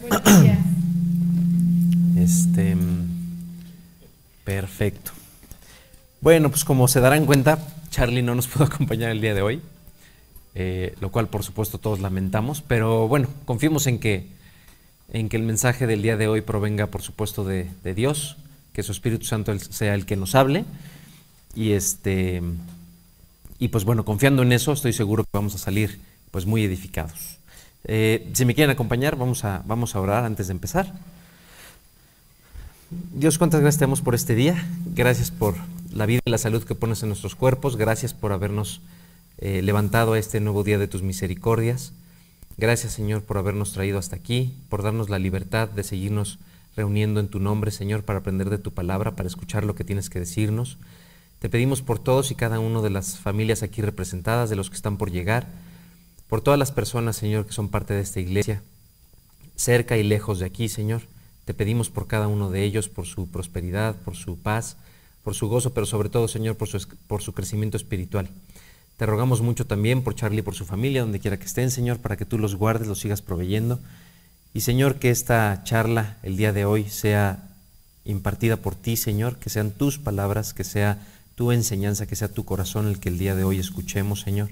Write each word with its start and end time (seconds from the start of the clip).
Este, 2.16 2.76
perfecto. 4.44 5.12
Bueno, 6.20 6.50
pues 6.50 6.64
como 6.64 6.86
se 6.86 7.00
darán 7.00 7.24
cuenta, 7.24 7.58
Charlie 7.90 8.22
no 8.22 8.34
nos 8.34 8.46
pudo 8.46 8.64
acompañar 8.66 9.10
el 9.10 9.22
día 9.22 9.34
de 9.34 9.40
hoy, 9.40 9.62
eh, 10.54 10.94
lo 11.00 11.10
cual 11.10 11.28
por 11.28 11.42
supuesto 11.42 11.78
todos 11.78 12.00
lamentamos, 12.00 12.60
pero 12.60 13.08
bueno, 13.08 13.28
confiemos 13.46 13.86
en 13.86 13.98
que, 13.98 14.26
en 15.12 15.30
que 15.30 15.38
el 15.38 15.44
mensaje 15.44 15.86
del 15.86 16.02
día 16.02 16.18
de 16.18 16.28
hoy 16.28 16.42
provenga 16.42 16.88
por 16.88 17.00
supuesto 17.00 17.44
de, 17.44 17.70
de 17.82 17.94
Dios, 17.94 18.36
que 18.74 18.82
su 18.82 18.92
Espíritu 18.92 19.24
Santo 19.24 19.58
sea 19.58 19.94
el 19.94 20.04
que 20.04 20.16
nos 20.16 20.34
hable 20.34 20.66
y 21.54 21.72
este 21.72 22.42
y 23.58 23.68
pues 23.68 23.84
bueno, 23.84 24.04
confiando 24.04 24.42
en 24.42 24.52
eso, 24.52 24.72
estoy 24.72 24.92
seguro 24.92 25.24
que 25.24 25.30
vamos 25.32 25.54
a 25.54 25.58
salir 25.58 26.00
pues 26.30 26.46
muy 26.46 26.64
edificados. 26.64 27.39
Eh, 27.84 28.30
si 28.32 28.44
me 28.44 28.54
quieren 28.54 28.70
acompañar, 28.70 29.16
vamos 29.16 29.44
a, 29.44 29.62
vamos 29.66 29.94
a 29.94 30.00
orar 30.00 30.24
antes 30.24 30.48
de 30.48 30.52
empezar. 30.52 30.92
Dios, 32.90 33.38
cuántas 33.38 33.60
gracias 33.60 33.78
tenemos 33.78 34.00
por 34.00 34.14
este 34.14 34.34
día. 34.34 34.66
Gracias 34.94 35.30
por 35.30 35.54
la 35.92 36.06
vida 36.06 36.20
y 36.24 36.30
la 36.30 36.38
salud 36.38 36.64
que 36.64 36.74
pones 36.74 37.02
en 37.02 37.08
nuestros 37.08 37.36
cuerpos. 37.36 37.76
Gracias 37.76 38.14
por 38.14 38.32
habernos 38.32 38.80
eh, 39.38 39.62
levantado 39.62 40.14
a 40.14 40.18
este 40.18 40.40
nuevo 40.40 40.64
día 40.64 40.78
de 40.78 40.88
tus 40.88 41.02
misericordias. 41.02 41.92
Gracias, 42.56 42.92
Señor, 42.92 43.22
por 43.22 43.38
habernos 43.38 43.72
traído 43.72 43.98
hasta 43.98 44.16
aquí, 44.16 44.54
por 44.68 44.82
darnos 44.82 45.08
la 45.08 45.18
libertad 45.18 45.68
de 45.68 45.82
seguirnos 45.82 46.38
reuniendo 46.76 47.20
en 47.20 47.28
tu 47.28 47.40
nombre, 47.40 47.70
Señor, 47.70 48.02
para 48.02 48.18
aprender 48.18 48.50
de 48.50 48.58
tu 48.58 48.72
palabra, 48.72 49.16
para 49.16 49.28
escuchar 49.28 49.64
lo 49.64 49.74
que 49.74 49.84
tienes 49.84 50.10
que 50.10 50.18
decirnos. 50.18 50.78
Te 51.38 51.48
pedimos 51.48 51.80
por 51.80 51.98
todos 51.98 52.30
y 52.30 52.34
cada 52.34 52.60
uno 52.60 52.82
de 52.82 52.90
las 52.90 53.18
familias 53.18 53.62
aquí 53.62 53.80
representadas, 53.82 54.50
de 54.50 54.56
los 54.56 54.68
que 54.68 54.76
están 54.76 54.98
por 54.98 55.10
llegar, 55.10 55.48
por 56.30 56.40
todas 56.40 56.58
las 56.58 56.70
personas, 56.70 57.16
Señor, 57.16 57.44
que 57.44 57.52
son 57.52 57.68
parte 57.68 57.92
de 57.92 58.00
esta 58.00 58.20
iglesia, 58.20 58.62
cerca 59.56 59.96
y 59.96 60.04
lejos 60.04 60.38
de 60.38 60.46
aquí, 60.46 60.68
Señor. 60.68 61.02
Te 61.44 61.54
pedimos 61.54 61.90
por 61.90 62.06
cada 62.06 62.28
uno 62.28 62.50
de 62.50 62.62
ellos, 62.62 62.88
por 62.88 63.04
su 63.06 63.26
prosperidad, 63.26 63.96
por 63.96 64.14
su 64.14 64.38
paz, 64.38 64.76
por 65.24 65.34
su 65.34 65.48
gozo, 65.48 65.74
pero 65.74 65.86
sobre 65.86 66.08
todo, 66.08 66.28
Señor, 66.28 66.56
por 66.56 66.68
su, 66.68 66.86
por 67.08 67.20
su 67.20 67.34
crecimiento 67.34 67.76
espiritual. 67.76 68.30
Te 68.96 69.06
rogamos 69.06 69.40
mucho 69.40 69.66
también 69.66 70.02
por 70.02 70.14
Charlie 70.14 70.38
y 70.38 70.42
por 70.42 70.54
su 70.54 70.64
familia, 70.64 71.00
donde 71.00 71.18
quiera 71.18 71.36
que 71.36 71.46
estén, 71.46 71.72
Señor, 71.72 71.98
para 71.98 72.16
que 72.16 72.24
tú 72.24 72.38
los 72.38 72.54
guardes, 72.54 72.86
los 72.86 73.00
sigas 73.00 73.22
proveyendo. 73.22 73.80
Y, 74.54 74.60
Señor, 74.60 75.00
que 75.00 75.10
esta 75.10 75.62
charla 75.64 76.18
el 76.22 76.36
día 76.36 76.52
de 76.52 76.64
hoy 76.64 76.88
sea 76.88 77.42
impartida 78.04 78.56
por 78.56 78.76
ti, 78.76 78.96
Señor, 78.96 79.36
que 79.38 79.50
sean 79.50 79.72
tus 79.72 79.98
palabras, 79.98 80.54
que 80.54 80.62
sea 80.62 81.04
tu 81.34 81.50
enseñanza, 81.50 82.06
que 82.06 82.14
sea 82.14 82.28
tu 82.28 82.44
corazón 82.44 82.86
el 82.86 83.00
que 83.00 83.08
el 83.08 83.18
día 83.18 83.34
de 83.34 83.42
hoy 83.42 83.58
escuchemos, 83.58 84.20
Señor 84.20 84.50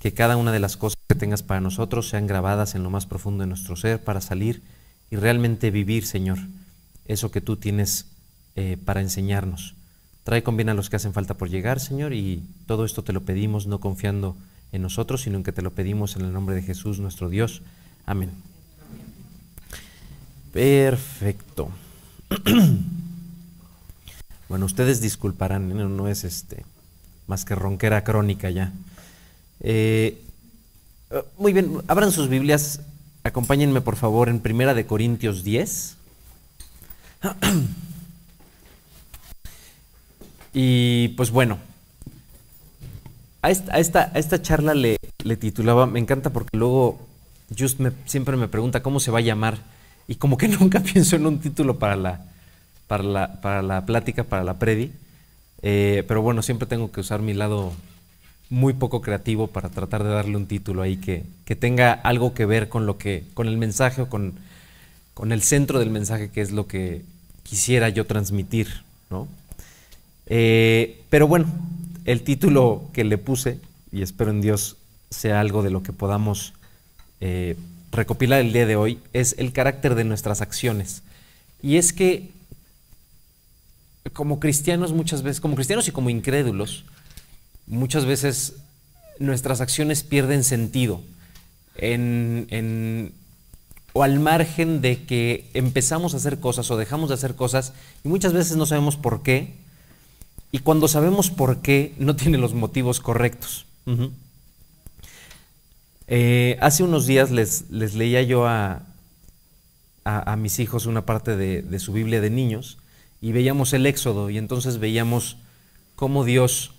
que 0.00 0.14
cada 0.14 0.36
una 0.36 0.50
de 0.50 0.60
las 0.60 0.76
cosas 0.76 0.98
que 1.08 1.14
tengas 1.14 1.42
para 1.42 1.60
nosotros 1.60 2.08
sean 2.08 2.26
grabadas 2.26 2.74
en 2.74 2.82
lo 2.82 2.90
más 2.90 3.06
profundo 3.06 3.42
de 3.42 3.48
nuestro 3.48 3.76
ser 3.76 4.02
para 4.02 4.20
salir 4.20 4.62
y 5.10 5.16
realmente 5.16 5.70
vivir, 5.70 6.06
Señor, 6.06 6.38
eso 7.06 7.30
que 7.30 7.40
tú 7.40 7.56
tienes 7.56 8.06
eh, 8.56 8.78
para 8.84 9.02
enseñarnos. 9.02 9.74
Trae 10.24 10.42
con 10.42 10.56
bien 10.56 10.70
a 10.70 10.74
los 10.74 10.88
que 10.88 10.96
hacen 10.96 11.12
falta 11.12 11.34
por 11.34 11.50
llegar, 11.50 11.80
Señor, 11.80 12.14
y 12.14 12.42
todo 12.66 12.84
esto 12.84 13.04
te 13.04 13.12
lo 13.12 13.22
pedimos 13.22 13.66
no 13.66 13.78
confiando 13.78 14.36
en 14.72 14.82
nosotros, 14.82 15.22
sino 15.22 15.36
en 15.36 15.44
que 15.44 15.52
te 15.52 15.62
lo 15.62 15.72
pedimos 15.72 16.16
en 16.16 16.22
el 16.22 16.32
nombre 16.32 16.54
de 16.54 16.62
Jesús, 16.62 16.98
nuestro 16.98 17.28
Dios. 17.28 17.62
Amén. 18.06 18.30
Perfecto. 20.52 21.70
bueno, 24.48 24.64
ustedes 24.64 25.00
disculparán, 25.00 25.68
no, 25.68 25.88
no 25.88 26.08
es 26.08 26.24
este 26.24 26.64
más 27.26 27.44
que 27.44 27.54
ronquera 27.54 28.02
crónica 28.02 28.50
ya. 28.50 28.72
Eh, 29.60 30.22
muy 31.38 31.52
bien, 31.52 31.82
abran 31.88 32.12
sus 32.12 32.28
Biblias, 32.28 32.80
acompáñenme 33.24 33.80
por 33.80 33.96
favor 33.96 34.28
en 34.28 34.40
Primera 34.40 34.74
de 34.74 34.86
Corintios 34.86 35.44
10. 35.44 35.96
Y 40.52 41.08
pues 41.10 41.30
bueno, 41.30 41.58
a 43.42 43.50
esta, 43.50 44.42
charla 44.42 44.74
le, 44.74 44.98
titulaba, 45.38 45.86
me 45.86 46.00
encanta 46.00 46.30
porque 46.30 46.56
luego 46.56 46.98
Just 47.56 47.80
siempre 48.06 48.36
me 48.36 48.48
pregunta 48.48 48.82
cómo 48.82 49.00
se 49.00 49.10
va 49.10 49.18
a 49.18 49.22
llamar 49.22 49.58
y 50.08 50.16
como 50.16 50.36
que 50.36 50.48
nunca 50.60 50.80
pienso 50.80 51.16
en 51.16 51.26
un 51.26 51.38
título 51.40 51.78
para 51.78 51.96
la, 51.96 52.24
para 52.86 53.02
la, 53.04 53.40
para 53.40 53.62
la 53.62 53.86
plática, 53.86 54.24
para 54.24 54.44
la 54.44 54.58
predi, 54.58 54.92
eh, 55.62 56.04
pero 56.08 56.22
bueno, 56.22 56.42
siempre 56.42 56.66
tengo 56.66 56.90
que 56.90 57.00
usar 57.00 57.22
mi 57.22 57.32
lado 57.32 57.72
muy 58.50 58.74
poco 58.74 59.00
creativo 59.00 59.46
para 59.46 59.70
tratar 59.70 60.02
de 60.02 60.10
darle 60.10 60.36
un 60.36 60.46
título 60.46 60.82
ahí 60.82 60.96
que, 60.96 61.24
que 61.44 61.54
tenga 61.54 61.92
algo 61.92 62.34
que 62.34 62.46
ver 62.46 62.68
con 62.68 62.84
lo 62.84 62.98
que, 62.98 63.24
con 63.32 63.46
el 63.46 63.56
mensaje 63.56 64.02
o 64.02 64.08
con, 64.08 64.34
con, 65.14 65.30
el 65.30 65.40
centro 65.40 65.78
del 65.78 65.90
mensaje 65.90 66.30
que 66.30 66.40
es 66.40 66.50
lo 66.50 66.66
que 66.66 67.02
quisiera 67.44 67.88
yo 67.88 68.06
transmitir, 68.06 68.82
¿no? 69.08 69.28
Eh, 70.26 71.02
pero 71.10 71.28
bueno, 71.28 71.46
el 72.04 72.22
título 72.22 72.90
que 72.92 73.04
le 73.04 73.18
puse, 73.18 73.58
y 73.92 74.02
espero 74.02 74.30
en 74.30 74.40
Dios 74.40 74.76
sea 75.10 75.40
algo 75.40 75.62
de 75.62 75.70
lo 75.70 75.82
que 75.82 75.92
podamos 75.92 76.52
eh, 77.20 77.56
recopilar 77.92 78.40
el 78.40 78.52
día 78.52 78.66
de 78.66 78.76
hoy, 78.76 78.98
es 79.12 79.36
el 79.38 79.52
carácter 79.52 79.94
de 79.94 80.04
nuestras 80.04 80.40
acciones. 80.40 81.02
Y 81.62 81.76
es 81.76 81.92
que 81.92 82.30
como 84.12 84.40
cristianos 84.40 84.92
muchas 84.92 85.22
veces, 85.22 85.40
como 85.40 85.54
cristianos 85.54 85.86
y 85.88 85.92
como 85.92 86.10
incrédulos, 86.10 86.84
muchas 87.70 88.04
veces 88.04 88.54
nuestras 89.18 89.60
acciones 89.60 90.02
pierden 90.02 90.44
sentido 90.44 91.02
o 93.92 94.02
al 94.02 94.20
margen 94.20 94.80
de 94.80 95.04
que 95.04 95.48
empezamos 95.54 96.14
a 96.14 96.18
hacer 96.18 96.40
cosas 96.40 96.70
o 96.70 96.76
dejamos 96.76 97.08
de 97.08 97.14
hacer 97.14 97.34
cosas 97.34 97.72
y 98.04 98.08
muchas 98.08 98.32
veces 98.32 98.56
no 98.56 98.66
sabemos 98.66 98.96
por 98.96 99.22
qué 99.22 99.54
y 100.52 100.58
cuando 100.58 100.88
sabemos 100.88 101.30
por 101.30 101.62
qué 101.62 101.94
no 101.98 102.16
tiene 102.16 102.38
los 102.38 102.54
motivos 102.54 103.00
correctos. 103.00 103.66
Eh, 106.06 106.58
hace 106.60 106.82
unos 106.82 107.06
días 107.06 107.30
les, 107.30 107.70
leía 107.70 108.22
yo 108.22 108.46
a, 108.46 108.82
mis 110.36 110.58
hijos 110.58 110.86
una 110.86 111.06
parte 111.06 111.36
de 111.36 111.78
su 111.78 111.92
Biblia 111.92 112.20
de 112.20 112.30
niños 112.30 112.78
y 113.20 113.32
veíamos 113.32 113.72
el 113.72 113.86
Éxodo 113.86 114.28
y 114.30 114.38
entonces 114.38 114.78
veíamos 114.78 115.36
cómo 115.94 116.24
Dios 116.24 116.72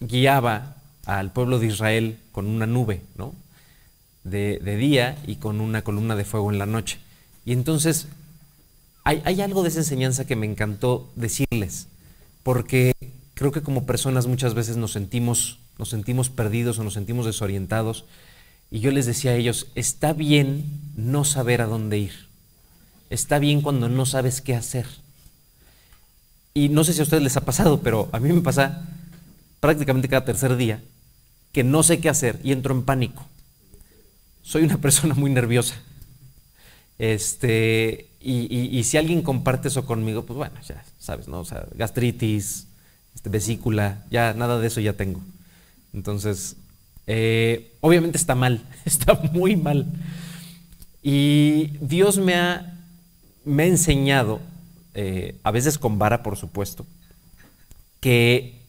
guiaba 0.00 0.76
al 1.04 1.32
pueblo 1.32 1.58
de 1.58 1.66
Israel 1.66 2.18
con 2.32 2.46
una 2.46 2.66
nube, 2.66 3.02
¿no? 3.16 3.34
De, 4.24 4.58
día 4.76 5.18
y 5.26 5.36
con 5.36 5.60
una 5.60 5.82
columna 5.82 6.16
de 6.16 6.24
fuego 6.24 6.50
en 6.50 6.58
la 6.58 6.66
noche. 6.66 6.98
Y 7.44 7.52
entonces 7.52 8.06
hay, 9.04 9.22
hay, 9.24 9.40
algo 9.40 9.62
de 9.62 9.70
esa 9.70 9.78
enseñanza 9.78 10.26
que 10.26 10.36
me 10.36 10.46
encantó 10.46 11.10
decirles, 11.16 11.88
porque 12.42 12.92
creo 13.34 13.52
que 13.52 13.62
como 13.62 13.86
personas 13.86 14.26
muchas 14.26 14.54
veces 14.54 14.76
nos 14.76 14.92
sentimos, 14.92 15.58
nos 15.78 15.88
sentimos 15.88 16.28
perdidos 16.28 16.78
o 16.78 16.84
nos 16.84 16.94
sentimos 16.94 17.26
desorientados. 17.26 18.04
Y 18.70 18.80
yo 18.80 18.90
les 18.90 19.06
decía 19.06 19.32
a 19.32 19.36
ellos, 19.36 19.68
está 19.74 20.12
bien 20.12 20.64
no 20.96 21.24
saber 21.24 21.60
a 21.60 21.66
dónde 21.66 21.98
ir. 21.98 22.28
Está 23.08 23.38
bien 23.40 23.62
cuando 23.62 23.88
no 23.88 24.06
sabes 24.06 24.40
qué 24.40 24.54
hacer. 24.54 24.86
Y 26.54 26.68
no 26.68 26.84
sé 26.84 26.92
si 26.92 27.00
a 27.00 27.02
ustedes 27.02 27.22
les 27.22 27.36
ha 27.36 27.44
pasado, 27.44 27.80
pero 27.80 28.08
a 28.12 28.20
mí 28.20 28.32
me 28.32 28.42
pasa 28.42 28.86
prácticamente 29.60 30.08
cada 30.08 30.24
tercer 30.24 30.56
día 30.56 30.82
que 31.52 31.64
no 31.64 31.82
sé 31.82 32.00
qué 32.00 32.08
hacer 32.08 32.40
y 32.42 32.52
entro 32.52 32.74
en 32.74 32.84
pánico. 32.84 33.24
Soy 34.42 34.64
una 34.64 34.78
persona 34.80 35.14
muy 35.14 35.30
nerviosa. 35.30 35.76
Este, 36.98 38.08
y, 38.20 38.82
si 38.84 38.98
alguien 38.98 39.22
comparte 39.22 39.68
eso 39.68 39.86
conmigo, 39.86 40.26
pues 40.26 40.36
bueno, 40.36 40.54
ya 40.66 40.84
sabes, 40.98 41.28
¿no? 41.28 41.40
O 41.40 41.44
sea, 41.46 41.66
gastritis, 41.74 42.66
este, 43.14 43.30
vesícula, 43.30 44.04
ya 44.10 44.34
nada 44.34 44.58
de 44.58 44.66
eso 44.66 44.80
ya 44.80 44.92
tengo. 44.92 45.22
Entonces, 45.94 46.56
eh, 47.06 47.72
obviamente 47.80 48.18
está 48.18 48.34
mal, 48.34 48.62
está 48.84 49.14
muy 49.14 49.56
mal. 49.56 49.86
Y 51.02 51.78
Dios 51.80 52.18
me 52.18 52.34
ha, 52.34 52.78
me 53.46 53.62
ha 53.62 53.66
enseñado, 53.66 54.40
eh, 54.92 55.36
a 55.42 55.50
veces 55.50 55.78
con 55.78 55.98
vara, 55.98 56.22
por 56.22 56.36
supuesto, 56.36 56.84
que 58.00 58.59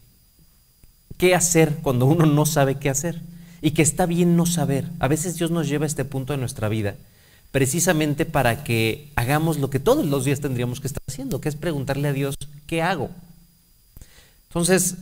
qué 1.22 1.36
hacer 1.36 1.76
cuando 1.82 2.06
uno 2.06 2.26
no 2.26 2.44
sabe 2.46 2.80
qué 2.80 2.90
hacer 2.90 3.20
y 3.60 3.70
que 3.70 3.82
está 3.82 4.06
bien 4.06 4.34
no 4.36 4.44
saber. 4.44 4.86
A 4.98 5.06
veces 5.06 5.36
Dios 5.36 5.52
nos 5.52 5.68
lleva 5.68 5.84
a 5.84 5.86
este 5.86 6.04
punto 6.04 6.32
de 6.32 6.38
nuestra 6.40 6.68
vida 6.68 6.96
precisamente 7.52 8.24
para 8.24 8.64
que 8.64 9.08
hagamos 9.14 9.58
lo 9.58 9.70
que 9.70 9.78
todos 9.78 10.04
los 10.04 10.24
días 10.24 10.40
tendríamos 10.40 10.80
que 10.80 10.88
estar 10.88 11.02
haciendo, 11.06 11.40
que 11.40 11.48
es 11.48 11.54
preguntarle 11.54 12.08
a 12.08 12.12
Dios, 12.12 12.34
¿qué 12.66 12.82
hago? 12.82 13.08
Entonces, 14.48 14.96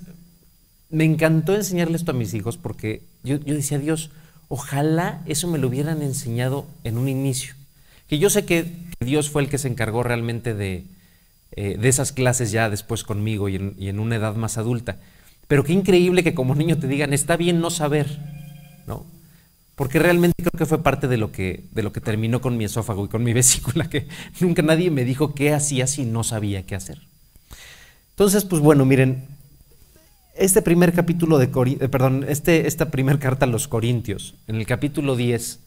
me 0.91 1.05
encantó 1.05 1.55
enseñarle 1.55 1.97
esto 1.97 2.11
a 2.11 2.15
mis 2.15 2.35
hijos 2.35 2.59
porque 2.59 3.03
yo, 3.23 3.39
decía, 3.39 3.79
Dios, 3.79 4.11
ojalá 4.49 5.23
eso 5.25 5.49
me 5.49 5.57
lo 5.57 5.69
hubieran 5.69 6.03
enseñado 6.03 6.67
en 6.85 6.99
un 6.99 7.09
inicio. 7.09 7.55
Que 8.09 8.19
yo 8.19 8.29
sé 8.29 8.45
que 8.45 8.71
Dios 9.01 9.31
fue 9.31 9.41
el 9.41 9.49
que 9.49 9.57
se 9.57 9.69
encargó 9.69 10.03
realmente 10.03 10.53
de, 10.53 10.85
eh, 11.53 11.79
de 11.81 11.89
esas 11.89 12.13
clases 12.13 12.51
ya 12.51 12.69
después 12.69 13.05
conmigo 13.05 13.49
y 13.49 13.57
en 13.57 14.01
una 14.01 14.17
edad 14.17 14.35
más 14.35 14.59
adulta. 14.59 14.99
Pero 15.51 15.65
qué 15.65 15.73
increíble 15.73 16.23
que 16.23 16.33
como 16.33 16.55
niño 16.55 16.79
te 16.79 16.87
digan, 16.87 17.13
está 17.13 17.37
bien 17.37 17.61
no 17.61 17.71
saber, 17.71 18.07
¿no? 18.87 19.05
porque 19.75 19.99
realmente 19.99 20.37
creo 20.37 20.57
que 20.57 20.67
fue 20.67 20.83
parte 20.83 21.09
de 21.09 21.17
lo 21.17 21.33
que, 21.33 21.65
de 21.73 21.83
lo 21.83 21.91
que 21.91 22.01
terminó 22.01 22.41
con 22.41 22.57
mi 22.57 22.65
esófago 22.65 23.07
y 23.07 23.09
con 23.09 23.25
mi 23.25 23.33
vesícula, 23.41 23.89
que 23.89 24.07
nunca 24.39 24.63
nadie 24.63 24.93
me 24.93 25.05
dijo 25.05 25.35
qué 25.35 25.53
hacía 25.53 25.89
si 25.89 26.05
no 26.05 26.23
sabía 26.23 26.67
qué 26.67 26.77
hacer. 26.77 27.01
Entonces, 28.11 28.45
pues 28.45 28.63
bueno, 28.63 28.85
miren, 28.85 29.25
este 30.37 30.63
primer 30.63 30.93
capítulo 30.93 31.39
de 31.39 31.47
eh, 31.47 31.89
perdón, 31.89 32.27
este, 32.29 32.69
esta 32.69 32.93
primera 32.93 33.19
carta 33.19 33.47
a 33.47 33.49
los 33.49 33.67
Corintios, 33.67 34.37
en 34.47 34.55
el 34.55 34.67
capítulo 34.67 35.17
10, 35.17 35.59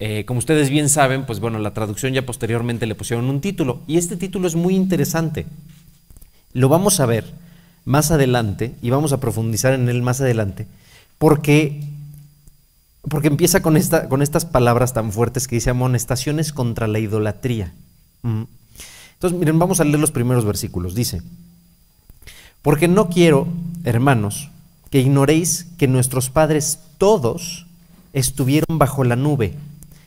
eh, 0.00 0.24
como 0.26 0.38
ustedes 0.38 0.68
bien 0.68 0.90
saben, 0.90 1.24
pues 1.24 1.40
bueno, 1.40 1.60
la 1.60 1.72
traducción 1.72 2.12
ya 2.12 2.26
posteriormente 2.26 2.86
le 2.86 2.94
pusieron 2.94 3.30
un 3.30 3.40
título, 3.40 3.80
y 3.86 3.96
este 3.96 4.16
título 4.16 4.48
es 4.48 4.54
muy 4.56 4.74
interesante. 4.74 5.46
Lo 6.52 6.68
vamos 6.68 7.00
a 7.00 7.06
ver 7.06 7.45
más 7.86 8.10
adelante 8.10 8.74
y 8.82 8.90
vamos 8.90 9.12
a 9.12 9.20
profundizar 9.20 9.72
en 9.72 9.88
él 9.88 10.02
más 10.02 10.20
adelante, 10.20 10.66
porque, 11.16 11.88
porque 13.08 13.28
empieza 13.28 13.62
con, 13.62 13.78
esta, 13.78 14.10
con 14.10 14.20
estas 14.20 14.44
palabras 14.44 14.92
tan 14.92 15.12
fuertes 15.12 15.48
que 15.48 15.56
dice 15.56 15.70
amonestaciones 15.70 16.52
contra 16.52 16.88
la 16.88 16.98
idolatría. 16.98 17.72
Entonces, 18.22 19.38
miren, 19.38 19.58
vamos 19.58 19.80
a 19.80 19.84
leer 19.84 20.00
los 20.00 20.10
primeros 20.10 20.44
versículos. 20.44 20.94
Dice, 20.94 21.22
porque 22.60 22.88
no 22.88 23.08
quiero, 23.08 23.48
hermanos, 23.84 24.50
que 24.90 25.00
ignoréis 25.00 25.68
que 25.78 25.86
nuestros 25.86 26.28
padres 26.28 26.80
todos 26.98 27.66
estuvieron 28.12 28.78
bajo 28.78 29.04
la 29.04 29.14
nube 29.14 29.54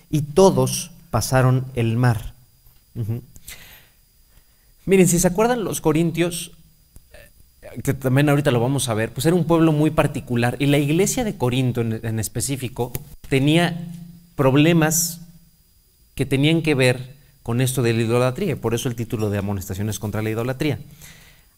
y 0.10 0.22
todos 0.22 0.92
pasaron 1.12 1.66
el 1.76 1.96
mar. 1.96 2.34
Miren, 4.86 5.08
si 5.08 5.18
se 5.20 5.28
acuerdan 5.28 5.64
los 5.64 5.80
corintios, 5.80 6.52
que 7.84 7.94
también 7.94 8.30
ahorita 8.30 8.52
lo 8.52 8.60
vamos 8.60 8.90
a 8.90 8.94
ver, 8.94 9.12
pues 9.12 9.26
era 9.26 9.36
un 9.36 9.46
pueblo 9.46 9.72
muy 9.72 9.92
particular 9.92 10.56
y 10.60 10.68
la 10.68 10.78
iglesia 10.78 11.24
de 11.24 11.38
Corinto 11.38 11.82
en, 11.82 12.00
en 12.04 12.20
específico 12.20 12.92
tenía 13.30 13.88
problemas 14.36 15.22
que 16.16 16.26
tenían 16.26 16.62
que 16.62 16.76
ver 16.76 17.16
con 17.44 17.62
esto 17.62 17.82
de 17.82 17.94
la 17.94 18.02
idolatría, 18.02 18.56
por 18.56 18.74
eso 18.74 18.90
el 18.90 18.96
título 18.96 19.30
de 19.30 19.38
amonestaciones 19.38 20.00
contra 20.00 20.22
la 20.22 20.30
idolatría. 20.30 20.80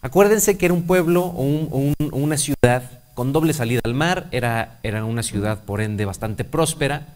Acuérdense 0.01 0.57
que 0.57 0.65
era 0.65 0.73
un 0.73 0.83
pueblo 0.83 1.25
o, 1.25 1.93
una 2.11 2.37
ciudad 2.37 2.83
con 3.13 3.33
doble 3.33 3.53
salida 3.53 3.81
al 3.83 3.93
mar, 3.93 4.27
era, 4.31 4.79
era 4.83 5.05
una 5.05 5.21
ciudad 5.21 5.63
por 5.63 5.81
ende 5.81 6.05
bastante 6.05 6.43
próspera, 6.43 7.07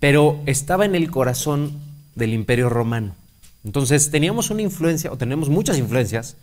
pero 0.00 0.40
estaba 0.46 0.84
en 0.84 0.94
el 0.94 1.10
corazón 1.10 1.78
del 2.14 2.32
imperio 2.32 2.68
romano. 2.68 3.14
Entonces 3.64 4.10
teníamos 4.10 4.50
una 4.50 4.62
influencia, 4.62 5.12
o 5.12 5.16
tenemos 5.16 5.48
muchas 5.48 5.78
influencias, 5.78 6.36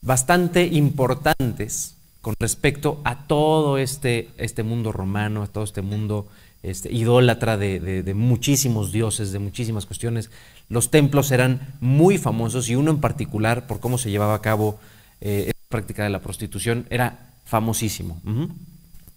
bastante 0.00 0.66
importantes 0.66 1.96
con 2.20 2.34
respecto 2.38 3.00
a 3.04 3.26
todo 3.26 3.78
este, 3.78 4.30
este 4.36 4.62
mundo 4.62 4.92
romano, 4.92 5.42
a 5.42 5.46
todo 5.46 5.64
este 5.64 5.82
mundo 5.82 6.28
este, 6.62 6.92
idólatra 6.92 7.56
de, 7.56 8.12
muchísimos 8.14 8.92
dioses, 8.92 9.32
de 9.32 9.38
muchísimas 9.38 9.86
cuestiones. 9.86 10.30
Los 10.68 10.90
templos 10.90 11.30
eran 11.30 11.74
muy 11.80 12.18
famosos 12.18 12.68
y 12.68 12.74
uno 12.74 12.90
en 12.90 13.00
particular, 13.00 13.66
por 13.66 13.80
cómo 13.80 13.98
se 13.98 14.10
llevaba 14.10 14.34
a 14.34 14.42
cabo 14.42 14.78
eh, 15.20 15.52
práctica 15.68 16.02
de 16.02 16.10
la 16.10 16.20
prostitución 16.20 16.86
era 16.90 17.30
famosísimo. 17.44 18.20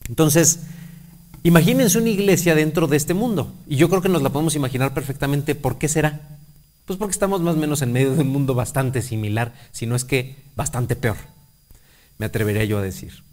Entonces, 0.08 0.62
imagínense 1.44 1.98
una 1.98 2.10
iglesia 2.10 2.56
dentro 2.56 2.88
de 2.88 2.98
este 2.98 3.14
mundo. 3.14 3.54
Y 3.68 3.78
yo 3.78 3.90
creo 3.90 4.02
que 4.02 4.10
nos 4.10 4.22
la 4.22 4.30
podemos 4.30 4.56
imaginar 4.56 4.94
perfectamente. 4.94 5.56
¿Por 5.56 5.78
qué 5.78 5.88
será? 5.88 6.40
Pues 6.86 6.98
porque 6.98 7.12
estamos 7.12 7.42
más 7.42 7.56
o 7.56 7.58
menos 7.58 7.82
en 7.82 7.92
medio 7.92 8.14
de 8.14 8.22
un 8.22 8.30
mundo 8.30 8.54
bastante 8.54 9.02
similar, 9.02 9.54
si 9.72 9.86
no 9.86 9.96
es 9.96 10.04
que 10.04 10.36
bastante 10.56 10.96
peor, 10.96 11.18
me 12.18 12.26
atrevería 12.26 12.66
yo 12.66 12.78
a 12.78 12.82
decir. 12.82 13.24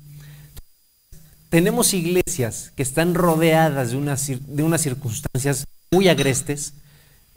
Tenemos 1.48 1.94
iglesias 1.94 2.72
que 2.76 2.82
están 2.82 3.14
rodeadas 3.14 3.90
de 3.90 3.96
unas, 3.96 4.26
de 4.26 4.62
unas 4.62 4.82
circunstancias 4.82 5.66
muy 5.90 6.08
agrestes. 6.08 6.74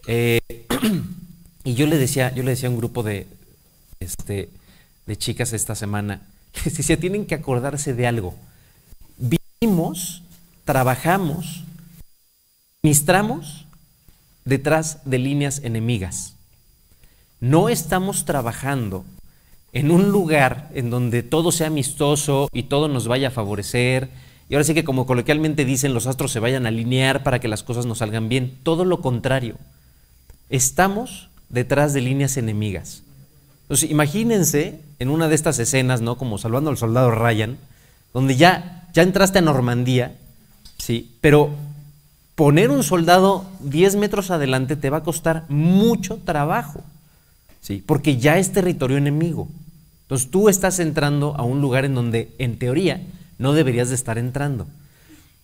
Eh, 0.06 0.42
y 1.64 1.76
yo 1.76 1.88
le 1.88 1.98
decía, 1.98 2.34
yo 2.36 2.44
le 2.44 2.52
decía 2.52 2.68
a 2.68 2.72
un 2.72 2.78
grupo 2.78 3.04
de, 3.04 3.28
este, 4.02 4.50
de 5.06 5.18
chicas 5.18 5.54
esta 5.54 5.76
semana, 5.76 6.28
si 6.54 6.84
se 6.84 6.98
tienen 6.98 7.26
que 7.26 7.36
acordarse 7.36 7.94
de 7.94 8.06
algo. 8.06 8.36
Vivimos, 9.18 10.24
trabajamos, 10.66 11.64
ministramos 12.84 13.66
detrás 14.46 15.00
de 15.06 15.20
líneas 15.20 15.62
enemigas. 15.64 16.36
No 17.40 17.70
estamos 17.70 18.26
trabajando 18.26 19.04
en 19.74 19.92
un 19.92 20.12
lugar 20.12 20.70
en 20.74 20.90
donde 20.90 21.24
todo 21.24 21.52
sea 21.52 21.68
amistoso 21.68 22.50
y 22.52 22.64
todo 22.64 22.88
nos 22.88 23.08
vaya 23.08 23.30
a 23.30 23.32
favorecer. 23.32 24.10
Y 24.50 24.54
ahora 24.54 24.66
sí 24.66 24.74
que 24.74 24.84
como 24.84 25.06
coloquialmente 25.06 25.66
dicen, 25.66 25.94
los 25.94 26.08
astros 26.08 26.32
se 26.32 26.40
vayan 26.40 26.66
a 26.66 26.70
alinear 26.70 27.24
para 27.24 27.40
que 27.40 27.48
las 27.48 27.64
cosas 27.64 27.86
nos 27.86 28.00
salgan 28.00 28.30
bien. 28.30 28.58
Todo 28.64 28.86
lo 28.86 29.02
contrario. 29.02 29.56
Estamos 30.50 31.30
detrás 31.50 31.94
de 31.94 32.02
líneas 32.02 32.38
enemigas. 32.38 33.04
Entonces, 33.64 33.90
imagínense 33.90 34.82
en 35.00 35.10
una 35.10 35.30
de 35.30 35.36
estas 35.36 35.58
escenas, 35.60 36.02
¿no? 36.02 36.18
Como 36.18 36.38
salvando 36.38 36.70
al 36.70 36.78
soldado 36.78 37.12
Ryan, 37.12 37.58
donde 38.14 38.36
ya, 38.36 38.90
ya 38.94 39.02
entraste 39.02 39.40
a 39.40 39.42
Normandía, 39.42 40.18
¿sí? 40.78 41.16
Pero 41.22 41.52
poner 42.42 42.72
un 42.72 42.82
soldado 42.82 43.46
10 43.60 43.98
metros 43.98 44.32
adelante 44.32 44.76
te 44.76 44.90
va 44.90 44.98
a 44.98 45.04
costar 45.04 45.46
mucho 45.48 46.18
trabajo, 46.18 46.82
¿sí? 47.62 47.84
Porque 47.86 48.18
ya 48.18 48.40
es 48.40 48.52
territorio 48.52 48.98
enemigo. 48.98 49.48
Entonces 50.02 50.32
tú 50.32 50.50
estás 50.50 50.80
entrando 50.80 51.36
a 51.38 51.44
un 51.44 51.62
lugar 51.62 51.86
en 51.86 51.94
donde, 51.94 52.34
en 52.40 52.58
teoría, 52.58 53.00
no 53.38 53.54
deberías 53.54 53.90
de 53.90 53.96
estar 53.96 54.18
entrando, 54.18 54.66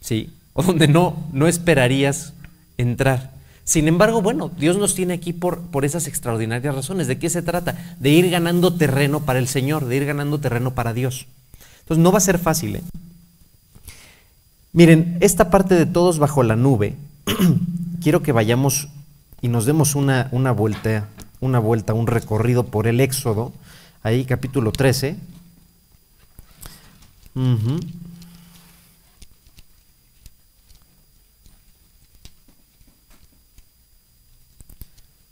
¿sí? 0.02 0.32
O 0.54 0.64
donde 0.64 0.88
no, 0.88 1.28
no 1.34 1.48
esperarías 1.48 2.34
entrar. 2.80 3.30
Sin 3.64 3.88
embargo, 3.88 4.24
bueno, 4.24 4.50
Dios 4.58 4.78
nos 4.78 4.96
tiene 4.96 5.14
aquí 5.14 5.34
por, 5.34 5.62
por 5.68 5.86
esas 5.86 6.08
extraordinarias 6.08 6.74
razones. 6.74 7.06
¿De 7.06 7.20
qué 7.20 7.30
se 7.30 7.44
trata? 7.44 7.78
De 8.00 8.10
ir 8.10 8.32
ganando 8.32 8.74
terreno 8.74 9.20
para 9.20 9.38
el 9.38 9.48
Señor, 9.48 9.86
de 9.86 9.98
ir 9.98 10.06
ganando 10.06 10.40
terreno 10.40 10.74
para 10.74 10.94
Dios. 10.94 11.28
Entonces 11.82 12.02
no 12.02 12.12
va 12.12 12.18
a 12.18 12.22
ser 12.22 12.40
fácil. 12.40 12.78
¿eh? 12.78 12.84
Miren, 14.74 15.18
esta 15.22 15.50
parte 15.50 15.76
de 15.76 15.86
todos 15.86 16.20
bajo 16.20 16.44
la 16.44 16.56
nube, 16.56 16.96
quiero 18.02 18.22
que 18.22 18.32
vayamos 18.32 18.90
y 19.42 19.48
nos 19.48 19.66
demos 19.66 19.96
una, 19.96 20.30
una 20.32 20.52
vuelta, 20.52 21.10
una 21.40 21.60
vuelta, 21.60 21.94
un 21.94 22.08
recorrido 22.08 22.66
por 22.66 22.88
el 22.88 23.00
Éxodo, 23.00 23.54
ahí 24.04 24.26
capítulo 24.26 24.72
13. 24.72 25.18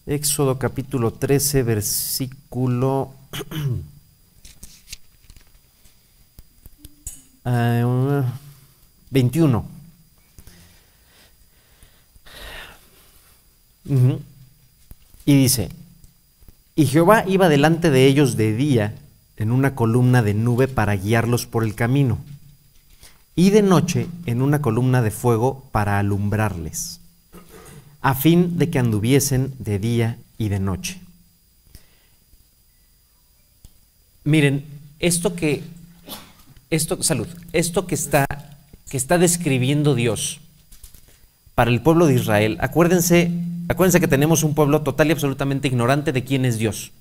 Éxodo 0.05 0.59
capítulo 0.59 1.13
13, 1.13 1.63
versículo 1.63 3.13
21. 9.09 9.65
Ah, 13.89 14.17
y 15.25 15.35
dice, 15.35 15.69
y 16.75 16.85
Jehová 16.85 17.23
iba 17.27 17.49
delante 17.49 17.89
de 17.89 18.05
ellos 18.05 18.35
de 18.35 18.55
día 18.55 18.95
en 19.37 19.51
una 19.51 19.75
columna 19.75 20.21
de 20.21 20.33
nube 20.33 20.67
para 20.67 20.95
guiarlos 20.95 21.45
por 21.45 21.63
el 21.63 21.75
camino, 21.75 22.19
y 23.35 23.49
de 23.49 23.61
noche 23.61 24.07
en 24.25 24.41
una 24.41 24.61
columna 24.61 25.01
de 25.01 25.11
fuego 25.11 25.67
para 25.71 25.99
alumbrarles 25.99 26.99
a 28.05 28.13
fin 28.13 28.59
de 28.59 28.69
que 28.69 28.77
anduviesen 28.77 29.55
de 29.57 29.79
día 29.79 30.19
y 30.37 30.49
de 30.49 30.59
noche. 30.59 31.01
Miren, 34.23 34.63
esto 34.99 35.35
que, 35.35 35.63
esto, 36.69 37.01
salud, 37.01 37.27
esto 37.51 37.87
que 37.87 37.95
está, 37.95 38.27
que 38.95 38.97
está 38.97 39.17
describiendo 39.17 39.93
Dios 39.93 40.39
para 41.53 41.69
el 41.69 41.81
pueblo 41.81 42.05
de 42.05 42.13
Israel, 42.13 42.57
acuérdense, 42.61 43.29
acuérdense 43.67 43.99
que 43.99 44.07
tenemos 44.07 44.41
un 44.41 44.55
pueblo 44.55 44.83
total 44.83 45.09
y 45.09 45.11
absolutamente 45.11 45.67
ignorante 45.67 46.13
de 46.13 46.23
quién 46.23 46.45
es 46.45 46.57
Dios. 46.57 46.93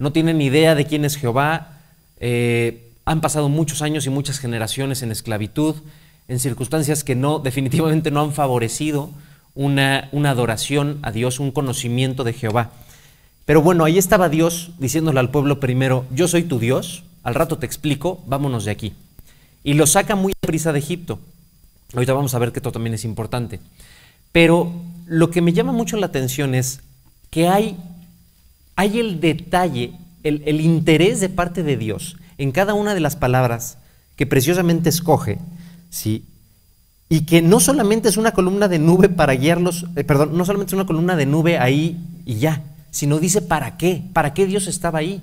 No 0.00 0.10
tienen 0.10 0.40
idea 0.40 0.74
de 0.74 0.86
quién 0.86 1.04
es 1.04 1.14
Jehová, 1.14 1.78
eh, 2.18 2.90
han 3.04 3.20
pasado 3.20 3.48
muchos 3.48 3.80
años 3.80 4.06
y 4.06 4.10
muchas 4.10 4.40
generaciones 4.40 5.04
en 5.04 5.12
esclavitud, 5.12 5.76
en 6.26 6.40
circunstancias 6.40 7.04
que 7.04 7.14
no, 7.14 7.38
definitivamente 7.38 8.10
no 8.10 8.22
han 8.22 8.32
favorecido 8.32 9.12
una, 9.54 10.10
adoración 10.28 10.98
a 11.02 11.12
Dios, 11.12 11.38
un 11.38 11.52
conocimiento 11.52 12.24
de 12.24 12.32
Jehová. 12.32 12.72
Pero 13.44 13.62
bueno, 13.62 13.84
ahí 13.84 13.98
estaba 13.98 14.30
Dios 14.30 14.72
diciéndole 14.80 15.20
al 15.20 15.30
pueblo 15.30 15.60
primero, 15.60 16.06
yo 16.12 16.26
soy 16.26 16.42
tu 16.42 16.58
Dios, 16.58 17.04
al 17.22 17.36
rato 17.36 17.58
te 17.58 17.66
explico, 17.66 18.20
vámonos 18.26 18.64
de 18.64 18.72
aquí. 18.72 18.94
Y 19.62 19.74
lo 19.74 19.86
saca 19.86 20.16
muy 20.16 20.32
prisa 20.40 20.72
de 20.72 20.78
Egipto. 20.78 21.18
Ahorita 21.94 22.12
vamos 22.12 22.34
a 22.34 22.38
ver 22.38 22.52
que 22.52 22.58
esto 22.58 22.72
también 22.72 22.94
es 22.94 23.04
importante. 23.04 23.60
Pero 24.32 24.72
lo 25.06 25.30
que 25.30 25.42
me 25.42 25.52
llama 25.52 25.72
mucho 25.72 25.96
la 25.96 26.06
atención 26.06 26.54
es 26.54 26.80
que 27.30 27.48
hay, 27.48 27.76
hay 28.76 29.00
el 29.00 29.20
detalle, 29.20 29.92
el, 30.22 30.42
el 30.46 30.60
interés 30.60 31.20
de 31.20 31.28
parte 31.28 31.62
de 31.62 31.76
Dios 31.76 32.16
en 32.38 32.52
cada 32.52 32.74
una 32.74 32.94
de 32.94 33.00
las 33.00 33.16
palabras 33.16 33.78
que 34.16 34.26
preciosamente 34.26 34.88
escoge, 34.88 35.38
¿sí? 35.90 36.24
y 37.12 37.22
que 37.22 37.42
no 37.42 37.58
solamente 37.58 38.08
es 38.08 38.16
una 38.16 38.30
columna 38.30 38.68
de 38.68 38.78
nube 38.78 39.08
para 39.08 39.34
guiarlos, 39.34 39.84
eh, 39.96 40.04
perdón, 40.04 40.38
no 40.38 40.44
solamente 40.44 40.70
es 40.70 40.74
una 40.74 40.86
columna 40.86 41.16
de 41.16 41.26
nube 41.26 41.58
ahí 41.58 41.98
y 42.24 42.36
ya, 42.36 42.62
sino 42.92 43.18
dice 43.18 43.42
para 43.42 43.76
qué, 43.76 44.00
para 44.12 44.32
qué 44.32 44.46
Dios 44.46 44.68
estaba 44.68 45.00
ahí. 45.00 45.20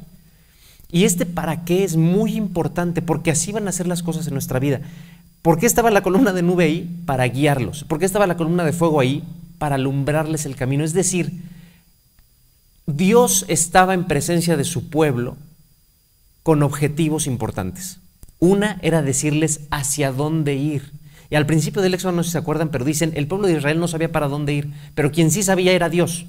Y 0.92 1.04
este 1.04 1.26
para 1.26 1.66
qué 1.66 1.84
es 1.84 1.98
muy 1.98 2.36
importante 2.36 3.02
porque 3.02 3.32
así 3.32 3.52
van 3.52 3.68
a 3.68 3.72
ser 3.72 3.88
las 3.88 4.04
cosas 4.04 4.28
en 4.28 4.34
nuestra 4.34 4.60
vida. 4.60 4.82
¿Por 5.42 5.60
qué 5.60 5.66
estaba 5.66 5.92
la 5.92 6.02
columna 6.02 6.34
de 6.34 6.42
nube 6.42 6.66
ahí? 6.66 7.02
Para 7.06 7.28
guiarlos. 7.28 7.84
¿Por 7.84 8.00
qué 8.00 8.06
estaba 8.06 8.28
la 8.28 8.38
columna 8.38 8.64
de 8.64 8.74
fuego 8.74 9.00
ahí? 9.00 9.24
Para 9.58 9.76
alumbrarles 9.76 10.46
el 10.46 10.56
camino. 10.56 10.84
Es 10.84 10.94
decir, 10.94 11.44
Dios 12.86 13.46
estaba 13.48 13.94
en 13.94 14.06
presencia 14.06 14.56
de 14.56 14.64
su 14.64 14.90
pueblo 14.90 15.38
con 16.44 16.64
objetivos 16.64 17.28
importantes. 17.28 18.00
Una 18.40 18.80
era 18.82 19.02
decirles 19.02 19.62
hacia 19.72 20.12
dónde 20.12 20.56
ir. 20.56 20.94
Y 21.30 21.36
al 21.36 21.46
principio 21.46 21.82
del 21.82 21.94
Éxodo 21.94 22.14
no 22.14 22.24
sé 22.24 22.32
se 22.32 22.38
acuerdan, 22.38 22.70
pero 22.70 22.86
dicen, 22.86 23.12
el 23.16 23.28
pueblo 23.28 23.48
de 23.48 23.58
Israel 23.58 23.80
no 23.80 23.90
sabía 23.90 24.12
para 24.12 24.30
dónde 24.30 24.54
ir, 24.54 24.72
pero 24.96 25.12
quien 25.12 25.32
sí 25.32 25.44
sabía 25.44 25.74
era 25.74 25.90
Dios. 25.90 26.26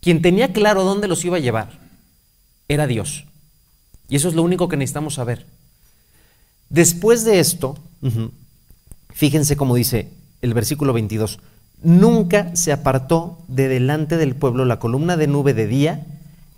Quien 0.00 0.22
tenía 0.22 0.52
claro 0.52 0.82
dónde 0.82 1.06
los 1.06 1.24
iba 1.24 1.36
a 1.36 1.40
llevar 1.40 1.78
era 2.66 2.88
Dios. 2.88 3.26
Y 4.08 4.16
eso 4.16 4.28
es 4.28 4.34
lo 4.34 4.42
único 4.42 4.68
que 4.68 4.76
necesitamos 4.76 5.14
saber. 5.14 5.46
Después 6.68 7.24
de 7.24 7.40
esto, 7.40 7.76
fíjense 9.10 9.56
cómo 9.56 9.74
dice 9.74 10.10
el 10.40 10.54
versículo 10.54 10.92
22, 10.92 11.38
nunca 11.82 12.54
se 12.56 12.72
apartó 12.72 13.38
de 13.48 13.68
delante 13.68 14.16
del 14.16 14.34
pueblo 14.34 14.64
la 14.64 14.78
columna 14.78 15.16
de 15.16 15.26
nube 15.26 15.54
de 15.54 15.66
día, 15.66 16.06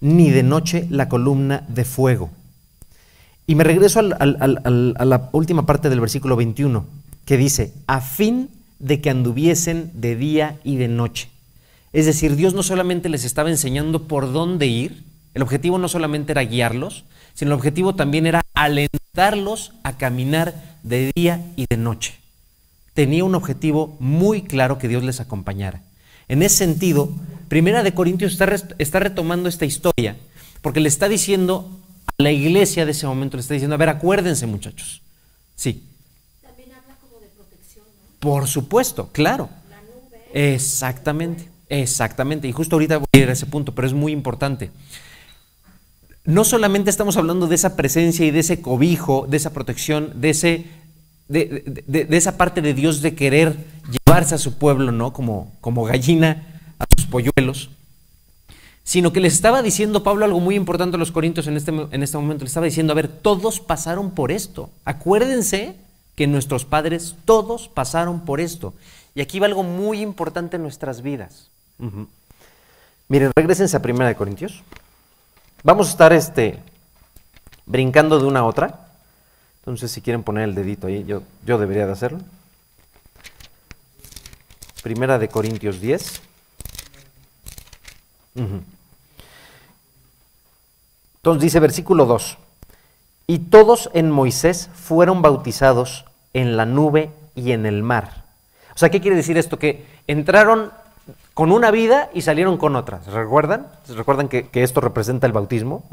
ni 0.01 0.31
de 0.31 0.43
noche 0.43 0.87
la 0.91 1.09
columna 1.09 1.65
de 1.69 1.85
fuego. 1.85 2.31
Y 3.47 3.55
me 3.57 3.65
regreso 3.65 4.01
a 4.01 5.05
la 5.05 5.29
última 5.33 5.67
parte 5.67 5.91
del 5.91 6.01
versículo 6.01 6.37
21 6.37 6.87
que 7.25 7.37
dice, 7.37 7.73
a 7.87 8.01
fin 8.01 8.51
de 8.79 9.01
que 9.01 9.11
anduviesen 9.11 9.91
de 9.95 10.17
día 10.17 10.59
y 10.63 10.77
de 10.77 10.89
noche. 10.89 11.29
Es 11.93 12.07
decir, 12.07 12.37
Dios 12.37 12.55
no 12.55 12.63
solamente 12.63 13.09
les 13.09 13.25
estaba 13.25 13.51
enseñando 13.51 14.07
por 14.09 14.33
dónde 14.33 14.67
ir, 14.67 15.05
el 15.33 15.43
objetivo 15.43 15.79
no 15.79 15.89
solamente 15.89 16.33
era 16.33 16.43
guiarlos, 16.43 17.05
sino 17.35 17.51
el 17.51 17.59
objetivo 17.59 17.95
también 17.95 18.27
era 18.27 18.43
alentarlos 18.55 19.73
a 19.83 19.97
caminar 19.97 20.55
de 20.83 21.13
día 21.15 21.45
y 21.57 21.67
de 21.69 21.77
noche. 21.77 22.15
Tenía 22.95 23.25
un 23.25 23.35
objetivo 23.35 23.97
muy 24.01 24.43
claro 24.43 24.79
que 24.79 24.89
Dios 24.89 25.03
les 25.03 25.21
acompañara. 25.21 25.83
En 26.29 26.43
ese 26.43 26.57
sentido, 26.57 27.11
Primera 27.49 27.83
de 27.83 27.93
Corintios 27.93 28.33
está, 28.33 28.55
está 28.79 29.01
retomando 29.01 29.49
esta 29.49 29.67
historia 29.67 30.17
porque 30.63 30.81
le 30.81 30.89
está 30.89 31.09
diciendo 31.09 31.69
a 32.07 32.23
la 32.23 32.33
iglesia 32.33 32.85
de 32.87 32.93
ese 32.93 33.07
momento, 33.07 33.37
le 33.37 33.43
está 33.43 33.55
diciendo, 33.55 33.75
a 33.75 33.79
ver, 33.79 33.91
acuérdense 33.91 34.47
muchachos. 34.47 35.03
Sí, 35.57 35.83
por 38.25 38.49
supuesto, 38.49 39.11
claro. 39.13 39.51
Exactamente, 40.33 41.47
exactamente. 41.69 42.49
Y 42.49 42.53
justo 42.53 42.77
ahorita 42.77 42.97
voy 42.97 43.07
a 43.13 43.19
ir 43.19 43.29
a 43.29 43.35
ese 43.35 43.45
punto, 43.45 43.75
pero 43.75 43.87
es 43.87 43.93
muy 43.93 44.13
importante. 44.13 44.71
No 46.25 46.45
solamente 46.45 46.89
estamos 46.89 47.17
hablando 47.19 47.47
de 47.47 47.55
esa 47.55 47.77
presencia 47.77 48.25
y 48.25 48.31
de 48.31 48.41
ese 48.41 48.63
cobijo, 48.63 49.27
de 49.29 49.37
esa 49.37 49.53
protección, 49.53 50.21
de, 50.21 50.31
ese, 50.31 50.67
de, 51.29 52.07
esa 52.11 52.39
parte 52.39 52.63
de 52.63 52.73
Dios 52.73 53.03
de 53.03 53.15
querer 53.15 53.57
llevarse 53.91 54.35
a 54.35 54.39
su 54.39 54.57
pueblo, 54.57 54.91
¿no? 54.91 55.13
Como, 55.13 55.53
como 55.61 55.85
gallina 55.85 56.61
a 56.79 56.87
sus 56.97 57.07
polluelos, 57.07 57.69
sino 58.85 59.13
que 59.13 59.21
les 59.21 59.35
estaba 59.35 59.61
diciendo 59.63 60.03
Pablo 60.03 60.25
algo 60.25 60.41
muy 60.41 60.55
importante 60.55 60.97
a 60.97 60.99
los 60.99 61.13
corintios 61.13 61.47
en 61.47 61.57
este, 61.57 61.73
en 61.73 62.03
este 62.03 62.17
momento. 62.17 62.45
Les 62.45 62.53
estaba 62.53 62.67
diciendo, 62.67 62.93
a 62.93 62.97
ver, 62.97 63.09
todos 63.09 63.61
pasaron 63.61 64.11
por 64.13 64.33
esto. 64.33 64.71
Acuérdense 64.87 65.77
que 66.17 66.27
nuestros 66.27 66.65
padres 66.65 67.17
todos 67.27 67.69
pasaron 67.69 68.25
por 68.25 68.41
esto. 68.41 68.73
Y 69.15 69.21
aquí 69.21 69.41
va 69.41 69.47
algo 69.47 69.63
muy 69.63 70.01
importante 70.01 70.57
en 70.57 70.63
nuestras 70.63 71.03
vidas. 71.03 71.51
Miren, 73.09 73.31
regresense 73.37 73.77
a 73.77 73.83
Primera 73.83 74.09
de 74.09 74.17
Corintios. 74.17 74.63
Vamos 75.65 75.89
a 75.89 75.91
estar 75.93 76.13
este, 76.13 76.63
brincando 77.65 78.21
de 78.21 78.27
una 78.27 78.41
a 78.41 78.45
otra. 78.45 78.87
Entonces, 79.61 79.91
si 79.91 80.03
quieren 80.03 80.23
poner 80.23 80.45
el 80.45 80.55
dedito 80.55 80.89
ahí, 80.89 81.05
yo, 81.05 81.23
yo 81.47 81.57
debería 81.57 81.87
de 81.87 81.93
hacerlo. 81.93 82.19
Primera 84.83 85.19
de 85.19 85.29
Corintios 85.29 85.81
10. 85.81 86.21
Entonces 91.17 91.43
dice 91.43 91.61
versículo 91.61 92.05
2. 92.05 92.37
Y 93.27 93.39
todos 93.39 93.89
en 93.95 94.11
Moisés 94.11 94.69
fueron 94.75 95.23
bautizados 95.23 96.05
en 96.35 96.59
la 96.59 96.67
nube 96.67 97.11
y 97.35 97.53
en 97.53 97.65
el 97.65 97.83
mar. 97.83 98.25
O 98.75 98.79
sea, 98.79 98.91
¿qué 98.91 99.01
quiere 99.01 99.17
decir 99.17 99.39
esto? 99.39 99.59
Que 99.59 99.87
entraron 100.07 100.73
con 101.35 101.51
una 101.51 101.71
vida 101.73 102.11
y 102.15 102.23
salieron 102.23 102.57
con 102.57 102.77
otra. 102.77 103.03
¿Se 103.03 103.11
recuerdan? 103.11 103.67
¿Se 103.85 103.95
recuerdan 103.95 104.29
que, 104.29 104.49
esto 104.55 104.81
representa 104.81 105.27
el 105.27 105.33
bautismo? 105.33 105.85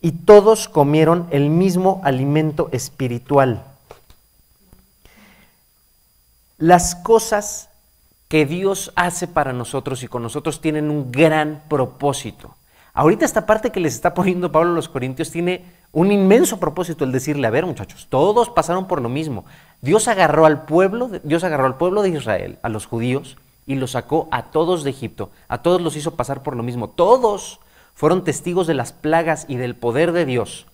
Y 0.00 0.12
todos 0.12 0.68
comieron 0.68 1.26
el 1.30 1.48
mismo 1.48 2.00
alimento 2.04 2.68
espiritual. 2.70 3.64
Las 6.58 6.94
cosas 6.94 7.70
que 8.28 8.46
Dios 8.46 8.92
hace 8.94 9.26
para 9.26 9.52
nosotros 9.52 10.02
y 10.02 10.08
con 10.08 10.22
nosotros 10.22 10.60
tienen 10.60 10.90
un 10.90 11.10
gran 11.10 11.62
propósito. 11.68 12.54
Ahorita 12.94 13.24
esta 13.24 13.46
parte 13.46 13.70
que 13.70 13.80
les 13.80 13.94
está 13.94 14.12
poniendo 14.12 14.52
Pablo 14.52 14.72
a 14.72 14.74
los 14.74 14.88
Corintios 14.88 15.30
tiene 15.30 15.64
un 15.92 16.12
inmenso 16.12 16.60
propósito 16.60 17.04
el 17.04 17.12
decirle, 17.12 17.46
a 17.46 17.50
ver 17.50 17.64
muchachos, 17.64 18.06
todos 18.10 18.50
pasaron 18.50 18.86
por 18.86 19.00
lo 19.00 19.08
mismo. 19.08 19.44
Dios 19.80 20.08
agarró 20.08 20.46
al 20.46 20.64
pueblo, 20.64 21.10
Dios 21.22 21.42
agarró 21.44 21.66
al 21.66 21.76
pueblo 21.76 22.02
de 22.02 22.10
Israel, 22.10 22.58
a 22.62 22.68
los 22.68 22.86
judíos, 22.86 23.36
y 23.72 23.76
los 23.76 23.92
sacó 23.92 24.28
a 24.30 24.50
todos 24.50 24.84
de 24.84 24.90
Egipto. 24.90 25.30
A 25.48 25.62
todos 25.62 25.80
los 25.80 25.96
hizo 25.96 26.14
pasar 26.14 26.42
por 26.42 26.56
lo 26.56 26.62
mismo. 26.62 26.90
Todos 26.90 27.60
fueron 27.94 28.22
testigos 28.22 28.66
de 28.66 28.74
las 28.74 28.92
plagas 28.92 29.46
y 29.48 29.56
del 29.56 29.74
poder 29.76 30.12
de 30.12 30.26
Dios, 30.26 30.66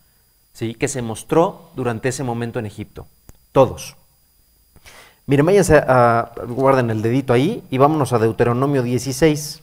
¿sí? 0.52 0.74
que 0.74 0.88
se 0.88 1.00
mostró 1.00 1.70
durante 1.76 2.08
ese 2.08 2.24
momento 2.24 2.58
en 2.58 2.66
Egipto. 2.66 3.06
Todos. 3.52 3.96
Miren, 5.26 5.46
váyanse 5.46 5.76
a, 5.76 6.32
guarden 6.48 6.90
el 6.90 7.02
dedito 7.02 7.32
ahí 7.32 7.62
y 7.70 7.78
vámonos 7.78 8.12
a 8.12 8.18
Deuteronomio 8.18 8.82
16. 8.82 9.60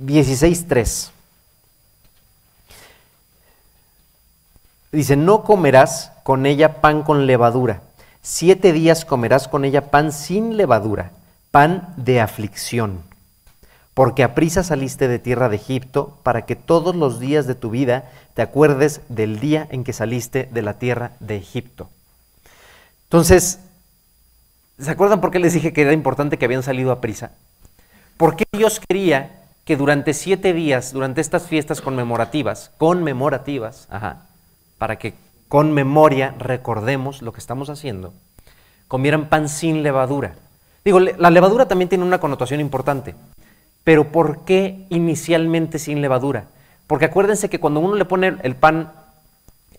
16.3. 0.00 1.13
Dice, 4.94 5.16
no 5.16 5.42
comerás 5.42 6.12
con 6.22 6.46
ella 6.46 6.80
pan 6.80 7.02
con 7.02 7.26
levadura. 7.26 7.82
Siete 8.22 8.72
días 8.72 9.04
comerás 9.04 9.48
con 9.48 9.64
ella 9.64 9.90
pan 9.90 10.12
sin 10.12 10.56
levadura, 10.56 11.10
pan 11.50 11.92
de 11.96 12.20
aflicción. 12.20 13.02
Porque 13.92 14.22
a 14.22 14.34
prisa 14.34 14.62
saliste 14.62 15.08
de 15.08 15.18
tierra 15.18 15.48
de 15.48 15.56
Egipto 15.56 16.18
para 16.22 16.46
que 16.46 16.56
todos 16.56 16.96
los 16.96 17.20
días 17.20 17.46
de 17.46 17.54
tu 17.54 17.70
vida 17.70 18.10
te 18.34 18.42
acuerdes 18.42 19.02
del 19.08 19.40
día 19.40 19.68
en 19.70 19.84
que 19.84 19.92
saliste 19.92 20.48
de 20.50 20.62
la 20.62 20.78
tierra 20.78 21.12
de 21.20 21.36
Egipto. 21.36 21.88
Entonces, 23.04 23.60
¿Se 24.78 24.90
acuerdan 24.90 25.20
por 25.20 25.30
qué 25.30 25.38
les 25.38 25.52
dije 25.52 25.72
que 25.72 25.82
era 25.82 25.92
importante 25.92 26.36
que 26.36 26.44
habían 26.44 26.64
salido 26.64 26.90
a 26.90 27.00
prisa? 27.00 27.30
Porque 28.16 28.44
Dios 28.52 28.80
quería 28.80 29.42
que 29.64 29.76
durante 29.76 30.14
siete 30.14 30.52
días, 30.52 30.92
durante 30.92 31.20
estas 31.20 31.46
fiestas 31.46 31.80
conmemorativas, 31.80 32.72
conmemorativas, 32.76 33.86
para 34.78 34.96
que 34.96 35.14
con 35.48 35.72
memoria 35.72 36.34
recordemos 36.38 37.22
lo 37.22 37.32
que 37.32 37.40
estamos 37.40 37.70
haciendo, 37.70 38.12
comieran 38.88 39.28
pan 39.28 39.48
sin 39.48 39.82
levadura. 39.82 40.34
Digo, 40.84 41.00
la 41.00 41.30
levadura 41.30 41.66
también 41.66 41.88
tiene 41.88 42.04
una 42.04 42.18
connotación 42.18 42.60
importante, 42.60 43.14
pero 43.84 44.10
¿por 44.10 44.44
qué 44.44 44.86
inicialmente 44.90 45.78
sin 45.78 46.00
levadura? 46.00 46.46
Porque 46.86 47.06
acuérdense 47.06 47.48
que 47.48 47.60
cuando 47.60 47.80
uno 47.80 47.94
le 47.94 48.04
pone 48.04 48.36
el 48.42 48.56
pan, 48.56 48.92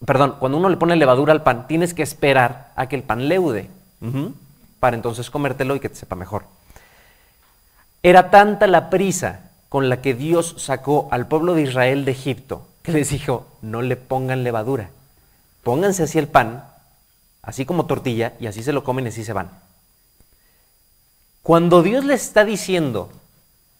perdón, 0.05 0.35
cuando 0.39 0.57
uno 0.57 0.69
le 0.69 0.77
pone 0.77 0.95
levadura 0.95 1.33
al 1.33 1.43
pan, 1.43 1.67
tienes 1.67 1.93
que 1.93 2.03
esperar 2.03 2.71
a 2.75 2.87
que 2.87 2.95
el 2.95 3.03
pan 3.03 3.27
leude 3.27 3.69
para 4.79 4.95
entonces 4.95 5.29
comértelo 5.29 5.75
y 5.75 5.79
que 5.79 5.89
te 5.89 5.95
sepa 5.95 6.15
mejor. 6.15 6.45
Era 8.03 8.29
tanta 8.29 8.67
la 8.67 8.89
prisa 8.89 9.51
con 9.69 9.89
la 9.89 10.01
que 10.01 10.13
Dios 10.13 10.55
sacó 10.57 11.07
al 11.11 11.27
pueblo 11.27 11.53
de 11.53 11.63
Israel 11.63 12.05
de 12.05 12.11
Egipto 12.11 12.67
que 12.85 12.91
les 12.91 13.09
dijo, 13.09 13.47
no 13.61 13.81
le 13.81 13.95
pongan 13.95 14.43
levadura, 14.43 14.89
pónganse 15.63 16.03
así 16.03 16.19
el 16.19 16.27
pan, 16.27 16.63
así 17.41 17.65
como 17.65 17.85
tortilla, 17.85 18.33
y 18.39 18.47
así 18.47 18.63
se 18.63 18.73
lo 18.73 18.83
comen 18.83 19.05
y 19.05 19.09
así 19.09 19.23
se 19.23 19.33
van. 19.33 19.49
Cuando 21.41 21.83
Dios 21.83 22.05
les 22.05 22.23
está 22.23 22.45
diciendo, 22.45 23.09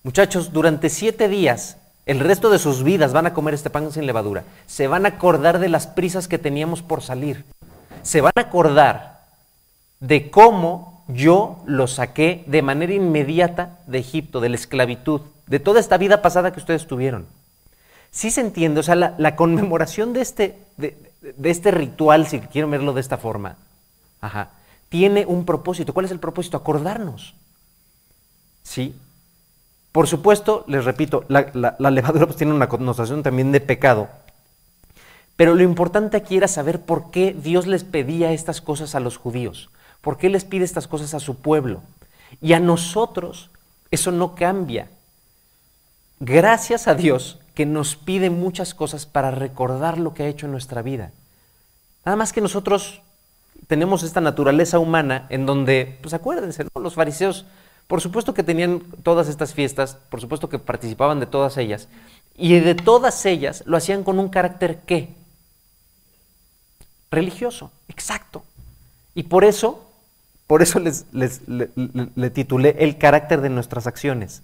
muchachos, 0.04 0.52
durante 0.52 0.90
siete 0.90 1.28
días, 1.28 1.78
el 2.06 2.20
resto 2.20 2.50
de 2.50 2.60
sus 2.60 2.84
vidas 2.84 3.14
van 3.14 3.26
a 3.26 3.34
comer 3.34 3.54
este 3.54 3.70
pan 3.70 3.92
sin 3.92 4.06
levadura, 4.06 4.44
se 4.68 4.88
van 4.88 5.06
a 5.06 5.10
acordar 5.10 5.60
de 5.60 5.70
las 5.70 5.88
prisas 5.88 6.28
que 6.28 6.38
teníamos 6.38 6.82
por 6.82 7.02
salir, 7.02 7.46
se 8.04 8.22
van 8.22 8.34
a 8.36 8.42
acordar 8.42 9.22
de 10.00 10.30
cómo 10.30 11.04
yo 11.08 11.64
los 11.66 11.94
saqué 11.94 12.44
de 12.48 12.62
manera 12.62 12.94
inmediata 12.94 13.80
de 13.88 14.00
Egipto, 14.00 14.42
de 14.42 14.50
la 14.50 14.56
esclavitud, 14.56 15.22
de 15.48 15.60
toda 15.60 15.80
esta 15.80 15.98
vida 15.98 16.22
pasada 16.22 16.52
que 16.52 16.60
ustedes 16.60 16.88
tuvieron. 16.88 17.28
Sí 18.16 18.32
se 18.32 18.40
entiende, 18.40 18.80
o 18.80 18.84
sea, 18.84 18.96
la, 18.96 19.36
conmemoración 19.36 20.14
de 20.14 20.22
este, 20.22 20.58
de, 20.78 20.96
este 21.44 21.70
ritual, 21.70 22.28
si 22.28 22.40
quiero 22.40 22.70
verlo 22.70 22.94
de 22.94 23.02
esta 23.02 23.18
forma, 23.18 23.58
tiene 24.88 25.26
un 25.26 25.44
propósito. 25.44 25.94
¿Cuál 25.94 26.06
es 26.06 26.14
el 26.14 26.20
propósito? 26.22 26.56
Acordarnos. 26.56 27.36
¿Sí? 28.64 28.96
Por 29.92 30.08
supuesto, 30.08 30.64
les 30.70 30.86
repito, 30.86 31.26
la, 31.28 31.52
la 31.78 31.92
levadura 31.92 32.26
pues, 32.26 32.38
tiene 32.38 32.54
una 32.54 32.70
connotación 32.70 33.22
también 33.22 33.52
de 33.52 33.60
pecado. 33.60 34.08
Pero 35.36 35.54
lo 35.54 35.64
importante 35.64 36.16
aquí 36.16 36.38
era 36.38 36.48
saber 36.48 36.80
por 36.80 37.12
qué 37.12 37.34
Dios 37.34 37.68
les 37.68 37.84
pedía 37.84 38.32
estas 38.32 38.62
cosas 38.62 38.96
a 38.96 39.02
los 39.02 39.18
judíos. 39.18 39.70
¿Por 40.00 40.18
qué 40.18 40.30
les 40.30 40.46
pide 40.46 40.64
estas 40.64 40.88
cosas 40.88 41.14
a 41.16 41.20
su 41.20 41.36
pueblo? 41.36 41.82
Y 42.42 42.54
a 42.54 42.62
nosotros 42.62 43.50
eso 43.92 44.14
no 44.14 44.36
cambia. 44.36 44.88
Gracias 46.22 46.88
a 46.88 46.96
Dios 46.96 47.40
que 47.56 47.66
nos 47.66 47.96
pide 47.96 48.30
muchas 48.30 48.74
cosas 48.74 49.06
para 49.06 49.32
recordar 49.32 49.98
lo 49.98 50.14
que 50.14 50.24
ha 50.24 50.28
hecho 50.28 50.46
en 50.46 50.52
nuestra 50.52 50.82
vida. 50.82 51.12
Nada 52.06 52.18
más 52.18 52.34
que 52.34 52.42
nosotros 52.42 53.02
tenemos 53.68 54.04
esta 54.04 54.22
naturaleza 54.22 54.78
humana 54.78 55.26
en 55.30 55.46
donde, 55.46 55.98
pues 56.02 56.14
acuérdense, 56.14 56.66
¿no? 56.66 56.82
los 56.82 56.94
fariseos, 56.94 57.46
por 57.88 58.02
supuesto 58.02 58.34
que 58.34 58.44
tenían 58.44 58.82
todas 59.04 59.30
estas 59.30 59.54
fiestas, 59.54 59.98
por 60.10 60.22
supuesto 60.22 60.50
que 60.50 60.60
participaban 60.60 61.20
de 61.20 61.26
todas 61.26 61.58
ellas, 61.58 61.88
y 62.38 62.60
de 62.60 62.76
todas 62.76 63.26
ellas 63.26 63.64
lo 63.66 63.78
hacían 63.78 64.04
con 64.04 64.20
un 64.20 64.30
carácter 64.30 64.82
qué? 64.86 65.16
Religioso, 67.10 67.72
exacto. 67.88 68.44
Y 69.14 69.24
por 69.24 69.46
eso, 69.46 69.90
por 70.46 70.62
eso 70.62 70.80
les, 70.80 71.06
le 71.14 72.30
titulé 72.32 72.76
el 72.80 72.98
carácter 72.98 73.40
de 73.40 73.50
nuestras 73.50 73.88
acciones. 73.88 74.42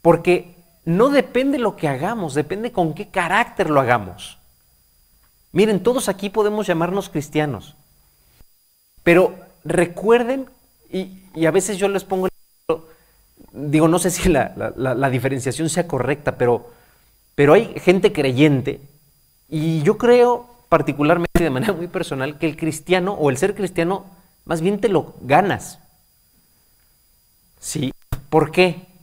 Porque 0.00 0.54
no 0.84 1.08
depende 1.08 1.58
lo 1.58 1.76
que 1.76 1.88
hagamos, 1.88 2.34
depende 2.34 2.72
con 2.72 2.94
qué 2.94 3.08
carácter 3.08 3.70
lo 3.70 3.80
hagamos. 3.80 4.38
Miren, 5.52 5.82
todos 5.82 6.08
aquí 6.08 6.30
podemos 6.30 6.66
llamarnos 6.66 7.08
cristianos, 7.08 7.76
pero 9.02 9.34
recuerden, 9.64 10.48
y, 10.90 11.46
a 11.46 11.50
veces 11.50 11.78
yo 11.78 11.88
les 11.88 12.04
pongo, 12.04 12.28
digo, 13.52 13.88
no 13.88 13.98
sé 13.98 14.10
si 14.10 14.28
la, 14.28 15.10
diferenciación 15.10 15.68
sea 15.68 15.86
correcta, 15.86 16.36
pero, 16.36 16.70
pero 17.34 17.54
hay 17.54 17.74
gente 17.80 18.12
creyente, 18.12 18.80
y 19.48 19.82
yo 19.82 19.96
creo 19.96 20.48
particularmente 20.68 21.44
de 21.44 21.50
manera 21.50 21.72
muy 21.72 21.86
personal 21.86 22.38
que 22.38 22.46
el 22.46 22.56
cristiano 22.56 23.12
o 23.12 23.30
el 23.30 23.36
ser 23.36 23.54
cristiano 23.54 24.06
más 24.44 24.60
bien 24.60 24.80
te 24.80 24.88
lo 24.88 25.14
ganas. 25.20 25.78
¿Sí? 27.60 27.92
¿Por 28.28 28.50
qué? 28.50 28.93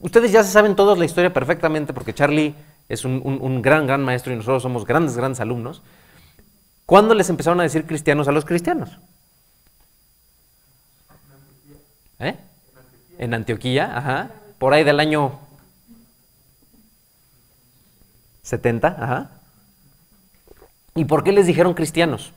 Ustedes 0.00 0.32
ya 0.32 0.42
se 0.42 0.50
saben 0.50 0.76
todos 0.76 0.98
la 0.98 1.04
historia 1.04 1.32
perfectamente 1.32 1.92
porque 1.92 2.14
Charlie 2.14 2.54
es 2.88 3.04
un, 3.04 3.62
gran, 3.62 3.86
gran 3.86 4.02
maestro 4.02 4.32
y 4.32 4.36
nosotros 4.36 4.62
somos 4.62 4.84
grandes, 4.84 5.16
grandes 5.16 5.40
alumnos. 5.40 5.82
¿Cuándo 6.86 7.14
les 7.14 7.30
empezaron 7.30 7.60
a 7.60 7.62
decir 7.62 7.86
cristianos 7.86 8.28
a 8.28 8.32
los 8.32 8.44
cristianos? 8.44 8.98
¿Eh? 12.18 12.36
En 13.18 13.32
Antioquía, 13.32 13.96
ajá. 13.96 14.30
Por 14.58 14.74
ahí 14.74 14.84
del 14.84 15.00
año 15.00 15.38
70, 18.42 18.88
ajá. 18.88 19.30
¿Y 20.94 21.06
por 21.06 21.24
qué 21.24 21.32
les 21.32 21.46
dijeron 21.46 21.74
cristianos? 21.74 22.32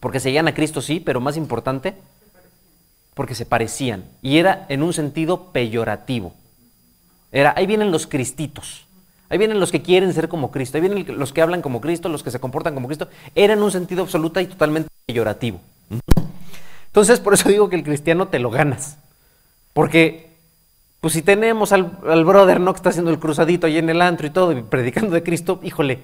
Porque 0.00 0.20
seguían 0.20 0.48
a 0.48 0.54
Cristo, 0.54 0.82
sí, 0.82 0.98
pero 0.98 1.20
más 1.20 1.36
importante, 1.36 1.94
porque 3.20 3.34
se 3.34 3.44
parecían. 3.44 4.04
Y 4.22 4.38
era 4.38 4.64
en 4.70 4.82
un 4.82 4.94
sentido 4.94 5.52
peyorativo. 5.52 6.32
Era, 7.30 7.52
ahí 7.54 7.66
vienen 7.66 7.90
los 7.92 8.06
cristitos. 8.06 8.86
Ahí 9.28 9.36
vienen 9.36 9.60
los 9.60 9.70
que 9.70 9.82
quieren 9.82 10.14
ser 10.14 10.30
como 10.30 10.50
Cristo. 10.50 10.78
Ahí 10.78 10.80
vienen 10.80 11.18
los 11.18 11.34
que 11.34 11.42
hablan 11.42 11.60
como 11.60 11.82
Cristo, 11.82 12.08
los 12.08 12.22
que 12.22 12.30
se 12.30 12.40
comportan 12.40 12.72
como 12.72 12.86
Cristo. 12.86 13.08
Era 13.34 13.52
en 13.52 13.62
un 13.62 13.70
sentido 13.70 14.04
absoluta 14.04 14.40
y 14.40 14.46
totalmente 14.46 14.88
peyorativo. 15.04 15.60
Entonces, 16.86 17.20
por 17.20 17.34
eso 17.34 17.50
digo 17.50 17.68
que 17.68 17.76
el 17.76 17.84
cristiano 17.84 18.28
te 18.28 18.38
lo 18.38 18.48
ganas. 18.48 18.96
Porque, 19.74 20.30
pues 21.02 21.12
si 21.12 21.20
tenemos 21.20 21.72
al, 21.72 21.84
brother, 22.24 22.58
¿no? 22.58 22.72
Que 22.72 22.78
está 22.78 22.88
haciendo 22.88 23.10
el 23.10 23.18
cruzadito 23.18 23.66
ahí 23.66 23.76
en 23.76 23.90
el 23.90 24.00
antro 24.00 24.28
y 24.28 24.30
todo, 24.30 24.52
y 24.52 24.62
predicando 24.62 25.12
de 25.12 25.22
Cristo, 25.22 25.60
híjole, 25.62 25.98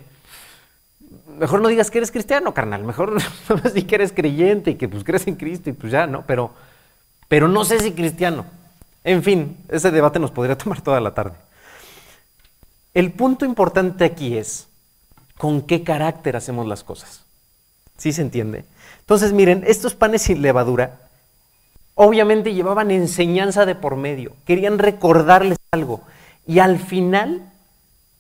mejor 1.38 1.62
no 1.62 1.69
digas 1.69 1.91
que 1.91 1.97
eres 1.97 2.11
cristiano, 2.11 2.53
carnal. 2.53 2.85
Mejor 2.85 3.14
no 3.49 3.71
di 3.71 3.85
que 3.85 3.95
eres 3.95 4.12
creyente 4.12 4.73
y 4.73 4.75
que 4.75 4.87
pues 4.87 5.03
crees 5.03 5.27
en 5.27 5.37
Cristo 5.37 5.71
y 5.71 5.73
pues 5.73 5.91
ya, 5.91 6.07
¿no? 6.07 6.25
Pero 6.27 6.53
pero 7.29 7.49
no 7.49 7.65
sé 7.65 7.81
si 7.81 7.93
cristiano. 7.93 8.47
En 9.05 9.23
fin, 9.23 9.57
ese 9.69 9.91
debate 9.91 10.19
nos 10.19 10.31
podría 10.31 10.59
tomar 10.59 10.81
toda 10.81 11.01
la 11.01 11.15
tarde. 11.15 11.37
El 12.95 13.12
punto 13.12 13.45
importante 13.45 14.05
aquí 14.05 14.37
es 14.37 14.69
con 15.37 15.62
qué 15.62 15.83
carácter 15.85 16.37
hacemos 16.37 16.67
las 16.67 16.83
cosas. 16.83 17.25
¿Sí 17.97 18.12
se 18.12 18.23
entiende? 18.23 18.65
Entonces, 19.01 19.33
miren, 19.33 19.65
estos 19.67 19.95
panes 19.95 20.23
sin 20.23 20.43
levadura 20.43 21.01
obviamente 21.95 22.55
llevaban 22.55 22.91
enseñanza 22.91 23.67
de 23.67 23.75
por 23.75 23.97
medio, 23.97 24.37
querían 24.45 24.79
recordarles 24.79 25.59
algo 25.71 26.03
y 26.47 26.59
al 26.59 26.79
final 26.79 27.51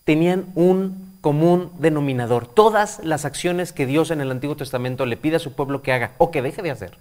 tenían 0.04 0.46
un 0.54 1.18
común 1.20 1.72
denominador. 1.78 2.46
Todas 2.46 3.00
las 3.04 3.24
acciones 3.24 3.72
que 3.72 3.86
Dios 3.86 4.10
en 4.10 4.20
el 4.20 4.30
Antiguo 4.30 4.56
Testamento 4.56 5.04
le 5.06 5.16
pide 5.16 5.36
a 5.36 5.40
su 5.40 5.52
pueblo 5.52 5.82
que 5.82 5.92
haga 5.92 6.12
o 6.18 6.30
que 6.30 6.42
deje 6.42 6.62
de 6.62 6.70
hacer, 6.70 6.96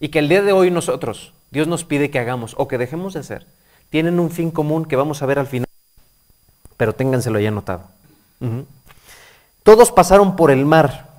y 0.00 0.08
que 0.08 0.18
el 0.18 0.28
día 0.28 0.42
de 0.42 0.52
hoy 0.52 0.70
nosotros, 0.70 1.34
Dios 1.50 1.68
nos 1.68 1.84
pide 1.84 2.10
que 2.10 2.18
hagamos 2.18 2.54
o 2.56 2.66
que 2.66 2.78
dejemos 2.78 3.12
de 3.12 3.20
hacer, 3.20 3.46
tienen 3.90 4.18
un 4.18 4.30
fin 4.30 4.50
común 4.50 4.86
que 4.86 4.96
vamos 4.96 5.22
a 5.22 5.26
ver 5.26 5.38
al 5.38 5.46
final, 5.46 5.68
pero 6.76 6.94
ténganselo 6.94 7.38
ya 7.38 7.50
notado. 7.50 7.84
Todos 9.62 9.92
pasaron 9.92 10.36
por 10.36 10.50
el 10.50 10.64
mar, 10.64 11.10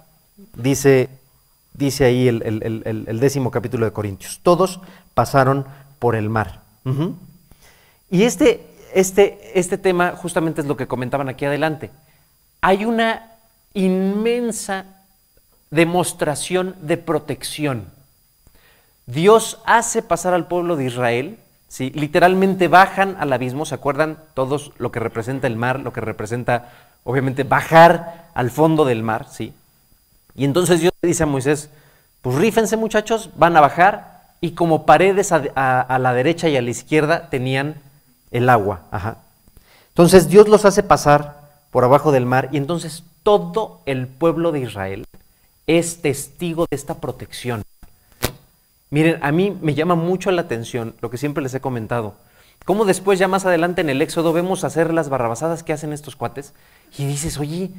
dice, 0.55 1.09
dice 1.73 2.05
ahí 2.05 2.27
el, 2.27 3.19
décimo 3.19 3.51
capítulo 3.51 3.85
de 3.85 3.93
Corintios, 3.93 4.39
todos 4.41 4.81
pasaron 5.13 5.65
por 5.99 6.15
el 6.15 6.29
mar. 6.29 6.61
Y 8.09 8.23
este, 8.23 8.65
este, 8.95 9.51
este 9.53 9.77
tema 9.77 10.13
justamente 10.15 10.61
es 10.61 10.67
lo 10.67 10.75
que 10.75 10.87
comentaban 10.87 11.29
aquí 11.29 11.45
adelante. 11.45 11.91
Hay 12.61 12.85
una 12.85 13.29
inmensa 13.73 14.85
demostración 15.69 16.75
de 16.81 16.97
protección 16.97 18.00
Dios 19.05 19.59
hace 19.65 20.01
pasar 20.01 20.33
al 20.33 20.47
pueblo 20.47 20.75
de 20.75 20.85
Israel, 20.85 21.37
¿sí? 21.67 21.91
literalmente 21.91 22.67
bajan 22.67 23.15
al 23.19 23.33
abismo, 23.33 23.65
¿se 23.65 23.75
acuerdan 23.75 24.17
todos 24.33 24.71
lo 24.77 24.91
que 24.91 24.99
representa 24.99 25.47
el 25.47 25.55
mar, 25.55 25.79
lo 25.79 25.93
que 25.93 26.01
representa 26.01 26.69
obviamente 27.03 27.43
bajar 27.43 28.29
al 28.33 28.51
fondo 28.51 28.85
del 28.85 29.03
mar? 29.03 29.27
¿sí? 29.29 29.53
Y 30.35 30.45
entonces 30.45 30.79
Dios 30.79 30.93
le 31.01 31.07
dice 31.07 31.23
a 31.23 31.27
Moisés, 31.27 31.69
pues 32.21 32.35
rífense 32.37 32.77
muchachos, 32.77 33.31
van 33.35 33.57
a 33.57 33.61
bajar 33.61 34.21
y 34.41 34.51
como 34.51 34.85
paredes 34.85 35.31
a, 35.31 35.97
la 35.99 36.13
derecha 36.13 36.49
y 36.49 36.57
a 36.57 36.61
la 36.61 36.69
izquierda 36.69 37.29
tenían 37.29 37.75
el 38.31 38.49
agua. 38.49 38.81
Ajá. 38.91 39.17
Entonces 39.89 40.29
Dios 40.29 40.47
los 40.47 40.65
hace 40.65 40.83
pasar 40.83 41.41
por 41.69 41.83
abajo 41.83 42.11
del 42.11 42.25
mar 42.25 42.49
y 42.51 42.57
entonces 42.57 43.03
todo 43.23 43.81
el 43.85 44.07
pueblo 44.07 44.51
de 44.51 44.61
Israel 44.61 45.05
es 45.67 46.01
testigo 46.01 46.65
de 46.69 46.75
esta 46.75 46.95
protección. 46.95 47.63
Miren, 48.91 49.19
a 49.23 49.31
mí 49.31 49.57
me 49.61 49.73
llama 49.73 49.95
mucho 49.95 50.31
la 50.31 50.41
atención 50.41 50.95
lo 50.99 51.09
que 51.09 51.17
siempre 51.17 51.41
les 51.41 51.53
he 51.53 51.61
comentado. 51.61 52.15
Cómo 52.65 52.85
después, 52.85 53.17
ya 53.17 53.27
más 53.29 53.45
adelante 53.45 53.81
en 53.81 53.89
el 53.89 54.01
Éxodo, 54.01 54.33
vemos 54.33 54.63
hacer 54.63 54.93
las 54.93 55.09
barrabasadas 55.09 55.63
que 55.63 55.73
hacen 55.73 55.93
estos 55.93 56.15
cuates 56.15 56.53
y 56.97 57.05
dices, 57.05 57.39
oye, 57.39 57.71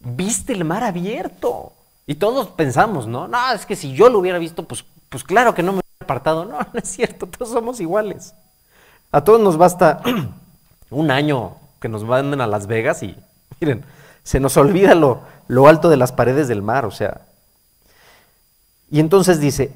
viste 0.00 0.52
el 0.52 0.64
mar 0.64 0.82
abierto. 0.82 1.72
Y 2.06 2.16
todos 2.16 2.48
pensamos, 2.48 3.06
¿no? 3.06 3.28
No, 3.28 3.52
es 3.52 3.64
que 3.64 3.76
si 3.76 3.94
yo 3.94 4.08
lo 4.10 4.18
hubiera 4.18 4.38
visto, 4.38 4.64
pues, 4.64 4.84
pues 5.08 5.24
claro 5.24 5.54
que 5.54 5.62
no 5.62 5.72
me 5.72 5.78
hubiera 5.78 6.04
apartado. 6.04 6.44
No, 6.50 6.58
no 6.58 6.80
es 6.80 6.88
cierto, 6.88 7.26
todos 7.26 7.52
somos 7.52 7.80
iguales. 7.80 8.34
A 9.12 9.22
todos 9.22 9.40
nos 9.40 9.56
basta 9.56 10.02
un 10.90 11.10
año 11.12 11.56
que 11.80 11.88
nos 11.88 12.02
manden 12.02 12.40
a 12.40 12.46
Las 12.48 12.66
Vegas 12.66 13.04
y, 13.04 13.16
miren, 13.60 13.84
se 14.24 14.40
nos 14.40 14.56
olvida 14.56 14.96
lo, 14.96 15.22
lo 15.46 15.68
alto 15.68 15.88
de 15.88 15.96
las 15.96 16.10
paredes 16.10 16.48
del 16.48 16.60
mar, 16.60 16.84
o 16.84 16.90
sea. 16.90 17.20
Y 18.90 19.00
entonces 19.00 19.40
dice, 19.40 19.72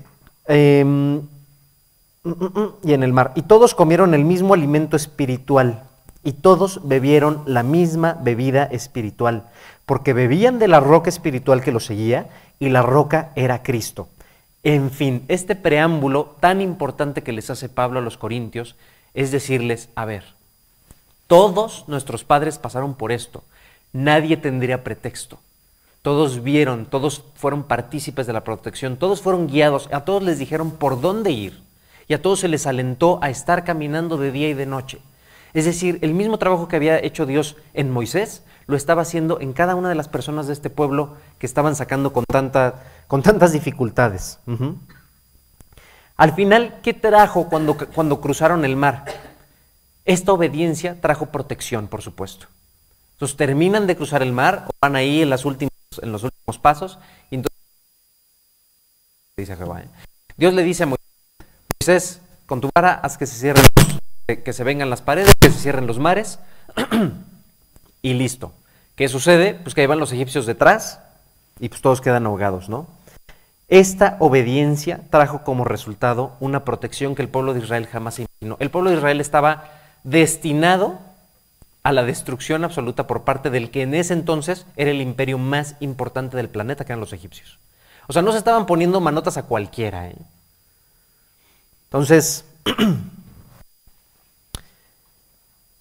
Em, 0.47 1.17
mm, 1.17 2.31
mm, 2.31 2.61
mm, 2.61 2.75
y 2.83 2.93
en 2.93 3.03
el 3.03 3.13
mar. 3.13 3.33
Y 3.35 3.43
todos 3.43 3.75
comieron 3.75 4.15
el 4.15 4.25
mismo 4.25 4.55
alimento 4.55 4.97
espiritual 4.97 5.85
y 6.23 6.33
todos 6.33 6.87
bebieron 6.87 7.43
la 7.47 7.63
misma 7.63 8.19
bebida 8.21 8.65
espiritual, 8.65 9.49
porque 9.87 10.13
bebían 10.13 10.59
de 10.59 10.69
la 10.69 10.81
roca 10.81 11.09
espiritual 11.09 11.63
que 11.63 11.73
los 11.73 11.87
seguía 11.87 12.29
y 12.59 12.69
la 12.69 12.83
roca 12.83 13.33
era 13.37 13.63
Cristo. 13.63 14.09
En 14.63 14.91
fin, 14.91 15.25
este 15.29 15.57
preámbulo 15.57 16.37
tan 16.41 16.61
importante 16.61 17.23
que 17.23 17.33
les 17.33 17.49
hace 17.49 17.69
Pablo 17.69 18.01
a 18.01 18.03
los 18.03 18.19
Corintios 18.19 18.77
es 19.15 19.31
decirles, 19.31 19.89
a 19.95 20.05
ver, 20.05 20.25
todos 21.27 21.85
nuestros 21.89 22.25
padres 22.25 22.59
pasaron 22.59 22.95
por 22.95 23.13
esto, 23.13 23.43
nadie 23.93 24.37
tendría 24.37 24.85
pretexto. 24.85 25.39
Todos 26.03 26.43
vieron, 26.43 26.87
todos 26.87 27.25
fueron 27.35 27.65
partícipes 27.65 28.27
de 28.27 28.33
la 28.33 28.45
protección, 28.45 28.97
todos 28.97 29.21
fueron 29.21 29.47
guiados, 29.47 29.89
a 29.93 30.05
todos 30.05 30.23
les 30.23 30.39
dijeron 30.39 30.71
por 30.71 31.01
dónde 31.01 31.31
ir. 31.31 31.63
y 32.09 32.15
a 32.15 32.23
todos 32.23 32.41
se 32.41 32.49
les 32.49 32.67
alentó 32.67 33.21
a 33.23 33.31
estar 33.31 33.63
caminando 33.63 34.17
de 34.17 34.33
día 34.33 34.49
y 34.49 34.55
de 34.55 34.67
noche. 34.67 35.01
Es 35.55 35.65
decir, 35.65 35.99
el 36.03 36.13
mismo 36.13 36.39
trabajo 36.39 36.67
que 36.67 36.75
había 36.75 36.99
hecho 36.99 37.25
Dios 37.25 37.57
en 37.73 37.91
Moisés, 37.91 38.43
lo 38.67 38.77
estaba 38.77 39.03
haciendo 39.03 39.41
en 39.41 39.53
cada 39.53 39.75
una 39.75 39.89
de 39.89 39.95
las 39.95 40.09
personas 40.09 40.47
de 40.47 40.53
este 40.53 40.71
pueblo 40.71 41.17
que 41.39 41.47
estaban 41.47 41.75
sacando 41.77 42.13
con, 42.13 42.25
tanta, 42.25 42.83
con 43.09 43.23
tantas 43.23 43.53
dificultades. 43.53 44.39
Al 46.17 46.33
final, 46.35 46.79
¿qué 46.83 46.95
trajo 46.95 47.49
cuando, 47.49 47.77
cuando 47.77 48.21
cruzaron 48.21 48.65
el 48.65 48.77
mar? 48.77 49.05
Esta 50.05 50.33
obediencia 50.33 51.01
trajo 51.01 51.27
protección, 51.27 51.89
por 51.89 52.03
supuesto. 52.03 52.47
Entonces 53.13 53.37
terminan 53.37 53.87
de 53.87 53.97
cruzar 53.97 54.23
el 54.23 54.33
mar, 54.33 54.65
o 54.69 54.71
van 54.81 54.97
ahí 54.97 55.23
en, 55.23 55.31
las 55.31 55.45
últimas, 55.45 55.70
en 56.01 56.13
los 56.13 56.23
últimos 56.23 56.59
pasos, 56.59 56.99
y 57.31 57.37
entonces 57.37 57.59
dice 59.37 59.57
Jehová. 59.57 59.81
¿eh? 59.81 59.89
Dios 60.37 60.55
le 60.55 60.63
dice 60.63 60.85
a 60.85 60.87
Moisés, 60.87 62.21
con 62.47 62.61
tu 62.61 62.71
vara 62.75 62.95
haz 62.95 63.19
que 63.19 63.27
se 63.27 63.37
cierren, 63.37 63.65
que 64.45 64.53
se 64.53 64.65
vengan 64.65 64.91
las 64.91 65.03
paredes, 65.03 65.35
que 65.41 65.51
se 65.51 65.59
cierren 65.59 65.87
los 65.87 65.99
mares, 65.99 66.39
y 68.03 68.15
listo. 68.15 68.53
¿Qué 68.95 69.09
sucede? 69.09 69.55
Pues 69.55 69.75
que 69.75 69.81
ahí 69.81 69.87
van 69.87 69.99
los 69.99 70.13
egipcios 70.13 70.47
detrás 70.47 71.01
y 71.59 71.69
pues 71.69 71.81
todos 71.81 72.01
quedan 72.01 72.27
ahogados, 72.27 72.69
¿no? 72.69 72.87
Esta 73.69 74.17
obediencia 74.19 75.01
trajo 75.11 75.43
como 75.43 75.65
resultado 75.65 76.37
una 76.41 76.65
protección 76.65 77.15
que 77.15 77.23
el 77.23 77.29
pueblo 77.29 77.55
de 77.55 77.61
Israel 77.61 77.87
jamás 77.87 78.19
imaginó. 78.19 78.57
El 78.59 78.71
pueblo 78.71 78.91
de 78.91 78.97
Israel 78.97 79.21
estaba 79.21 79.65
destinado 80.03 80.99
a 81.83 81.93
la 81.93 82.03
destrucción 82.03 82.65
absoluta 82.65 83.07
por 83.07 83.25
parte 83.25 83.51
del 83.51 83.71
que 83.71 83.83
en 83.83 83.95
ese 83.95 84.13
entonces 84.13 84.67
era 84.77 84.91
el 84.91 85.01
imperio 85.01 85.39
más 85.39 85.77
importante 85.81 86.37
del 86.37 86.49
planeta, 86.49 86.85
que 86.85 86.93
eran 86.93 87.01
los 87.01 87.13
egipcios. 87.13 87.59
O 88.07 88.13
sea, 88.13 88.23
no 88.23 88.33
se 88.33 88.39
estaban 88.39 88.67
poniendo 88.67 89.01
manotas 89.01 89.37
a 89.37 89.45
cualquiera. 89.45 90.09
¿eh? 90.09 90.17
Entonces, 91.85 92.45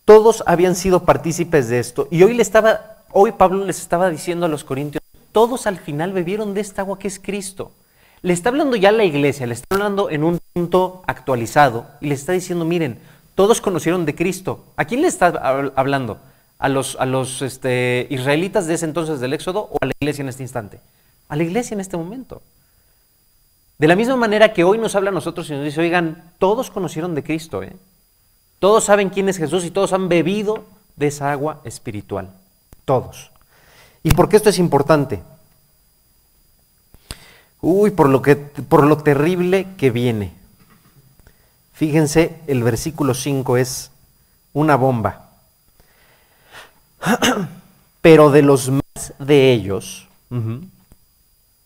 todos 0.06 0.44
habían 0.46 0.76
sido 0.76 1.04
partícipes 1.06 1.70
de 1.70 1.80
esto. 1.80 2.08
Y 2.12 2.24
hoy 2.24 2.34
le 2.34 2.42
estaba 2.42 3.00
Hoy 3.12 3.32
Pablo 3.32 3.66
les 3.66 3.80
estaba 3.80 4.10
diciendo 4.10 4.46
a 4.46 4.50
los 4.50 4.64
corintios, 4.64 5.02
todos 5.32 5.66
al 5.66 5.78
final 5.80 6.14
bebieron 6.14 6.54
de 6.54 6.62
esta 6.62 6.84
agua 6.84 7.00
que 7.00 7.08
es 7.08 7.20
Cristo. 7.20 7.72
Le 8.22 8.34
está 8.34 8.50
hablando 8.50 8.76
ya 8.76 8.90
a 8.90 8.92
la 8.94 9.04
iglesia, 9.04 9.48
le 9.48 9.56
está 9.56 9.76
hablando 9.76 10.12
en 10.12 10.24
un 10.24 10.40
punto 10.54 11.02
actualizado 11.08 11.88
y 12.02 12.08
le 12.08 12.14
está 12.14 12.34
diciendo, 12.34 12.66
miren, 12.66 13.00
todos 13.40 13.62
conocieron 13.62 14.06
de 14.06 14.16
Cristo. 14.16 14.66
¿A 14.76 14.84
quién 14.84 15.02
le 15.02 15.08
está 15.08 15.28
hablando? 15.78 16.20
¿A 16.58 16.68
los, 16.68 16.98
a 17.00 17.06
los 17.06 17.42
este, 17.42 18.06
israelitas 18.10 18.68
de 18.68 18.74
ese 18.74 18.84
entonces 18.84 19.22
del 19.22 19.32
Éxodo 19.32 19.70
o 19.72 19.78
a 19.80 19.86
la 19.86 19.94
iglesia 19.98 20.24
en 20.24 20.28
este 20.28 20.44
instante? 20.44 20.82
A 21.30 21.38
la 21.38 21.44
iglesia 21.44 21.74
en 21.74 21.80
este 21.80 21.96
momento. 21.96 22.42
De 23.78 23.88
la 23.88 23.96
misma 23.96 24.18
manera 24.18 24.52
que 24.52 24.66
hoy 24.66 24.78
nos 24.78 24.94
habla 24.96 25.12
a 25.12 25.14
nosotros 25.14 25.50
y 25.50 25.54
nos 25.54 25.64
dice, 25.64 25.80
oigan, 25.80 26.34
todos 26.38 26.70
conocieron 26.70 27.16
de 27.16 27.24
Cristo, 27.24 27.64
¿eh? 27.64 27.78
todos 28.60 28.84
saben 28.84 29.10
quién 29.10 29.30
es 29.30 29.38
Jesús 29.38 29.64
y 29.64 29.72
todos 29.72 29.94
han 29.94 30.10
bebido 30.10 30.66
de 30.98 31.08
esa 31.08 31.32
agua 31.32 31.62
espiritual 31.64 32.34
todos. 32.84 33.32
¿Y 34.04 34.12
por 34.12 34.28
qué 34.28 34.36
esto 34.36 34.50
es 34.50 34.60
importante? 34.60 35.22
Uy, 37.62 37.92
por 37.92 38.10
lo, 38.10 38.22
que, 38.22 38.36
por 38.36 38.84
lo 38.84 38.98
terrible 38.98 39.68
que 39.78 39.92
viene. 39.92 40.39
Fíjense, 41.80 42.42
el 42.48 42.62
versículo 42.62 43.14
5 43.14 43.56
es 43.56 43.92
una 44.52 44.76
bomba. 44.76 45.30
Pero 48.02 48.32
de 48.32 48.42
los 48.42 48.70
más 48.70 49.14
de 49.18 49.54
ellos, 49.54 50.10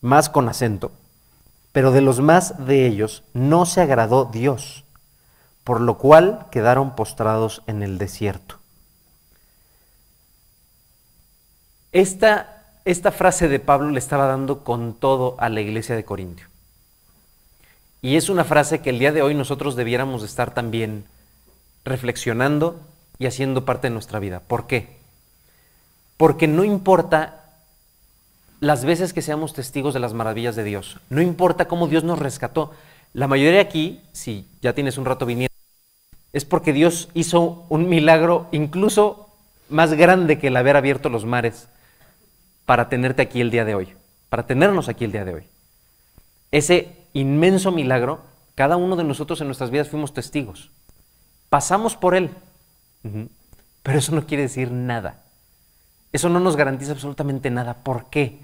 más 0.01 0.29
con 0.29 0.49
acento, 0.49 0.91
pero 1.71 1.91
de 1.91 2.01
los 2.01 2.19
más 2.21 2.63
de 2.67 2.85
ellos 2.85 3.23
no 3.33 3.65
se 3.65 3.81
agradó 3.81 4.25
Dios, 4.25 4.83
por 5.63 5.81
lo 5.81 5.97
cual 5.97 6.45
quedaron 6.51 6.95
postrados 6.95 7.63
en 7.65 7.81
el 7.81 7.97
desierto. 7.97 8.59
Esta, 11.91 12.65
esta 12.85 13.11
frase 13.11 13.47
de 13.47 13.59
Pablo 13.59 13.89
le 13.89 13.99
estaba 13.99 14.27
dando 14.27 14.63
con 14.63 14.93
todo 14.93 15.35
a 15.39 15.49
la 15.49 15.61
iglesia 15.61 15.95
de 15.95 16.05
Corintio. 16.05 16.52
Y 18.03 18.17
es 18.17 18.27
una 18.27 18.43
frase 18.43 18.81
que 18.81 18.89
el 18.89 18.99
día 18.99 19.13
de 19.13 19.21
hoy 19.21 19.33
nosotros 19.33 19.77
debiéramos 19.77 20.23
estar 20.23 20.53
también 20.53 21.05
reflexionando 21.85 22.81
y 23.17 23.27
haciendo 23.27 23.63
parte 23.63 23.87
de 23.87 23.93
nuestra 23.93 24.19
vida. 24.19 24.41
¿Por 24.41 24.67
qué? 24.67 24.97
Porque 26.17 26.49
no 26.49 26.65
importa 26.65 27.45
las 28.59 28.83
veces 28.83 29.13
que 29.13 29.21
seamos 29.21 29.53
testigos 29.53 29.93
de 29.93 30.01
las 30.01 30.13
maravillas 30.13 30.57
de 30.57 30.65
Dios, 30.65 30.99
no 31.09 31.21
importa 31.21 31.69
cómo 31.69 31.87
Dios 31.87 32.03
nos 32.03 32.19
rescató. 32.19 32.73
La 33.13 33.29
mayoría 33.29 33.61
aquí, 33.61 34.01
si 34.11 34.49
ya 34.61 34.73
tienes 34.73 34.97
un 34.97 35.05
rato 35.05 35.25
viniendo, 35.25 35.53
es 36.33 36.43
porque 36.43 36.73
Dios 36.73 37.07
hizo 37.13 37.65
un 37.69 37.87
milagro 37.87 38.49
incluso 38.51 39.29
más 39.69 39.93
grande 39.93 40.39
que 40.39 40.47
el 40.47 40.57
haber 40.57 40.75
abierto 40.75 41.07
los 41.07 41.23
mares 41.23 41.69
para 42.65 42.89
tenerte 42.89 43.21
aquí 43.21 43.39
el 43.39 43.49
día 43.49 43.63
de 43.63 43.75
hoy, 43.75 43.93
para 44.27 44.45
tenernos 44.45 44.89
aquí 44.89 45.05
el 45.05 45.13
día 45.13 45.23
de 45.23 45.35
hoy. 45.35 45.43
Ese 46.51 47.02
inmenso 47.13 47.71
milagro, 47.71 48.21
cada 48.55 48.77
uno 48.77 48.95
de 48.95 49.03
nosotros 49.03 49.39
en 49.41 49.47
nuestras 49.47 49.69
vidas 49.69 49.89
fuimos 49.89 50.13
testigos. 50.13 50.71
Pasamos 51.49 51.95
por 51.95 52.15
él, 52.15 52.31
pero 53.83 53.99
eso 53.99 54.13
no 54.13 54.25
quiere 54.25 54.43
decir 54.43 54.71
nada. 54.71 55.23
Eso 56.11 56.29
no 56.29 56.39
nos 56.39 56.55
garantiza 56.55 56.91
absolutamente 56.91 57.49
nada. 57.49 57.75
¿Por 57.75 58.09
qué? 58.09 58.39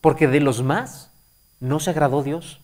Porque 0.00 0.28
de 0.28 0.40
los 0.40 0.62
más 0.62 1.10
no 1.60 1.80
se 1.80 1.90
agradó 1.90 2.22
Dios. 2.22 2.60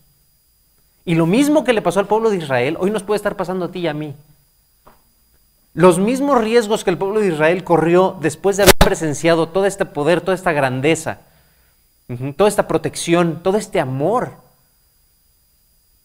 Y 1.05 1.15
lo 1.15 1.25
mismo 1.25 1.63
que 1.63 1.73
le 1.73 1.81
pasó 1.81 1.99
al 1.99 2.07
pueblo 2.07 2.29
de 2.29 2.37
Israel, 2.37 2.77
hoy 2.79 2.89
nos 2.89 3.03
puede 3.03 3.17
estar 3.17 3.35
pasando 3.35 3.65
a 3.65 3.71
ti 3.71 3.79
y 3.79 3.87
a 3.87 3.93
mí. 3.93 4.15
Los 5.73 5.99
mismos 5.99 6.41
riesgos 6.41 6.83
que 6.83 6.91
el 6.91 6.97
pueblo 6.97 7.19
de 7.19 7.29
Israel 7.29 7.63
corrió 7.63 8.17
después 8.21 8.57
de 8.57 8.63
haber 8.63 8.75
presenciado 8.75 9.49
todo 9.49 9.65
este 9.65 9.85
poder, 9.85 10.21
toda 10.21 10.35
esta 10.35 10.51
grandeza, 10.51 11.21
toda 12.37 12.47
esta 12.47 12.67
protección, 12.67 13.41
todo 13.41 13.57
este 13.57 13.79
amor, 13.79 14.42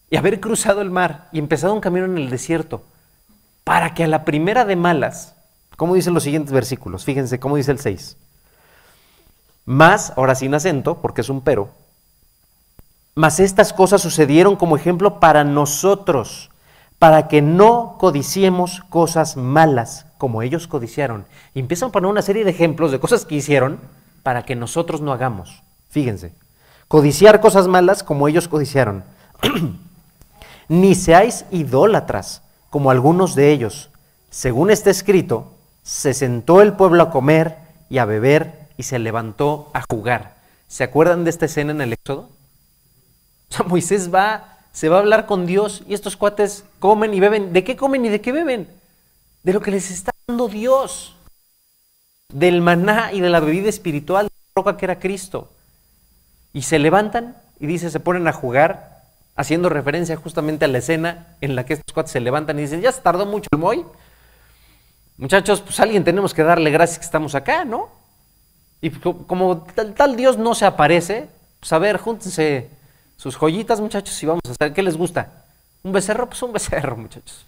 y 0.09 0.17
haber 0.17 0.39
cruzado 0.39 0.81
el 0.81 0.89
mar 0.89 1.29
y 1.31 1.39
empezado 1.39 1.73
un 1.73 1.81
camino 1.81 2.05
en 2.05 2.17
el 2.17 2.29
desierto, 2.29 2.83
para 3.63 3.93
que 3.93 4.03
a 4.03 4.07
la 4.07 4.25
primera 4.25 4.65
de 4.65 4.75
malas, 4.75 5.35
como 5.77 5.95
dicen 5.95 6.13
los 6.13 6.23
siguientes 6.23 6.51
versículos, 6.51 7.05
fíjense 7.05 7.39
cómo 7.39 7.55
dice 7.55 7.71
el 7.71 7.79
6, 7.79 8.17
más, 9.65 10.13
ahora 10.15 10.35
sin 10.35 10.53
acento, 10.53 11.01
porque 11.01 11.21
es 11.21 11.29
un 11.29 11.41
pero, 11.41 11.69
mas 13.15 13.39
estas 13.39 13.73
cosas 13.73 14.01
sucedieron 14.01 14.55
como 14.55 14.75
ejemplo 14.75 15.19
para 15.19 15.43
nosotros 15.43 16.49
para 16.99 17.29
que 17.29 17.41
no 17.41 17.95
codiciemos 17.97 18.81
cosas 18.89 19.37
malas 19.37 20.05
como 20.17 20.41
ellos 20.41 20.67
codiciaron. 20.67 21.25
Y 21.53 21.61
empiezan 21.61 21.89
a 21.89 21.91
poner 21.93 22.11
una 22.11 22.21
serie 22.21 22.43
de 22.43 22.51
ejemplos 22.51 22.91
de 22.91 22.99
cosas 22.99 23.25
que 23.25 23.35
hicieron 23.35 23.79
para 24.21 24.43
que 24.43 24.55
nosotros 24.55 24.99
no 24.99 25.13
hagamos. 25.13 25.63
Fíjense, 25.89 26.33
codiciar 26.89 27.39
cosas 27.39 27.67
malas 27.67 28.03
como 28.03 28.27
ellos 28.27 28.49
codiciaron. 28.49 29.03
Ni 30.69 30.95
seáis 30.95 31.45
idólatras 31.51 32.41
como 32.69 32.91
algunos 32.91 33.35
de 33.35 33.51
ellos. 33.51 33.89
Según 34.29 34.71
está 34.71 34.89
escrito, 34.89 35.51
se 35.83 36.13
sentó 36.13 36.61
el 36.61 36.73
pueblo 36.73 37.03
a 37.03 37.09
comer 37.09 37.57
y 37.89 37.97
a 37.97 38.05
beber 38.05 38.69
y 38.77 38.83
se 38.83 38.99
levantó 38.99 39.69
a 39.73 39.83
jugar. 39.89 40.37
¿Se 40.67 40.85
acuerdan 40.85 41.25
de 41.25 41.31
esta 41.31 41.45
escena 41.45 41.71
en 41.71 41.81
el 41.81 41.93
Éxodo? 41.93 42.29
O 43.59 43.63
Moisés 43.65 44.13
va 44.13 44.59
se 44.71 44.89
va 44.89 44.97
a 44.97 44.99
hablar 44.99 45.25
con 45.25 45.45
Dios 45.45 45.83
y 45.87 45.93
estos 45.93 46.15
cuates 46.15 46.63
comen 46.79 47.13
y 47.13 47.19
beben. 47.19 47.53
¿De 47.53 47.63
qué 47.63 47.75
comen 47.75 48.05
y 48.05 48.09
de 48.09 48.21
qué 48.21 48.31
beben? 48.31 48.69
De 49.43 49.53
lo 49.53 49.61
que 49.61 49.71
les 49.71 49.91
está 49.91 50.11
dando 50.27 50.47
Dios. 50.47 51.15
Del 52.31 52.61
maná 52.61 53.11
y 53.11 53.21
de 53.21 53.29
la 53.29 53.39
bebida 53.39 53.69
espiritual 53.69 54.27
de 54.27 54.31
la 54.31 54.61
roca 54.61 54.77
que 54.77 54.85
era 54.85 54.99
Cristo. 54.99 55.49
Y 56.53 56.61
se 56.61 56.79
levantan 56.79 57.35
y 57.59 57.67
dice, 57.67 57.89
se 57.89 57.99
ponen 57.99 58.27
a 58.27 58.33
jugar, 58.33 58.88
haciendo 59.39 59.69
referencia 59.69 60.17
justamente 60.17 60.65
a 60.65 60.67
la 60.67 60.79
escena 60.79 61.37
en 61.39 61.55
la 61.55 61.65
que 61.65 61.71
estos 61.71 61.93
cuates 61.93 62.11
se 62.11 62.19
levantan 62.19 62.59
y 62.59 62.63
dicen, 62.63 62.81
ya 62.81 62.91
se 62.91 62.99
tardó 62.99 63.25
mucho 63.25 63.47
el 63.53 63.57
moy. 63.57 63.85
Muchachos, 65.15 65.61
pues 65.61 65.79
alguien 65.79 66.03
tenemos 66.03 66.33
que 66.33 66.43
darle 66.43 66.71
gracias 66.71 66.99
que 66.99 67.05
estamos 67.05 67.35
acá, 67.35 67.63
¿no? 67.63 67.89
Y 68.81 68.89
como 68.89 69.65
tal, 69.95 70.17
Dios 70.17 70.37
no 70.37 70.55
se 70.55 70.65
aparece, 70.65 71.29
pues 71.61 71.71
a 71.71 71.79
ver, 71.79 71.99
júntense 71.99 72.69
sus 73.15 73.37
joyitas, 73.37 73.79
muchachos, 73.79 74.21
y 74.21 74.25
vamos 74.25 74.41
a 74.45 74.51
hacer, 74.51 74.73
¿qué 74.73 74.83
les 74.83 74.97
gusta? 74.97 75.45
¿Un 75.83 75.93
becerro? 75.93 76.27
Pues 76.27 76.43
un 76.43 76.51
becerro, 76.51 76.97
muchachos. 76.97 77.45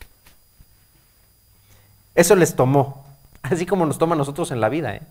Eso 2.15 2.38
les 2.38 2.56
tomó, 2.56 3.06
así 3.41 3.65
como 3.65 3.86
nos 3.86 3.97
toma 3.97 4.15
a 4.15 4.17
nosotros 4.17 4.51
en 4.51 4.62
la 4.62 4.69
vida, 4.69 4.95
¿eh? 4.95 5.01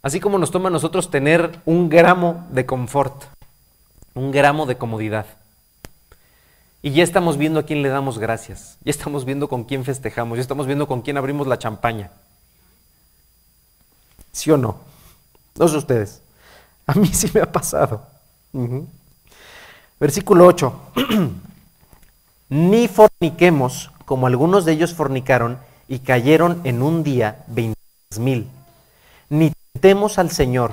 Así 0.00 0.18
como 0.18 0.38
nos 0.38 0.50
toma 0.50 0.70
a 0.70 0.72
nosotros 0.72 1.10
tener 1.10 1.60
un 1.66 1.90
gramo 1.90 2.46
de 2.50 2.64
confort, 2.64 3.24
un 4.14 4.30
gramo 4.30 4.64
de 4.64 4.76
comodidad. 4.76 5.26
Y 6.82 6.90
ya 6.90 7.04
estamos 7.04 7.36
viendo 7.36 7.60
a 7.60 7.62
quién 7.62 7.80
le 7.80 7.88
damos 7.88 8.18
gracias, 8.18 8.76
ya 8.82 8.90
estamos 8.90 9.24
viendo 9.24 9.48
con 9.48 9.64
quién 9.64 9.84
festejamos, 9.84 10.36
ya 10.36 10.42
estamos 10.42 10.66
viendo 10.66 10.88
con 10.88 11.00
quién 11.02 11.16
abrimos 11.16 11.46
la 11.46 11.58
champaña. 11.58 12.10
¿Sí 14.32 14.50
o 14.50 14.56
no? 14.56 14.78
No 15.56 15.68
sé 15.68 15.76
ustedes. 15.76 16.22
A 16.86 16.94
mí 16.94 17.06
sí 17.12 17.30
me 17.32 17.40
ha 17.40 17.50
pasado. 17.50 18.06
Versículo 20.00 20.46
8. 20.46 20.80
ni 22.48 22.88
forniquemos 22.88 23.90
como 24.04 24.26
algunos 24.26 24.64
de 24.64 24.72
ellos 24.72 24.92
fornicaron 24.92 25.58
y 25.88 26.00
cayeron 26.00 26.60
en 26.64 26.82
un 26.82 27.02
día 27.02 27.44
veintitrés 27.46 28.18
mil. 28.18 28.48
Ni 29.30 29.52
tentemos 29.72 30.18
al 30.18 30.30
Señor, 30.30 30.72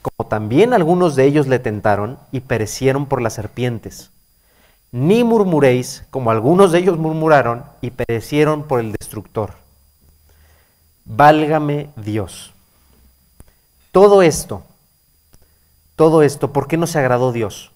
como 0.00 0.28
también 0.28 0.72
algunos 0.72 1.16
de 1.16 1.24
ellos 1.24 1.46
le 1.46 1.58
tentaron 1.58 2.18
y 2.32 2.40
perecieron 2.40 3.06
por 3.06 3.20
las 3.20 3.34
serpientes. 3.34 4.10
Ni 4.90 5.22
murmuréis, 5.22 6.04
como 6.10 6.30
algunos 6.30 6.72
de 6.72 6.78
ellos 6.78 6.98
murmuraron 6.98 7.64
y 7.80 7.90
perecieron 7.90 8.62
por 8.64 8.80
el 8.80 8.92
destructor. 8.92 9.54
Válgame 11.04 11.90
Dios. 11.96 12.52
Todo 13.92 14.22
esto, 14.22 14.62
todo 15.96 16.22
esto, 16.22 16.52
¿por 16.52 16.68
qué 16.68 16.76
no 16.76 16.86
se 16.86 16.98
agradó 16.98 17.32
Dios? 17.32 17.72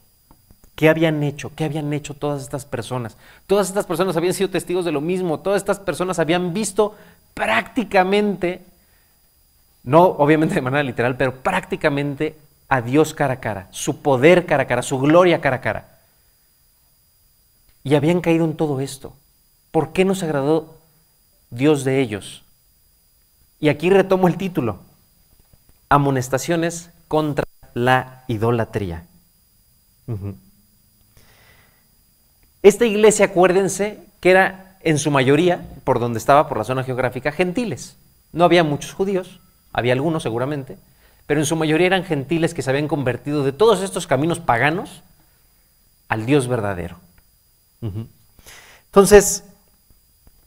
¿Qué 0.74 0.88
habían 0.88 1.22
hecho? 1.22 1.52
¿Qué 1.54 1.64
habían 1.64 1.92
hecho 1.92 2.14
todas 2.14 2.42
estas 2.42 2.64
personas? 2.64 3.16
Todas 3.46 3.68
estas 3.68 3.86
personas 3.86 4.16
habían 4.16 4.34
sido 4.34 4.50
testigos 4.50 4.84
de 4.84 4.92
lo 4.92 5.00
mismo, 5.00 5.40
todas 5.40 5.60
estas 5.60 5.78
personas 5.78 6.18
habían 6.18 6.54
visto 6.54 6.94
prácticamente, 7.34 8.62
no 9.84 10.02
obviamente 10.04 10.54
de 10.54 10.62
manera 10.62 10.82
literal, 10.82 11.16
pero 11.16 11.34
prácticamente 11.34 12.36
a 12.68 12.80
Dios 12.80 13.12
cara 13.12 13.34
a 13.34 13.40
cara, 13.40 13.68
su 13.70 14.00
poder 14.00 14.46
cara 14.46 14.62
a 14.62 14.66
cara, 14.66 14.82
su 14.82 14.98
gloria 14.98 15.40
cara 15.40 15.56
a 15.56 15.60
cara. 15.60 15.91
Y 17.84 17.94
habían 17.94 18.20
caído 18.20 18.44
en 18.44 18.56
todo 18.56 18.80
esto. 18.80 19.14
¿Por 19.70 19.92
qué 19.92 20.04
no 20.04 20.14
se 20.14 20.24
agradó 20.24 20.78
Dios 21.50 21.84
de 21.84 22.00
ellos? 22.00 22.44
Y 23.58 23.68
aquí 23.68 23.90
retomo 23.90 24.28
el 24.28 24.36
título, 24.36 24.80
amonestaciones 25.88 26.90
contra 27.08 27.44
la 27.74 28.24
idolatría. 28.28 29.06
Esta 32.62 32.84
iglesia, 32.84 33.26
acuérdense, 33.26 34.00
que 34.20 34.30
era 34.30 34.78
en 34.82 34.98
su 34.98 35.10
mayoría, 35.10 35.66
por 35.84 36.00
donde 36.00 36.18
estaba, 36.18 36.48
por 36.48 36.58
la 36.58 36.64
zona 36.64 36.84
geográfica, 36.84 37.32
gentiles. 37.32 37.96
No 38.32 38.44
había 38.44 38.64
muchos 38.64 38.92
judíos, 38.92 39.40
había 39.72 39.92
algunos 39.92 40.22
seguramente, 40.22 40.76
pero 41.26 41.40
en 41.40 41.46
su 41.46 41.56
mayoría 41.56 41.86
eran 41.86 42.04
gentiles 42.04 42.54
que 42.54 42.62
se 42.62 42.70
habían 42.70 42.88
convertido 42.88 43.44
de 43.44 43.52
todos 43.52 43.82
estos 43.82 44.06
caminos 44.06 44.40
paganos 44.40 45.02
al 46.08 46.26
Dios 46.26 46.48
verdadero. 46.48 46.98
Entonces, 47.82 49.44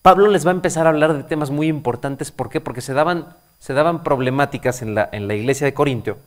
Pablo 0.01 0.27
les 0.27 0.45
va 0.45 0.51
a 0.51 0.55
empezar 0.55 0.87
a 0.87 0.89
hablar 0.89 1.15
de 1.15 1.23
temas 1.23 1.51
muy 1.51 1.67
importantes. 1.67 2.31
¿Por 2.31 2.49
qué? 2.49 2.61
Porque 2.61 2.81
se 2.81 2.93
daban, 2.93 3.35
se 3.59 3.73
daban 3.73 4.03
problemáticas 4.03 4.81
en 4.81 4.95
la, 4.95 5.09
en 5.11 5.27
la 5.27 5.35
iglesia 5.35 5.65
de 5.65 5.73
Corintio 5.73 6.17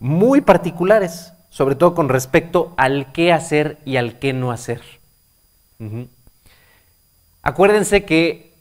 muy 0.00 0.40
particulares 0.40 1.32
sobre 1.54 1.76
todo 1.76 1.94
con 1.94 2.08
respecto 2.08 2.74
al 2.76 3.12
qué 3.12 3.32
hacer 3.32 3.78
y 3.84 3.96
al 3.96 4.18
qué 4.18 4.32
no 4.32 4.50
hacer. 4.50 4.82
Acuérdense 7.42 8.04
que 8.04 8.52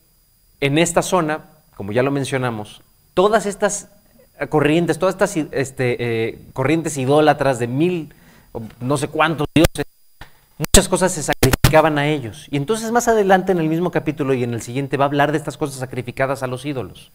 en 0.59 0.77
esta 0.77 1.01
zona, 1.01 1.45
como 1.75 1.91
ya 1.91 2.03
lo 2.03 2.11
mencionamos, 2.11 2.83
todas 3.15 3.47
estas 3.47 3.87
corrientes, 4.49 4.99
todas 4.99 5.15
estas 5.15 5.35
este, 5.53 5.95
eh, 5.99 6.39
corrientes 6.53 6.95
idólatras 6.97 7.57
de 7.57 7.67
mil, 7.67 8.13
no 8.79 8.97
sé 8.97 9.07
cuántos 9.07 9.47
dioses, 9.55 9.85
muchas 10.63 10.87
cosas 10.89 11.11
se 11.11 11.23
sacrificaban 11.23 11.97
a 11.97 12.07
ellos. 12.07 12.47
Y 12.49 12.57
entonces 12.57 12.91
más 12.91 13.07
adelante 13.07 13.51
en 13.51 13.59
el 13.59 13.69
mismo 13.69 13.91
capítulo 13.91 14.33
y 14.33 14.43
en 14.43 14.53
el 14.53 14.61
siguiente 14.61 14.97
va 14.97 15.05
a 15.05 15.07
hablar 15.07 15.31
de 15.31 15.37
estas 15.37 15.57
cosas 15.57 15.79
sacrificadas 15.79 16.43
a 16.43 16.47
los 16.47 16.65
ídolos. 16.65 17.11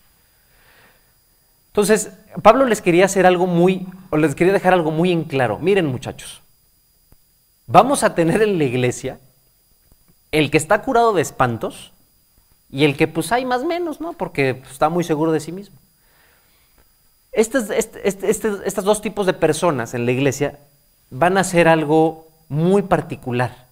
Entonces, 1.69 2.11
Pablo 2.43 2.65
les 2.65 2.83
quería 2.83 3.05
hacer 3.05 3.25
algo 3.27 3.47
muy, 3.47 3.87
o 4.11 4.17
les 4.17 4.35
quería 4.35 4.53
dejar 4.53 4.73
algo 4.73 4.91
muy 4.91 5.13
en 5.13 5.25
claro. 5.25 5.59
Miren 5.59 5.87
muchachos, 5.87 6.43
vamos 7.67 8.03
a 8.03 8.15
tener 8.15 8.43
en 8.43 8.59
la 8.59 8.65
iglesia 8.65 9.21
el 10.33 10.51
que 10.51 10.59
está 10.59 10.83
curado 10.83 11.13
de 11.13 11.23
espantos 11.23 11.93
y 12.71 12.85
el 12.85 12.97
que 12.97 13.07
pues 13.07 13.33
hay 13.33 13.45
más 13.45 13.65
menos, 13.65 14.01
¿no? 14.01 14.13
Porque 14.13 14.63
está 14.71 14.89
muy 14.89 15.05
seguro 15.05 15.33
de 15.33 15.41
sí 15.41 15.53
mismo. 15.53 15.77
Estas, 17.33 17.71
este, 17.71 18.07
este, 18.09 18.31
este, 18.31 18.51
estos 18.65 18.85
dos 18.85 19.01
tipos 19.01 19.27
de 19.27 19.35
personas 19.35 19.95
en 19.95 20.05
la 20.05 20.13
iglesia 20.13 20.59
van 21.11 21.39
a 21.39 21.43
hacer 21.43 21.69
algo 21.69 22.28
muy 22.49 22.83
particular. 22.83 23.67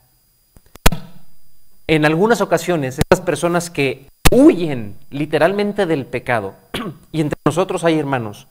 En 1.87 2.05
algunas 2.05 2.41
ocasiones, 2.41 2.99
estas 2.99 3.21
personas 3.21 3.71
que 3.71 4.09
huyen 4.31 4.97
literalmente 5.11 5.87
del 5.87 6.05
pecado, 6.07 6.55
y 7.13 7.21
entre 7.21 7.39
nosotros 7.45 7.85
hay 7.85 7.99
hermanos 7.99 8.49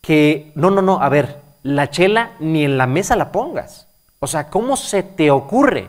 que, 0.00 0.52
no, 0.54 0.70
no, 0.70 0.82
no, 0.82 1.02
a 1.02 1.08
ver, 1.08 1.40
la 1.62 1.90
chela 1.90 2.32
ni 2.40 2.64
en 2.64 2.78
la 2.78 2.86
mesa 2.86 3.16
la 3.16 3.32
pongas. 3.32 3.86
O 4.18 4.26
sea, 4.26 4.48
¿cómo 4.48 4.76
se 4.76 5.02
te 5.02 5.30
ocurre? 5.30 5.88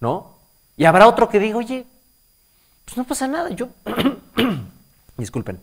¿No? 0.00 0.36
Y 0.76 0.84
habrá 0.84 1.08
otro 1.08 1.28
que 1.28 1.38
diga, 1.38 1.56
oye, 1.56 1.86
pues 2.84 2.96
no 2.96 3.04
pasa 3.04 3.26
nada, 3.26 3.50
yo, 3.50 3.68
disculpen, 5.16 5.60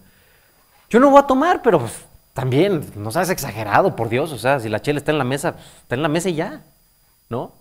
yo 0.90 1.00
no 1.00 1.10
voy 1.10 1.20
a 1.20 1.28
tomar, 1.28 1.62
pero 1.62 1.80
pues, 1.80 1.94
también, 2.34 2.86
no 2.96 3.12
seas 3.12 3.30
exagerado, 3.30 3.96
por 3.96 4.10
Dios, 4.10 4.32
o 4.32 4.38
sea, 4.38 4.60
si 4.60 4.70
la 4.70 4.82
chela 4.82 5.00
está 5.00 5.12
en 5.12 5.18
la 5.18 5.24
mesa, 5.24 5.54
pues, 5.54 5.66
está 5.82 5.96
en 5.96 6.04
la 6.04 6.08
mesa 6.08 6.30
y 6.30 6.36
ya, 6.36 6.62
¿no? 7.30 7.54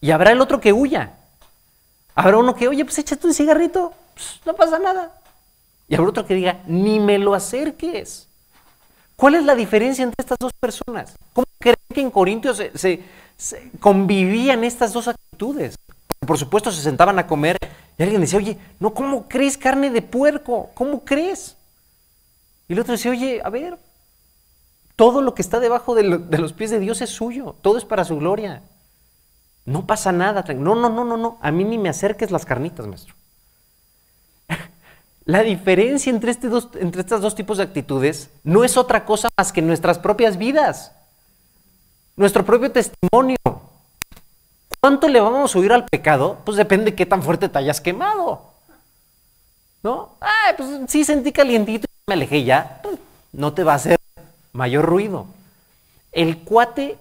Y 0.00 0.10
habrá 0.10 0.32
el 0.32 0.40
otro 0.40 0.60
que 0.60 0.72
huya. 0.72 1.14
Habrá 2.14 2.38
uno 2.38 2.54
que, 2.54 2.68
oye, 2.68 2.84
pues 2.84 2.98
échate 2.98 3.26
un 3.26 3.34
cigarrito, 3.34 3.94
pues, 4.14 4.40
no 4.44 4.54
pasa 4.54 4.78
nada. 4.78 5.12
Y 5.88 5.94
habrá 5.94 6.10
otro 6.10 6.26
que 6.26 6.34
diga, 6.34 6.60
ni 6.66 7.00
me 7.00 7.18
lo 7.18 7.34
acerques. 7.34 8.28
¿Cuál 9.16 9.36
es 9.36 9.44
la 9.44 9.54
diferencia 9.54 10.02
entre 10.02 10.20
estas 10.20 10.38
dos 10.38 10.52
personas? 10.58 11.14
¿Cómo 11.32 11.46
creen 11.58 11.76
que 11.94 12.00
en 12.00 12.10
Corintios 12.10 12.60
se, 12.74 13.02
convivían 13.78 14.64
estas 14.64 14.92
dos 14.92 15.08
actitudes? 15.08 15.76
Por 16.26 16.38
supuesto 16.38 16.72
se 16.72 16.82
sentaban 16.82 17.18
a 17.18 17.26
comer 17.26 17.56
y 17.98 18.02
alguien 18.02 18.20
decía, 18.20 18.38
oye, 18.38 18.58
no, 18.80 18.92
¿cómo 18.94 19.28
crees 19.28 19.56
carne 19.56 19.90
de 19.90 20.02
puerco? 20.02 20.70
¿Cómo 20.74 21.04
crees? 21.04 21.56
Y 22.68 22.72
el 22.72 22.80
otro 22.80 22.92
decía, 22.92 23.10
oye, 23.10 23.40
a 23.44 23.50
ver, 23.50 23.78
todo 24.96 25.22
lo 25.22 25.34
que 25.34 25.42
está 25.42 25.60
debajo 25.60 25.94
de, 25.94 26.02
los 26.04 26.52
pies 26.52 26.70
de 26.70 26.78
Dios 26.78 27.00
es 27.00 27.10
suyo, 27.10 27.56
todo 27.62 27.78
es 27.78 27.84
para 27.84 28.04
su 28.04 28.18
gloria. 28.18 28.62
No 29.64 29.86
pasa 29.86 30.12
nada. 30.12 30.44
No, 30.54 30.74
no, 30.74 30.90
no, 30.90 31.04
no, 31.04 31.16
no. 31.16 31.38
A 31.40 31.50
mí 31.50 31.64
ni 31.64 31.78
me 31.78 31.88
acerques 31.88 32.30
las 32.30 32.44
carnitas, 32.44 32.86
maestro. 32.86 33.14
La 35.24 35.42
diferencia 35.42 36.10
entre, 36.10 36.32
este 36.32 36.48
dos, 36.48 36.68
entre 36.74 37.02
estos 37.02 37.20
dos 37.20 37.34
tipos 37.34 37.58
de 37.58 37.64
actitudes 37.64 38.30
no 38.42 38.64
es 38.64 38.76
otra 38.76 39.04
cosa 39.04 39.28
más 39.36 39.52
que 39.52 39.62
nuestras 39.62 39.98
propias 39.98 40.36
vidas, 40.36 40.92
nuestro 42.16 42.44
propio 42.44 42.72
testimonio. 42.72 43.36
¿Cuánto 44.80 45.08
le 45.08 45.20
vamos 45.20 45.54
a 45.54 45.58
oír 45.60 45.72
al 45.72 45.86
pecado? 45.86 46.38
Pues 46.44 46.56
depende 46.56 46.86
de 46.86 46.94
qué 46.96 47.06
tan 47.06 47.22
fuerte 47.22 47.48
te 47.48 47.58
hayas 47.58 47.80
quemado. 47.80 48.52
¿No? 49.84 50.16
Ay, 50.20 50.54
pues 50.56 50.68
sí 50.88 51.04
sentí 51.04 51.30
calientito 51.30 51.86
y 51.86 52.10
me 52.10 52.14
alejé 52.14 52.42
ya. 52.42 52.82
No 53.30 53.52
te 53.52 53.62
va 53.62 53.72
a 53.72 53.76
hacer 53.76 54.01
mayor 54.52 54.84
ruido. 54.84 55.26
El 56.12 56.38
cuate 56.38 56.98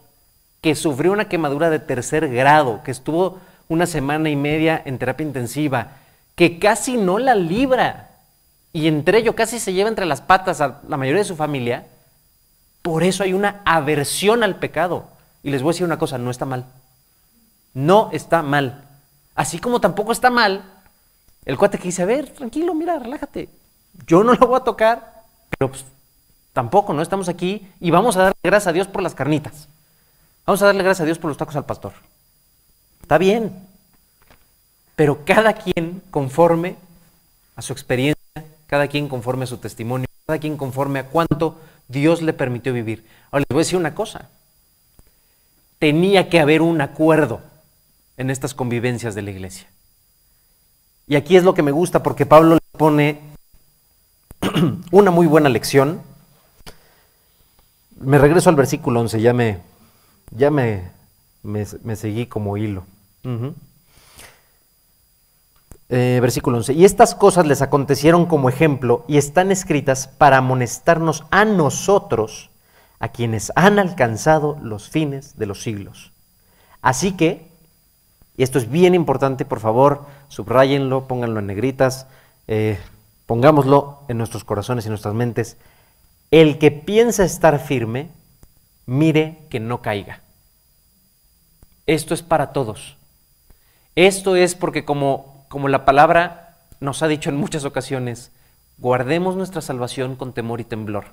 que 0.62 0.76
sufrió 0.76 1.12
una 1.12 1.28
quemadura 1.28 1.70
de 1.70 1.80
tercer 1.80 2.30
grado, 2.30 2.82
que 2.84 2.92
estuvo 2.92 3.40
una 3.68 3.86
semana 3.86 4.30
y 4.30 4.36
media 4.36 4.82
en 4.84 4.98
terapia 4.98 5.26
intensiva, 5.26 5.98
que 6.36 6.60
casi 6.60 6.98
no 6.98 7.20
la 7.20 7.36
libra, 7.36 8.10
y 8.74 8.88
entre 8.88 9.20
ello 9.20 9.36
casi 9.36 9.60
se 9.60 9.74
lleva 9.74 9.90
entre 9.90 10.06
las 10.06 10.22
patas 10.22 10.62
a 10.62 10.82
la 10.88 10.98
mayoría 10.98 11.22
de 11.22 11.28
su 11.28 11.36
familia, 11.36 11.88
por 12.82 13.04
eso 13.04 13.24
hay 13.24 13.34
una 13.34 13.62
aversión 13.66 14.44
al 14.44 14.58
pecado. 14.58 15.08
Y 15.44 15.52
les 15.52 15.62
voy 15.62 15.72
a 15.72 15.74
decir 15.74 15.86
una 15.86 16.00
cosa, 16.00 16.18
no 16.18 16.32
está 16.32 16.46
mal. 16.46 16.66
No 17.74 18.10
está 18.12 18.42
mal. 18.42 18.84
Así 19.36 19.60
como 19.60 19.82
tampoco 19.82 20.12
está 20.12 20.30
mal 20.30 20.64
el 21.46 21.58
cuate 21.58 21.78
que 21.78 21.86
dice, 21.86 22.04
a 22.04 22.06
ver, 22.06 22.30
tranquilo, 22.30 22.74
mira, 22.74 23.00
relájate. 23.00 23.50
Yo 24.06 24.24
no 24.24 24.34
lo 24.34 24.48
voy 24.48 24.58
a 24.58 24.64
tocar, 24.64 25.24
pero 25.50 25.72
pues, 25.72 25.86
tampoco, 26.54 26.94
¿no? 26.94 27.02
Estamos 27.02 27.30
aquí 27.30 27.68
y 27.80 27.92
vamos 27.92 28.16
a 28.18 28.24
darle 28.24 28.40
gracias 28.44 28.68
a 28.68 28.74
Dios 28.74 28.88
por 28.88 29.02
las 29.02 29.16
carnitas. 29.16 29.68
Vamos 30.46 30.62
a 30.62 30.68
darle 30.68 30.84
gracias 30.84 31.02
a 31.02 31.06
Dios 31.06 31.20
por 31.20 31.30
los 31.30 31.38
tacos 31.38 31.56
al 31.56 31.66
pastor. 31.66 31.94
Está 33.02 33.18
bien. 33.18 33.68
Pero 34.96 35.26
cada 35.26 35.54
quien 35.54 36.02
conforme 36.12 36.76
a 37.56 37.62
su 37.62 37.74
experiencia 37.74 38.22
cada 38.72 38.88
quien 38.88 39.10
conforme 39.10 39.44
a 39.44 39.48
su 39.48 39.58
testimonio, 39.58 40.08
cada 40.26 40.40
quien 40.40 40.56
conforme 40.56 41.00
a 41.00 41.08
cuánto 41.08 41.60
Dios 41.90 42.22
le 42.22 42.32
permitió 42.32 42.72
vivir. 42.72 43.06
Ahora 43.30 43.42
les 43.42 43.54
voy 43.54 43.60
a 43.60 43.66
decir 43.66 43.78
una 43.78 43.94
cosa, 43.94 44.30
tenía 45.78 46.30
que 46.30 46.40
haber 46.40 46.62
un 46.62 46.80
acuerdo 46.80 47.42
en 48.16 48.30
estas 48.30 48.54
convivencias 48.54 49.14
de 49.14 49.24
la 49.24 49.32
iglesia. 49.32 49.68
Y 51.06 51.18
aquí 51.18 51.36
es 51.36 51.44
lo 51.44 51.54
que 51.54 51.64
me 51.64 51.72
gusta 51.72 52.02
porque 52.02 52.26
Pablo 52.26 52.56
le 52.56 52.62
pone 52.78 53.20
una 54.92 55.12
muy 55.12 55.28
buena 55.28 55.50
lección. 55.50 56.02
Me 58.04 58.18
regreso 58.18 58.50
al 58.50 58.56
versículo 58.56 59.00
11, 59.00 59.22
ya 59.22 59.34
me, 59.34 59.60
ya 60.32 60.50
me, 60.52 60.92
me, 61.44 61.96
seguí 61.96 62.26
como 62.26 62.58
hilo. 62.58 62.84
Eh, 65.90 66.20
versículo 66.22 66.58
11. 66.58 66.74
Y 66.74 66.86
estas 66.86 67.16
cosas 67.16 67.46
les 67.46 67.62
acontecieron 67.62 68.26
como 68.26 68.50
ejemplo 68.50 69.04
y 69.08 69.18
están 69.18 69.52
escritas 69.52 70.08
para 70.08 70.38
amonestarnos 70.38 71.26
a 71.32 71.46
nosotros, 71.46 72.50
a 73.00 73.10
quienes 73.10 73.52
han 73.56 73.78
alcanzado 73.78 74.58
los 74.62 74.90
fines 74.90 75.38
de 75.38 75.48
los 75.48 75.62
siglos. 75.62 76.12
Así 76.82 77.12
que, 77.12 77.52
y 78.38 78.44
esto 78.44 78.58
es 78.58 78.72
bien 78.72 78.96
importante, 78.96 79.44
por 79.44 79.60
favor, 79.60 80.06
subrayenlo, 80.30 81.08
pónganlo 81.08 81.40
en 81.40 81.48
negritas, 81.48 82.08
eh, 82.48 82.80
pongámoslo 83.26 84.00
en 84.08 84.18
nuestros 84.18 84.44
corazones 84.44 84.86
y 84.86 84.90
nuestras 84.90 85.14
mentes. 85.14 85.58
El 86.32 86.60
que 86.60 86.72
piensa 86.72 87.26
estar 87.26 87.60
firme, 87.60 88.10
mire 88.86 89.40
que 89.50 89.60
no 89.60 89.82
caiga. 89.82 90.22
Esto 91.86 92.14
es 92.14 92.22
para 92.22 92.54
todos. 92.54 92.96
Esto 93.96 94.38
es 94.38 94.56
porque 94.56 94.86
como, 94.86 95.46
como 95.50 95.68
la 95.68 95.84
palabra 95.84 96.58
nos 96.80 97.04
ha 97.04 97.10
dicho 97.10 97.30
en 97.30 97.36
muchas 97.36 97.66
ocasiones, 97.66 98.32
guardemos 98.78 99.36
nuestra 99.36 99.62
salvación 99.62 100.16
con 100.16 100.32
temor 100.32 100.62
y 100.62 100.64
temblor. 100.64 101.08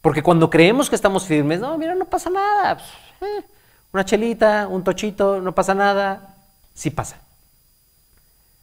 Porque 0.00 0.22
cuando 0.22 0.48
creemos 0.48 0.88
que 0.88 0.96
estamos 0.96 1.26
firmes, 1.26 1.60
no, 1.60 1.76
mira, 1.76 1.94
no 1.94 2.06
pasa 2.06 2.30
nada. 2.30 2.76
Pues, 2.76 3.30
eh, 3.30 3.44
una 3.92 4.06
chelita, 4.06 4.68
un 4.68 4.82
tochito, 4.82 5.40
no 5.42 5.54
pasa 5.54 5.74
nada. 5.74 6.36
Sí 6.72 6.88
pasa. 6.88 7.18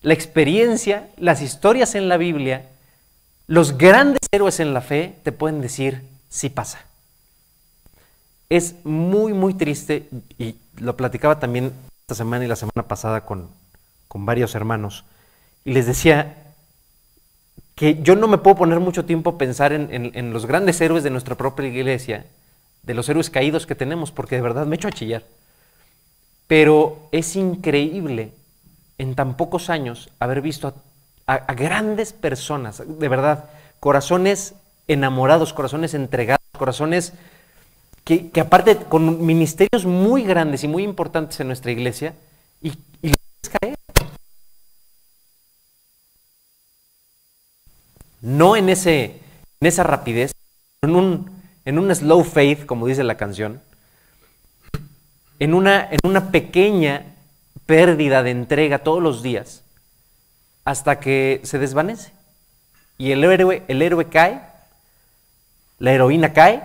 La 0.01 0.15
experiencia, 0.15 1.09
las 1.17 1.43
historias 1.43 1.93
en 1.93 2.09
la 2.09 2.17
Biblia, 2.17 2.67
los 3.47 3.77
grandes 3.77 4.18
héroes 4.31 4.59
en 4.59 4.73
la 4.73 4.81
fe 4.81 5.15
te 5.23 5.31
pueden 5.31 5.61
decir, 5.61 6.03
sí 6.29 6.49
pasa. 6.49 6.79
Es 8.49 8.75
muy, 8.83 9.33
muy 9.33 9.53
triste, 9.53 10.09
y 10.37 10.55
lo 10.77 10.97
platicaba 10.97 11.39
también 11.39 11.73
esta 12.01 12.15
semana 12.15 12.45
y 12.45 12.47
la 12.47 12.55
semana 12.55 12.87
pasada 12.87 13.25
con, 13.25 13.49
con 14.07 14.25
varios 14.25 14.55
hermanos, 14.55 15.05
y 15.65 15.73
les 15.73 15.85
decía 15.85 16.35
que 17.75 18.01
yo 18.01 18.15
no 18.15 18.27
me 18.27 18.39
puedo 18.39 18.57
poner 18.57 18.79
mucho 18.79 19.05
tiempo 19.05 19.31
a 19.31 19.37
pensar 19.37 19.71
en, 19.71 19.89
en 19.91 20.33
los 20.33 20.45
grandes 20.45 20.81
héroes 20.81 21.03
de 21.03 21.11
nuestra 21.11 21.35
propia 21.35 21.67
iglesia, 21.67 22.25
de 22.83 22.93
los 22.93 23.07
héroes 23.07 23.29
caídos 23.29 23.65
que 23.65 23.75
tenemos, 23.75 24.11
porque 24.11 24.35
de 24.35 24.41
verdad 24.41 24.65
me 24.65 24.75
echo 24.75 24.87
a 24.87 24.91
chillar. 24.91 25.23
Pero 26.47 27.07
es 27.11 27.35
increíble 27.35 28.33
en 28.97 29.15
tan 29.15 29.37
pocos 29.37 29.69
años 29.69 30.09
haber 30.19 30.41
visto 30.41 30.73
a, 31.25 31.53
grandes 31.53 32.11
personas, 32.11 32.81
de 32.85 33.07
verdad, 33.07 33.45
corazones 33.79 34.53
enamorados, 34.87 35.53
corazones 35.53 35.93
entregados, 35.93 36.45
corazones 36.57 37.13
que, 38.03 38.31
aparte 38.41 38.75
con 38.75 39.25
ministerios 39.25 39.85
muy 39.85 40.23
grandes 40.23 40.63
y 40.63 40.67
muy 40.67 40.83
importantes 40.83 41.39
en 41.39 41.47
nuestra 41.47 41.71
iglesia, 41.71 42.15
y, 42.61 42.73
y. 43.01 43.13
No 48.21 48.57
en, 48.57 48.67
ese, 48.67 49.21
en 49.61 49.67
esa 49.67 49.83
rapidez, 49.83 50.33
en 50.81 50.95
un, 50.95 51.31
en 51.63 51.79
un 51.79 51.93
slow 51.95 52.23
faith, 52.23 52.65
como 52.65 52.85
dice 52.85 53.03
la 53.03 53.15
canción, 53.15 53.61
en 55.39 55.53
una, 55.53 55.87
en 55.89 55.99
una 56.03 56.31
pequeña 56.31 57.15
pérdida 57.65 58.23
de 58.23 58.31
entrega 58.31 58.79
todos 58.79 59.01
los 59.01 59.23
días, 59.23 59.63
hasta 60.65 60.99
que 60.99 61.39
se 61.43 61.59
desvanece. 61.59 62.11
Y 62.99 63.13
el 63.13 63.23
héroe, 63.23 63.63
el 63.67 63.81
héroe 63.81 64.09
cae, 64.09 64.41
la 65.79 65.93
heroína 65.93 66.33
cae, 66.33 66.61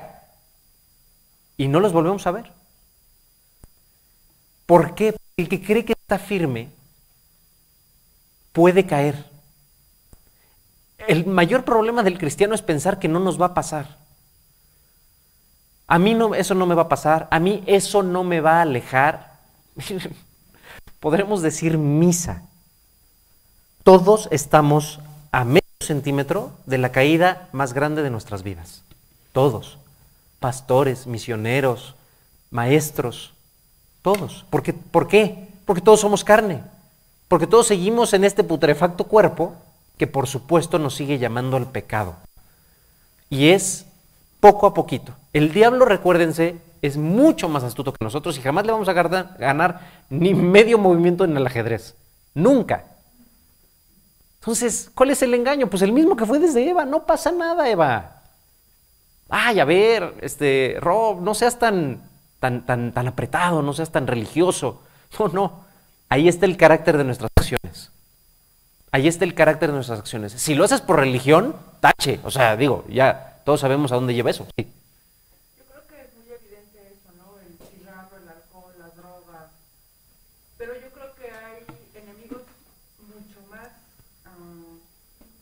y 1.57 1.68
no 1.68 1.79
los 1.79 1.92
volvemos 1.92 2.27
a 2.27 2.33
ver. 2.33 2.53
¿Por 4.66 4.97
qué? 4.97 5.16
El 5.37 5.49
que 5.49 5.62
cree 5.62 5.85
que 5.85 5.92
está 5.92 6.18
firme 6.18 6.70
puede 8.53 8.85
caer. 8.85 9.31
El 11.07 11.25
mayor 11.25 11.64
problema 11.64 12.03
del 12.03 12.18
cristiano 12.18 12.55
es 12.55 12.62
pensar 12.62 12.99
que 12.99 13.09
no 13.09 13.20
nos 13.20 13.40
va 13.40 13.47
a 13.47 13.55
pasar. 13.55 13.99
A 15.87 16.01
mí 16.01 16.14
no, 16.14 16.35
eso 16.35 16.55
no 16.55 16.66
me 16.66 16.75
va 16.75 16.83
a 16.83 16.88
pasar, 16.88 17.29
a 17.31 17.38
mí 17.38 17.62
eso 17.66 18.03
no 18.03 18.25
me 18.25 18.40
va 18.40 18.59
a 18.59 18.62
alejar. 18.62 19.38
Podremos 20.99 21.42
decir 21.42 21.79
misa. 21.79 22.42
Todos 23.85 24.29
estamos 24.33 24.99
a 25.31 25.44
centímetro 25.85 26.53
de 26.66 26.79
la 26.79 26.92
caída 26.92 27.49
más 27.53 27.73
grande 27.73 28.03
de 28.03 28.11
nuestras 28.11 28.42
vidas. 28.42 28.83
Todos. 29.33 29.79
Pastores, 30.40 31.07
misioneros, 31.07 31.94
maestros, 32.51 33.33
todos. 34.03 34.44
¿Por 34.51 34.62
qué? 34.62 34.73
¿Por 34.73 35.09
qué? 35.09 35.49
Porque 35.64 35.83
todos 35.83 36.01
somos 36.01 36.25
carne. 36.25 36.62
Porque 37.29 37.47
todos 37.47 37.66
seguimos 37.66 38.12
en 38.12 38.25
este 38.25 38.44
putrefacto 38.44 39.05
cuerpo 39.05 39.55
que 39.97 40.07
por 40.07 40.27
supuesto 40.27 40.79
nos 40.79 40.94
sigue 40.94 41.18
llamando 41.18 41.57
al 41.57 41.70
pecado. 41.70 42.16
Y 43.31 43.49
es 43.49 43.87
poco 44.40 44.66
a 44.66 44.75
poquito. 44.75 45.14
El 45.33 45.53
diablo, 45.53 45.85
recuérdense, 45.85 46.59
es 46.83 46.97
mucho 46.97 47.49
más 47.49 47.64
astuto 47.64 47.92
que 47.92 48.05
nosotros 48.05 48.37
y 48.37 48.42
jamás 48.42 48.66
le 48.66 48.73
vamos 48.73 48.88
a 48.88 48.92
ganar 48.92 49.81
ni 50.11 50.35
medio 50.35 50.79
movimiento 50.79 51.25
en 51.25 51.37
el 51.37 51.47
ajedrez. 51.47 51.97
Nunca. 52.35 52.85
Entonces, 54.44 54.90
¿cuál 54.94 55.11
es 55.11 55.22
el 55.22 55.33
engaño? 55.33 55.70
Pues 55.70 55.80
el 55.80 55.90
mismo 55.90 56.16
que 56.16 56.26
fue 56.26 56.38
desde 56.38 56.68
Eva. 56.68 56.85
No 56.85 57.07
pasa 57.07 57.33
nada, 57.33 57.66
Eva. 57.66 58.20
Ay, 59.30 59.59
a 59.59 59.64
ver, 59.64 60.16
este, 60.20 60.76
Rob, 60.80 61.22
no 61.22 61.33
seas 61.33 61.59
tan, 61.59 62.02
tan, 62.40 62.66
tan, 62.66 62.92
tan 62.92 63.09
apretado, 63.09 63.62
no 63.62 63.72
seas 63.72 63.90
tan 63.90 64.07
religioso. 64.07 64.83
No, 65.18 65.28
no. 65.28 65.64
Ahí 66.11 66.28
está 66.28 66.44
el 66.44 66.59
carácter 66.59 66.98
de 66.98 67.04
nuestras 67.04 67.30
acciones. 67.35 67.90
Ahí 68.92 69.09
está 69.09 69.24
el 69.24 69.35
carácter 69.35 69.70
de 69.70 69.76
nuestras 69.76 69.98
acciones. 69.98 70.33
Si 70.33 70.54
lo 70.54 70.64
haces 70.64 70.83
por 70.83 70.98
religión, 70.98 71.57
tache. 71.80 72.20
O 72.22 72.30
sea, 72.30 72.54
digo, 72.54 72.85
ya 72.90 73.40
todos 73.46 73.61
sabemos 73.61 73.92
a 73.92 73.94
dónde 73.94 74.12
lleva 74.12 74.28
eso. 74.28 74.46
Sí. 74.59 74.68
Yo 75.57 75.64
creo 75.64 75.87
que 75.88 76.02
es 76.02 76.14
muy 76.14 76.30
evidente 76.30 76.92
eso, 76.92 77.11
¿no? 77.16 77.40
El 77.40 77.57
cigarro, 77.66 78.18
el 78.22 78.28
alcohol, 78.28 78.74
las 78.78 78.94
drogas. 78.94 79.50
Pero 80.59 80.74
yo 80.74 80.90
creo 80.90 81.14
que 81.16 81.30
hay 81.30 81.64
enemigos 81.94 82.42
mucho 83.00 83.40
más 83.50 83.68
um, 84.38 84.78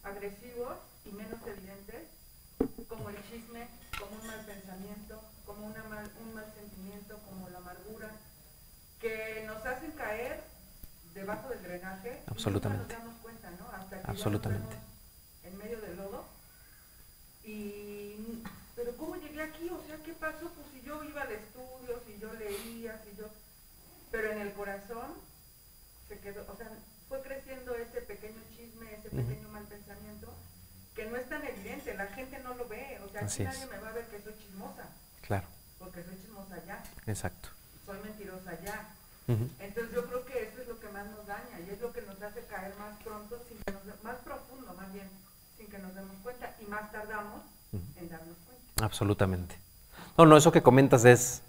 agresivos 0.03 0.73
y 1.05 1.13
menos 1.13 1.39
evidentes, 1.47 2.09
como 2.89 3.11
el 3.11 3.17
chisme, 3.29 3.69
como 3.99 4.17
un 4.19 4.27
mal 4.27 4.41
pensamiento, 4.47 5.21
como 5.45 5.67
una 5.67 5.85
mal, 5.91 6.11
un 6.25 6.35
mal 6.35 6.47
sentimiento, 6.57 7.19
como 7.29 7.51
la 7.51 7.59
amargura, 7.59 8.09
que 8.99 9.45
nos 9.47 9.65
hacen 9.67 9.91
caer 9.93 10.41
debajo 11.15 11.51
del 11.51 11.63
drenaje. 11.63 12.23
Absolutamente. 12.43 12.97
Absolutamente. 14.05 14.77
en 15.45 15.59
medio 15.59 15.81
del 15.81 15.97
lodo. 15.97 16.25
Y 17.45 18.43
pero 18.75 18.97
¿cómo 18.97 19.15
llegué 19.17 19.43
aquí? 19.43 19.71
O 19.71 19.81
sea, 19.87 19.97
¿qué 20.05 20.13
pasó? 20.15 20.51
Pues 20.51 20.67
si 20.73 20.83
yo 20.83 21.05
iba 21.05 21.25
de 21.27 21.37
estudios, 21.37 22.03
si 22.07 22.19
yo 22.19 22.33
leía, 22.35 23.01
si 23.05 23.17
yo... 23.17 23.27
Pero 24.11 24.33
en 24.33 24.41
el 24.41 24.53
corazón 24.55 25.15
se 26.09 26.19
quedó, 26.19 26.45
o 26.53 26.57
sea, 26.57 26.69
fue 27.09 27.23
creciendo 27.23 27.77
ese 27.77 28.01
pequeño 28.03 28.41
chisme, 28.57 28.93
ese 28.93 29.09
pequeño 29.09 29.49
mal 29.51 29.65
pensamiento, 29.65 30.35
que 30.97 31.07
no 31.07 31.17
es 31.17 31.29
tan 31.29 31.45
evidente, 31.45 31.95
la 31.95 32.07
gente 32.09 32.39
no 32.41 32.55
lo 32.55 32.67
ve, 32.67 32.99
o 33.05 33.09
sea, 33.11 33.25
aquí 33.25 33.45
nadie 33.45 33.67
me 33.67 33.79
va 33.79 33.89
a 33.89 33.93
ver 33.93 34.07
que 34.09 34.21
soy 34.21 34.35
chismosa. 34.35 34.85
Claro. 35.23 35.47
Porque 35.79 36.03
soy 36.03 36.17
chismosa 36.21 36.63
ya. 36.67 36.83
Exacto. 37.07 37.51
Soy 37.87 37.99
mentirosa 38.03 38.61
ya. 38.61 38.95
Entonces 39.61 39.95
yo 39.95 40.05
creo 40.07 40.25
que 40.27 40.43
eso 40.43 40.61
es 40.61 40.69
lo 40.69 40.79
que 40.79 40.89
más 40.89 41.07
nos 41.07 41.27
daña 41.27 41.61
y 41.61 41.71
es 41.71 41.81
lo 41.81 41.93
que 41.93 42.03
nos 42.03 42.21
hace 42.21 42.45
caer 42.63 42.75
más 42.79 42.97
pronto, 43.03 43.37
sin 43.49 43.59
que 43.59 43.73
nos, 43.73 44.03
más 44.05 44.17
profundo 44.23 44.73
más 44.75 44.93
bien, 44.93 45.09
sin 45.57 45.67
que 45.67 45.79
nos 45.79 45.95
demos 45.95 46.17
cuenta 46.23 46.55
y 46.61 46.71
más 46.71 46.93
tardamos 46.93 47.43
en 47.73 48.09
darnos 48.09 48.37
cuenta. 48.47 48.85
Absolutamente. 48.85 49.57
No, 50.17 50.27
no, 50.27 50.37
eso 50.37 50.53
que 50.53 50.63
comentas 50.63 51.05
es... 51.05 51.43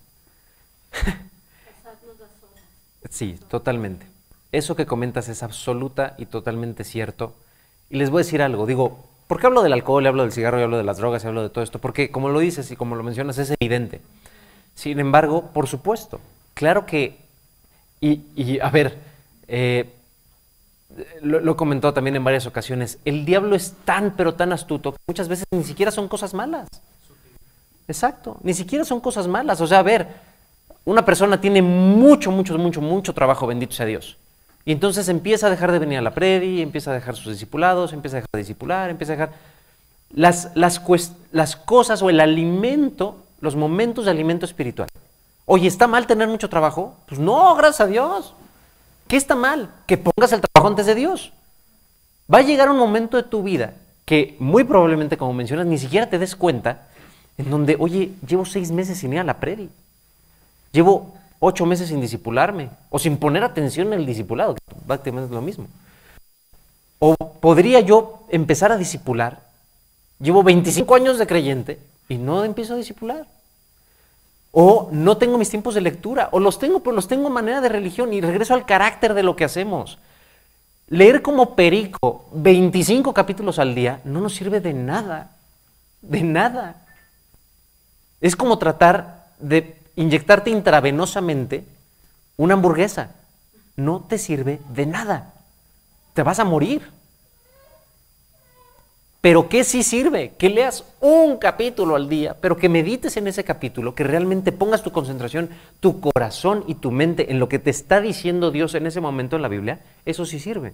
sí, 3.09 3.39
totalmente. 3.47 4.07
Eso 4.51 4.75
que 4.75 4.87
comentas 4.87 5.29
es 5.29 5.43
absoluta 5.43 6.15
y 6.17 6.25
totalmente 6.25 6.83
cierto. 6.83 7.35
Y 7.89 7.97
les 7.97 8.09
voy 8.09 8.21
a 8.21 8.23
decir 8.25 8.41
algo, 8.41 8.65
digo, 8.65 9.05
¿por 9.27 9.39
qué 9.39 9.47
hablo 9.47 9.61
del 9.61 9.73
alcohol, 9.73 10.03
y 10.03 10.07
hablo 10.07 10.23
del 10.23 10.31
cigarro, 10.31 10.59
y 10.59 10.63
hablo 10.63 10.77
de 10.77 10.83
las 10.83 10.97
drogas, 10.97 11.23
y 11.23 11.27
hablo 11.27 11.43
de 11.43 11.49
todo 11.49 11.63
esto? 11.63 11.79
Porque 11.79 12.09
como 12.09 12.29
lo 12.29 12.39
dices 12.39 12.71
y 12.71 12.75
como 12.75 12.95
lo 12.95 13.03
mencionas, 13.03 13.37
es 13.37 13.53
evidente. 13.59 14.01
Sin 14.73 14.99
embargo, 14.99 15.51
por 15.53 15.67
supuesto, 15.67 16.19
claro 16.55 16.87
que, 16.87 17.19
y, 18.01 18.59
a 18.59 18.69
ver, 18.69 18.97
eh, 19.47 19.93
lo, 21.21 21.39
lo, 21.39 21.53
he 21.53 21.55
comentado 21.55 21.93
también 21.93 22.15
en 22.15 22.23
varias 22.23 22.45
ocasiones, 22.45 22.99
el 23.05 23.25
diablo 23.25 23.55
es 23.55 23.73
tan, 23.85 24.11
pero 24.15 24.33
tan 24.35 24.53
astuto 24.53 24.91
que 24.91 24.97
muchas 25.07 25.27
veces 25.27 25.45
ni 25.51 25.63
siquiera 25.63 25.91
son 25.91 26.07
cosas 26.07 26.33
malas. 26.33 26.67
Exacto, 27.87 28.37
ni 28.43 28.53
siquiera 28.53 28.85
son 28.85 28.99
cosas 28.99 29.27
malas. 29.27 29.59
O 29.61 29.67
sea, 29.67 29.79
a 29.79 29.83
ver, 29.83 30.07
una 30.85 31.05
persona 31.05 31.39
tiene 31.39 31.61
mucho, 31.61 32.31
mucho, 32.31 32.57
mucho, 32.57 32.81
mucho 32.81 33.13
trabajo, 33.13 33.47
bendito 33.47 33.73
sea 33.73 33.85
Dios. 33.85 34.17
Y 34.65 34.71
entonces 34.71 35.09
empieza 35.09 35.47
a 35.47 35.49
dejar 35.49 35.71
de 35.71 35.79
venir 35.79 35.97
a 35.97 36.01
la 36.01 36.13
predi, 36.13 36.61
empieza 36.61 36.91
a 36.91 36.93
dejar 36.93 37.15
sus 37.15 37.33
discipulados, 37.33 37.91
empieza 37.91 38.17
a 38.17 38.19
dejar 38.19 38.29
de 38.33 38.39
discipular, 38.39 38.89
empieza 38.89 39.13
a 39.13 39.15
dejar... 39.17 39.33
Las, 40.11 40.51
las, 40.53 40.79
las 41.31 41.55
cosas 41.55 42.03
o 42.03 42.09
el 42.09 42.19
alimento, 42.19 43.17
los 43.41 43.55
momentos 43.55 44.05
de 44.05 44.11
alimento 44.11 44.45
espiritual. 44.45 44.87
Oye, 45.45 45.67
¿está 45.67 45.87
mal 45.87 46.05
tener 46.05 46.27
mucho 46.27 46.49
trabajo? 46.49 46.95
Pues 47.07 47.19
no, 47.19 47.55
gracias 47.55 47.81
a 47.81 47.87
Dios. 47.87 48.35
¿Qué 49.07 49.17
está 49.17 49.35
mal? 49.35 49.69
Que 49.85 49.97
pongas 49.97 50.31
el 50.33 50.41
trabajo 50.41 50.69
antes 50.69 50.85
de 50.85 50.95
Dios. 50.95 51.33
Va 52.33 52.39
a 52.39 52.43
llegar 52.43 52.69
un 52.69 52.77
momento 52.77 53.17
de 53.17 53.23
tu 53.23 53.43
vida 53.43 53.73
que 54.05 54.35
muy 54.39 54.63
probablemente, 54.63 55.17
como 55.17 55.33
mencionas, 55.33 55.65
ni 55.65 55.77
siquiera 55.77 56.09
te 56.09 56.19
des 56.19 56.35
cuenta 56.35 56.87
en 57.37 57.49
donde, 57.49 57.77
oye, 57.79 58.11
llevo 58.27 58.45
seis 58.45 58.71
meses 58.71 58.97
sin 58.97 59.13
ir 59.13 59.19
a 59.19 59.23
la 59.23 59.39
predi. 59.39 59.69
Llevo 60.71 61.13
ocho 61.39 61.65
meses 61.65 61.89
sin 61.89 62.01
disipularme 62.01 62.69
o 62.89 62.99
sin 62.99 63.17
poner 63.17 63.43
atención 63.43 63.87
en 63.87 63.99
el 63.99 64.05
discipulado, 64.05 64.55
que 64.55 64.75
prácticamente 64.87 65.27
es 65.27 65.35
lo 65.35 65.41
mismo. 65.41 65.67
O 66.99 67.15
podría 67.15 67.79
yo 67.81 68.25
empezar 68.29 68.71
a 68.71 68.77
disipular. 68.77 69.41
Llevo 70.19 70.43
25 70.43 70.95
años 70.95 71.17
de 71.17 71.27
creyente 71.27 71.79
y 72.07 72.17
no 72.17 72.43
empiezo 72.43 72.73
a 72.73 72.77
disipular. 72.77 73.27
O 74.55 74.89
no 74.91 75.17
tengo 75.17 75.39
mis 75.39 75.49
tiempos 75.49 75.73
de 75.73 75.81
lectura, 75.81 76.29
o 76.31 76.39
los 76.39 76.59
tengo, 76.59 76.81
pero 76.81 76.95
los 76.95 77.07
tengo 77.07 77.31
manera 77.31 77.59
de 77.59 77.69
religión 77.69 78.13
y 78.13 78.21
regreso 78.21 78.53
al 78.53 78.67
carácter 78.67 79.15
de 79.15 79.23
lo 79.23 79.35
que 79.35 79.45
hacemos. 79.45 79.97
Leer 80.87 81.23
como 81.23 81.55
perico 81.55 82.29
25 82.33 83.15
capítulos 83.15 83.57
al 83.57 83.73
día 83.73 83.99
no 84.03 84.21
nos 84.21 84.35
sirve 84.35 84.59
de 84.59 84.73
nada, 84.73 85.31
de 86.01 86.21
nada. 86.21 86.85
Es 88.21 88.35
como 88.35 88.59
tratar 88.59 89.25
de 89.39 89.75
inyectarte 89.95 90.51
intravenosamente 90.51 91.65
una 92.37 92.53
hamburguesa. 92.53 93.15
No 93.75 94.01
te 94.01 94.19
sirve 94.19 94.61
de 94.69 94.85
nada. 94.85 95.33
Te 96.13 96.21
vas 96.21 96.37
a 96.37 96.45
morir. 96.45 96.91
Pero 99.23 99.47
¿qué 99.47 99.63
sí 99.63 99.83
sirve? 99.83 100.33
Que 100.37 100.49
leas 100.49 100.83
un 100.99 101.37
capítulo 101.37 101.95
al 101.95 102.09
día, 102.09 102.35
pero 102.41 102.57
que 102.57 102.67
medites 102.67 103.15
en 103.15 103.27
ese 103.27 103.45
capítulo, 103.45 103.95
que 103.95 104.03
realmente 104.03 104.51
pongas 104.51 104.83
tu 104.83 104.91
concentración, 104.91 105.49
tu 105.79 106.01
corazón 106.01 106.65
y 106.67 106.75
tu 106.75 106.91
mente 106.91 107.31
en 107.31 107.39
lo 107.39 107.47
que 107.47 107.57
te 107.57 107.69
está 107.69 108.01
diciendo 108.01 108.51
Dios 108.51 108.75
en 108.75 108.85
ese 108.85 108.99
momento 108.99 109.37
en 109.37 109.41
la 109.41 109.47
Biblia, 109.47 109.79
eso 110.03 110.25
sí 110.25 110.41
sirve. 110.41 110.73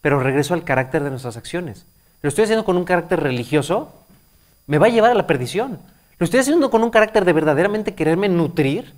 Pero 0.00 0.18
regreso 0.18 0.52
al 0.52 0.64
carácter 0.64 1.04
de 1.04 1.10
nuestras 1.10 1.36
acciones. 1.36 1.86
Lo 2.22 2.28
estoy 2.28 2.42
haciendo 2.42 2.64
con 2.64 2.76
un 2.76 2.82
carácter 2.82 3.20
religioso, 3.20 3.94
me 4.66 4.78
va 4.78 4.86
a 4.86 4.90
llevar 4.90 5.12
a 5.12 5.14
la 5.14 5.28
perdición. 5.28 5.78
Lo 6.18 6.24
estoy 6.24 6.40
haciendo 6.40 6.70
con 6.70 6.82
un 6.82 6.90
carácter 6.90 7.24
de 7.24 7.32
verdaderamente 7.32 7.94
quererme 7.94 8.28
nutrir. 8.28 8.94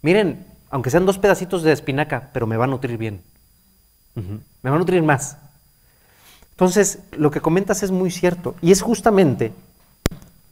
Miren, 0.00 0.46
aunque 0.70 0.88
sean 0.88 1.04
dos 1.04 1.18
pedacitos 1.18 1.62
de 1.62 1.72
espinaca, 1.72 2.30
pero 2.32 2.46
me 2.46 2.56
va 2.56 2.64
a 2.64 2.68
nutrir 2.68 2.96
bien. 2.96 3.20
Me 4.14 4.70
va 4.70 4.76
a 4.76 4.78
nutrir 4.78 5.02
más. 5.02 5.36
Entonces, 6.58 6.98
lo 7.12 7.30
que 7.30 7.40
comentas 7.40 7.84
es 7.84 7.92
muy 7.92 8.10
cierto 8.10 8.56
y 8.60 8.72
es 8.72 8.82
justamente 8.82 9.52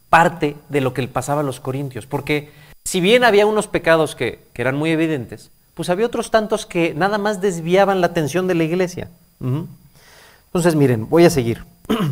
parte 0.09 0.57
de 0.68 0.80
lo 0.80 0.94
que 0.94 1.02
le 1.02 1.09
pasaba 1.09 1.40
a 1.40 1.44
los 1.44 1.59
corintios, 1.59 2.07
porque 2.07 2.52
si 2.84 3.00
bien 3.00 3.24
había 3.24 3.44
unos 3.44 3.66
pecados 3.66 4.14
que, 4.14 4.46
eran 4.54 4.76
muy 4.76 4.90
evidentes, 4.90 5.50
pues 5.74 5.90
había 5.90 6.07
otros 6.07 6.30
tantos 6.30 6.64
que 6.64 6.94
nada 6.94 7.18
más 7.18 7.40
desviaban 7.40 8.00
la 8.00 8.07
atención 8.07 8.46
de 8.46 8.54
la 8.54 8.62
iglesia. 8.62 9.11
Entonces, 9.40 10.76
miren, 10.76 11.09
voy 11.09 11.24
a 11.24 11.30
seguir. 11.30 11.64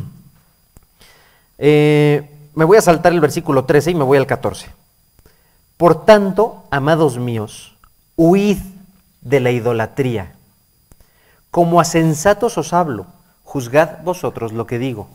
Eh, 1.56 2.28
me 2.56 2.64
voy 2.64 2.78
a 2.78 2.82
saltar 2.82 3.12
el 3.12 3.20
versículo 3.20 3.64
13 3.64 3.92
y 3.92 3.94
me 3.94 4.02
voy 4.02 4.18
al 4.18 4.26
14. 4.26 4.66
Por 5.76 6.04
tanto, 6.04 6.64
amados 6.68 7.16
míos, 7.16 7.76
huid 8.16 8.58
de 9.20 9.38
la 9.38 9.52
idolatría. 9.52 10.32
Como 11.52 11.80
a 11.80 11.84
sensatos 11.84 12.58
os 12.58 12.72
hablo 12.72 13.06
juzgad 13.54 14.02
vosotros 14.02 14.52
lo 14.52 14.66
que 14.66 14.80
digo. 14.80 15.08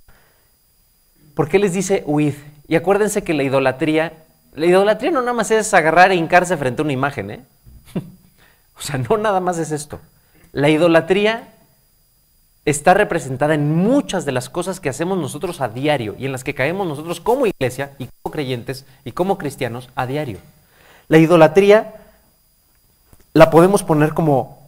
¿Por 1.34 1.50
qué 1.50 1.60
les 1.60 1.74
dice 1.74 2.04
huid? 2.06 2.36
Y 2.70 2.78
acuérdense 2.78 3.22
que 3.22 3.34
la 3.34 3.44
idolatría, 3.44 4.14
la 4.56 4.66
idolatría 4.66 5.12
no 5.12 5.20
nada 5.20 5.34
más 5.34 5.52
es 5.52 5.74
agarrar 5.74 6.14
e 6.14 6.16
hincarse 6.16 6.56
frente 6.56 6.82
a 6.82 6.86
una 6.86 6.94
imagen, 6.94 7.32
¿eh? 7.32 7.42
o 8.78 8.82
sea, 8.82 8.98
no 8.98 9.18
nada 9.18 9.42
más 9.42 9.58
es 9.58 9.74
esto. 9.74 10.00
La 10.54 10.70
idolatría 10.70 11.50
está 12.64 12.94
representada 12.94 13.56
en 13.56 13.76
muchas 13.76 14.24
de 14.24 14.32
las 14.32 14.50
cosas 14.50 14.80
que 14.80 14.88
hacemos 14.88 15.18
nosotros 15.18 15.60
a 15.60 15.68
diario 15.68 16.16
y 16.18 16.26
en 16.26 16.32
las 16.32 16.46
que 16.46 16.56
caemos 16.56 16.88
nosotros 16.88 17.20
como 17.20 17.46
iglesia 17.46 17.92
y 18.00 18.06
como 18.06 18.32
creyentes 18.32 18.86
y 19.04 19.12
como 19.12 19.38
cristianos 19.38 19.90
a 19.96 20.06
diario. 20.06 20.38
La 21.10 21.18
idolatría 21.18 21.94
la 23.34 23.50
podemos 23.50 23.84
poner 23.84 24.14
como 24.14 24.66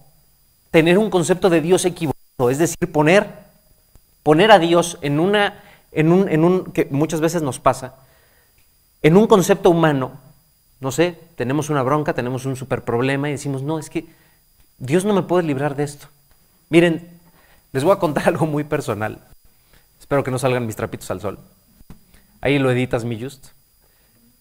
tener 0.71 0.97
un 0.97 1.09
concepto 1.09 1.49
de 1.49 1.61
Dios 1.61 1.85
equivocado, 1.85 2.49
es 2.49 2.57
decir, 2.57 2.91
poner 2.91 3.49
poner 4.23 4.51
a 4.51 4.59
Dios 4.59 4.97
en 5.01 5.19
una, 5.19 5.63
en 5.91 6.11
un, 6.11 6.29
en 6.29 6.43
un, 6.43 6.65
que 6.65 6.87
muchas 6.91 7.21
veces 7.21 7.41
nos 7.41 7.59
pasa, 7.59 7.95
en 9.01 9.17
un 9.17 9.27
concepto 9.27 9.69
humano, 9.69 10.19
no 10.79 10.91
sé, 10.91 11.17
tenemos 11.35 11.69
una 11.69 11.83
bronca, 11.83 12.13
tenemos 12.13 12.45
un 12.45 12.55
super 12.55 12.83
problema 12.83 13.29
y 13.29 13.33
decimos, 13.33 13.63
no, 13.63 13.79
es 13.79 13.89
que 13.89 14.05
Dios 14.77 15.05
no 15.05 15.13
me 15.13 15.23
puede 15.23 15.43
librar 15.43 15.75
de 15.75 15.83
esto. 15.83 16.07
Miren, 16.69 17.07
les 17.71 17.83
voy 17.83 17.93
a 17.93 17.99
contar 17.99 18.27
algo 18.27 18.45
muy 18.45 18.63
personal. 18.63 19.19
Espero 19.99 20.23
que 20.23 20.31
no 20.31 20.39
salgan 20.39 20.65
mis 20.65 20.75
trapitos 20.75 21.09
al 21.11 21.21
sol. 21.21 21.39
Ahí 22.41 22.57
lo 22.57 22.71
editas, 22.71 23.05
mi 23.05 23.21
just. 23.21 23.49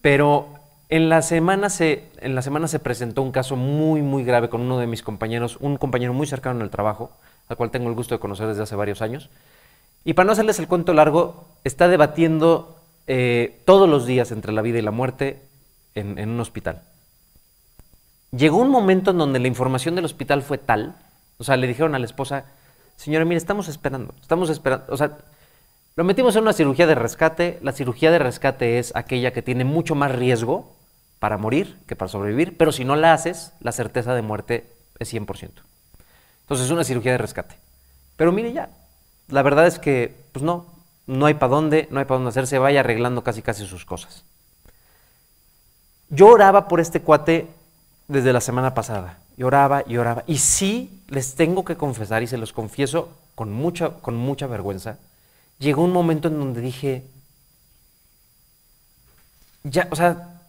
Pero 0.01 0.49
en 0.89 1.09
la 1.09 1.21
semana 1.21 1.69
se, 1.69 2.09
en 2.17 2.35
la 2.35 2.41
semana 2.41 2.67
se 2.67 2.79
presentó 2.79 3.21
un 3.21 3.31
caso 3.31 3.55
muy, 3.55 4.01
muy 4.01 4.23
grave 4.23 4.49
con 4.49 4.61
uno 4.61 4.79
de 4.79 4.87
mis 4.87 5.03
compañeros, 5.03 5.57
un 5.59 5.77
compañero 5.77 6.13
muy 6.13 6.25
cercano 6.25 6.59
en 6.59 6.63
el 6.63 6.71
trabajo, 6.71 7.11
al 7.47 7.57
cual 7.57 7.71
tengo 7.71 7.89
el 7.89 7.95
gusto 7.95 8.15
de 8.15 8.19
conocer 8.19 8.47
desde 8.47 8.63
hace 8.63 8.75
varios 8.75 9.01
años. 9.01 9.29
Y 10.03 10.13
para 10.13 10.25
no 10.25 10.31
hacerles 10.33 10.59
el 10.59 10.67
cuento 10.67 10.93
largo, 10.93 11.45
está 11.63 11.87
debatiendo 11.87 12.77
eh, 13.07 13.61
todos 13.65 13.87
los 13.89 14.05
días 14.05 14.31
entre 14.31 14.51
la 14.51 14.61
vida 14.61 14.79
y 14.79 14.81
la 14.81 14.91
muerte 14.91 15.41
en, 15.95 16.29
un 16.29 16.39
hospital. 16.39 16.81
Llegó 18.31 18.57
un 18.57 18.69
momento 18.69 19.11
en 19.11 19.17
donde 19.17 19.39
la 19.39 19.47
información 19.47 19.95
del 19.95 20.05
hospital 20.05 20.41
fue 20.41 20.57
tal, 20.57 20.95
o 21.37 21.43
sea, 21.43 21.57
le 21.57 21.67
dijeron 21.67 21.95
a 21.95 21.99
la 21.99 22.05
esposa, 22.05 22.45
señora, 22.95 23.25
mire, 23.25 23.37
estamos 23.37 23.67
esperando, 23.67 24.13
estamos 24.21 24.49
esperando, 24.49 24.85
o 24.89 24.97
sea, 24.97 25.17
lo 25.95 26.03
metimos 26.03 26.35
en 26.35 26.43
una 26.43 26.53
cirugía 26.53 26.87
de 26.87 26.95
rescate, 26.95 27.59
la 27.61 27.73
cirugía 27.73 28.11
de 28.11 28.19
rescate 28.19 28.79
es 28.79 28.95
aquella 28.95 29.33
que 29.33 29.41
tiene 29.41 29.65
mucho 29.65 29.93
más 29.95 30.11
riesgo 30.13 30.73
para 31.19 31.37
morir 31.37 31.77
que 31.87 31.97
para 31.97 32.09
sobrevivir, 32.09 32.57
pero 32.57 32.71
si 32.71 32.85
no 32.85 32.95
la 32.95 33.13
haces, 33.13 33.53
la 33.59 33.73
certeza 33.73 34.15
de 34.15 34.21
muerte 34.21 34.71
es 34.97 35.13
100%. 35.13 35.51
Entonces 36.41 36.65
es 36.65 36.71
una 36.71 36.83
cirugía 36.83 37.11
de 37.11 37.17
rescate. 37.17 37.55
Pero 38.15 38.31
mire 38.31 38.53
ya, 38.53 38.69
la 39.31 39.41
verdad 39.41 39.67
es 39.67 39.79
que, 39.79 40.15
pues 40.31 40.43
no, 40.43 40.65
no 41.07 41.25
hay 41.25 41.33
para 41.33 41.51
dónde, 41.51 41.87
no 41.91 41.99
hay 41.99 42.05
para 42.05 42.17
dónde 42.17 42.29
hacerse, 42.29 42.59
vaya 42.59 42.81
arreglando 42.81 43.23
casi 43.23 43.41
casi 43.41 43.65
sus 43.65 43.85
cosas. 43.85 44.23
Yo 46.09 46.27
oraba 46.27 46.67
por 46.67 46.79
este 46.79 47.01
cuate 47.01 47.47
desde 48.07 48.33
la 48.33 48.41
semana 48.41 48.73
pasada, 48.73 49.17
y 49.37 49.43
oraba 49.43 49.83
y 49.87 49.97
oraba, 49.97 50.23
y 50.27 50.37
sí 50.37 51.03
les 51.07 51.35
tengo 51.35 51.63
que 51.63 51.77
confesar, 51.77 52.21
y 52.23 52.27
se 52.27 52.37
los 52.37 52.53
confieso 52.53 53.09
con 53.35 53.51
mucha, 53.51 53.91
con 54.01 54.15
mucha 54.15 54.47
vergüenza, 54.47 54.97
llegó 55.59 55.83
un 55.83 55.93
momento 55.93 56.27
en 56.27 56.37
donde 56.37 56.61
dije, 56.61 57.05
ya, 59.63 59.87
o 59.91 59.95
sea, 59.95 60.41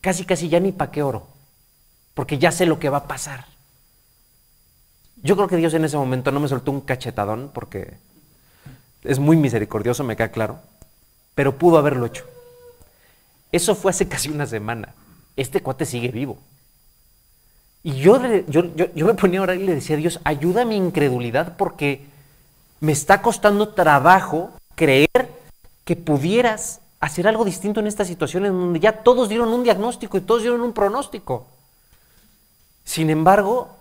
casi 0.00 0.24
casi 0.24 0.48
ya 0.48 0.60
ni 0.60 0.72
para 0.72 0.90
qué 0.90 1.02
oro, 1.02 1.26
porque 2.14 2.38
ya 2.38 2.50
sé 2.50 2.64
lo 2.64 2.78
que 2.78 2.88
va 2.88 2.98
a 2.98 3.08
pasar. 3.08 3.46
Yo 5.22 5.36
creo 5.36 5.48
que 5.48 5.56
Dios 5.56 5.74
en 5.74 5.84
ese 5.84 5.96
momento 5.96 6.30
no 6.30 6.40
me 6.40 6.48
soltó 6.48 6.70
un 6.70 6.82
cachetadón 6.82 7.50
porque 7.52 7.96
es 9.04 9.18
muy 9.18 9.36
misericordioso, 9.36 10.02
me 10.02 10.16
queda 10.16 10.30
claro, 10.30 10.58
pero 11.34 11.58
pudo 11.58 11.78
haberlo 11.78 12.06
hecho. 12.06 12.24
Eso 13.52 13.74
fue 13.74 13.90
hace 13.90 14.08
casi 14.08 14.30
una 14.30 14.46
semana. 14.46 14.94
Este 15.36 15.62
cuate 15.62 15.86
sigue 15.86 16.08
vivo. 16.08 16.38
Y 17.82 17.96
yo, 17.96 18.18
yo, 18.48 18.64
yo, 18.74 19.06
me 19.06 19.14
ponía 19.14 19.40
a 19.40 19.42
orar 19.42 19.56
y 19.56 19.66
le 19.66 19.74
decía 19.74 19.94
a 19.96 19.98
Dios, 19.98 20.18
ayuda 20.24 20.64
mi 20.64 20.76
incredulidad 20.76 21.56
porque 21.56 22.06
me 22.80 22.92
está 22.92 23.20
costando 23.20 23.68
trabajo 23.68 24.50
creer 24.74 25.28
que 25.84 25.94
pudieras 25.94 26.80
hacer 26.98 27.28
algo 27.28 27.44
distinto 27.44 27.80
en 27.80 27.86
esta 27.86 28.06
situación 28.06 28.46
en 28.46 28.52
donde 28.52 28.80
ya 28.80 29.02
todos 29.02 29.28
dieron 29.28 29.50
un 29.50 29.62
diagnóstico 29.62 30.16
y 30.16 30.22
todos 30.22 30.40
dieron 30.40 30.62
un 30.62 30.72
pronóstico. 30.72 31.46
Sin 32.84 33.10
embargo, 33.10 33.76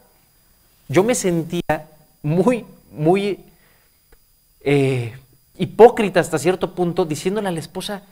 yo 0.90 1.04
me 1.04 1.16
sentía 1.16 1.88
muy, 2.22 2.66
muy 2.92 3.40
eh, 4.64 5.18
hipócrita 5.58 6.20
hasta 6.20 6.40
cierto 6.40 6.74
punto, 6.74 7.06
diciéndole 7.06 7.50
a 7.50 7.52
la 7.52 7.60
esposa, 7.60 8.04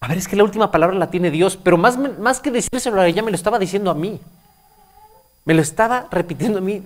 a 0.00 0.08
ver, 0.08 0.18
es 0.18 0.28
que 0.28 0.36
la 0.36 0.44
última 0.44 0.70
palabra 0.70 0.96
la 0.96 1.10
tiene 1.10 1.30
Dios, 1.30 1.56
pero 1.56 1.78
más, 1.78 1.98
más 1.98 2.40
que 2.40 2.50
decírselo 2.50 3.00
a 3.00 3.06
ella, 3.06 3.22
me 3.22 3.30
lo 3.30 3.36
estaba 3.36 3.58
diciendo 3.58 3.90
a 3.90 3.94
mí. 3.94 4.20
Me 5.44 5.54
lo 5.54 5.62
estaba 5.62 6.08
repitiendo 6.10 6.58
a 6.58 6.62
mí 6.62 6.82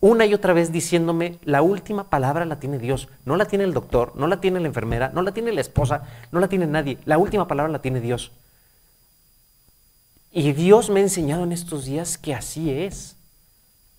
una 0.00 0.26
y 0.26 0.34
otra 0.34 0.52
vez 0.52 0.70
diciéndome, 0.70 1.38
la 1.44 1.62
última 1.62 2.04
palabra 2.04 2.44
la 2.44 2.60
tiene 2.60 2.78
Dios, 2.78 3.08
no 3.24 3.36
la 3.36 3.46
tiene 3.46 3.64
el 3.64 3.74
doctor, 3.74 4.12
no 4.14 4.28
la 4.28 4.40
tiene 4.40 4.60
la 4.60 4.68
enfermera, 4.68 5.10
no 5.12 5.22
la 5.22 5.32
tiene 5.32 5.52
la 5.52 5.60
esposa, 5.60 6.02
no 6.30 6.38
la 6.38 6.48
tiene 6.48 6.66
nadie, 6.66 6.98
la 7.04 7.18
última 7.18 7.48
palabra 7.48 7.72
la 7.72 7.80
tiene 7.80 8.00
Dios. 8.00 8.30
Y 10.30 10.52
Dios 10.52 10.90
me 10.90 11.00
ha 11.00 11.02
enseñado 11.02 11.42
en 11.42 11.52
estos 11.52 11.84
días 11.84 12.18
que 12.18 12.34
así 12.34 12.70
es. 12.70 13.16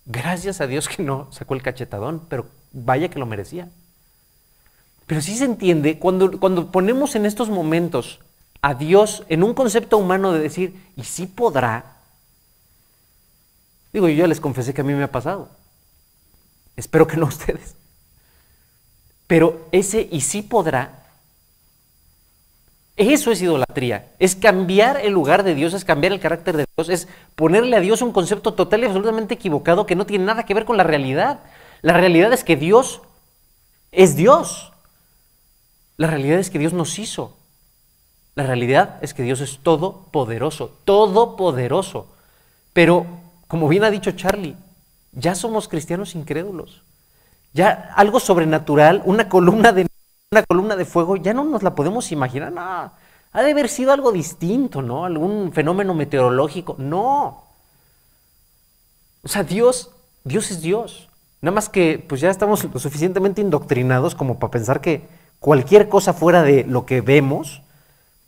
Gracias 0.06 0.60
a 0.60 0.66
Dios 0.66 0.88
que 0.88 1.02
no 1.02 1.30
sacó 1.32 1.54
el 1.54 1.62
cachetadón, 1.62 2.24
pero 2.28 2.46
vaya 2.72 3.10
que 3.10 3.18
lo 3.18 3.26
merecía. 3.26 3.68
Pero 5.10 5.22
sí 5.22 5.36
se 5.36 5.44
entiende 5.44 5.98
cuando, 5.98 6.38
cuando 6.38 6.70
ponemos 6.70 7.16
en 7.16 7.26
estos 7.26 7.48
momentos 7.48 8.20
a 8.62 8.74
Dios 8.74 9.24
en 9.28 9.42
un 9.42 9.54
concepto 9.54 9.98
humano 9.98 10.30
de 10.30 10.38
decir, 10.38 10.80
¿y 10.94 11.02
sí 11.02 11.26
podrá? 11.26 11.96
Digo, 13.92 14.06
yo 14.06 14.14
ya 14.14 14.28
les 14.28 14.38
confesé 14.38 14.72
que 14.72 14.82
a 14.82 14.84
mí 14.84 14.92
me 14.92 15.02
ha 15.02 15.10
pasado. 15.10 15.48
Espero 16.76 17.08
que 17.08 17.16
no 17.16 17.26
ustedes. 17.26 17.74
Pero 19.26 19.66
ese 19.72 20.08
y 20.12 20.20
sí 20.20 20.42
podrá 20.42 21.02
Eso 22.94 23.32
es 23.32 23.42
idolatría. 23.42 24.12
Es 24.20 24.36
cambiar 24.36 24.98
el 24.98 25.12
lugar 25.12 25.42
de 25.42 25.56
Dios, 25.56 25.74
es 25.74 25.84
cambiar 25.84 26.12
el 26.12 26.20
carácter 26.20 26.56
de 26.56 26.66
Dios, 26.76 26.88
es 26.88 27.08
ponerle 27.34 27.74
a 27.74 27.80
Dios 27.80 28.00
un 28.00 28.12
concepto 28.12 28.54
total 28.54 28.82
y 28.82 28.86
absolutamente 28.86 29.34
equivocado 29.34 29.86
que 29.86 29.96
no 29.96 30.06
tiene 30.06 30.26
nada 30.26 30.44
que 30.44 30.54
ver 30.54 30.64
con 30.64 30.76
la 30.76 30.84
realidad. 30.84 31.40
La 31.82 31.94
realidad 31.94 32.32
es 32.32 32.44
que 32.44 32.54
Dios 32.54 33.02
es 33.90 34.14
Dios. 34.14 34.69
La 36.00 36.06
realidad 36.06 36.38
es 36.38 36.48
que 36.48 36.58
Dios 36.58 36.72
nos 36.72 36.98
hizo. 36.98 37.36
La 38.34 38.44
realidad 38.44 38.96
es 39.02 39.12
que 39.12 39.22
Dios 39.22 39.42
es 39.42 39.58
todopoderoso, 39.58 40.72
todopoderoso. 40.86 42.06
Pero, 42.72 43.04
como 43.48 43.68
bien 43.68 43.84
ha 43.84 43.90
dicho 43.90 44.12
Charlie, 44.12 44.56
ya 45.12 45.34
somos 45.34 45.68
cristianos 45.68 46.14
incrédulos. 46.14 46.80
Ya 47.52 47.92
algo 47.96 48.18
sobrenatural, 48.18 49.02
una 49.04 49.28
columna 49.28 49.72
de, 49.72 49.88
una 50.32 50.42
columna 50.44 50.74
de 50.74 50.86
fuego, 50.86 51.16
ya 51.16 51.34
no 51.34 51.44
nos 51.44 51.62
la 51.62 51.74
podemos 51.74 52.10
imaginar. 52.12 52.50
No, 52.50 52.62
ha 52.62 53.42
de 53.42 53.50
haber 53.50 53.68
sido 53.68 53.92
algo 53.92 54.10
distinto, 54.10 54.80
¿no? 54.80 55.04
Algún 55.04 55.52
fenómeno 55.52 55.92
meteorológico. 55.92 56.76
No. 56.78 57.44
O 59.22 59.28
sea, 59.28 59.44
Dios, 59.44 59.90
Dios 60.24 60.50
es 60.50 60.62
Dios. 60.62 61.10
Nada 61.42 61.54
más 61.54 61.68
que 61.68 62.02
pues 62.08 62.22
ya 62.22 62.30
estamos 62.30 62.64
lo 62.64 62.80
suficientemente 62.80 63.42
indoctrinados 63.42 64.14
como 64.14 64.38
para 64.38 64.50
pensar 64.50 64.80
que 64.80 65.19
cualquier 65.40 65.88
cosa 65.88 66.12
fuera 66.12 66.42
de 66.42 66.64
lo 66.64 66.86
que 66.86 67.00
vemos 67.00 67.62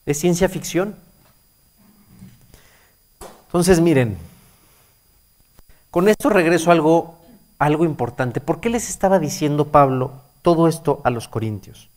es 0.06 0.18
ciencia 0.18 0.48
ficción. 0.48 0.96
Entonces, 3.46 3.80
miren, 3.80 4.16
con 5.90 6.08
esto 6.08 6.30
regreso 6.30 6.70
a 6.70 6.72
algo, 6.72 7.18
algo 7.58 7.84
importante. 7.84 8.40
¿Por 8.40 8.60
qué 8.60 8.70
les 8.70 8.88
estaba 8.88 9.18
diciendo 9.18 9.66
Pablo 9.66 10.12
todo 10.40 10.66
esto 10.66 11.00
a 11.04 11.10
los 11.10 11.28
corintios? 11.28 11.90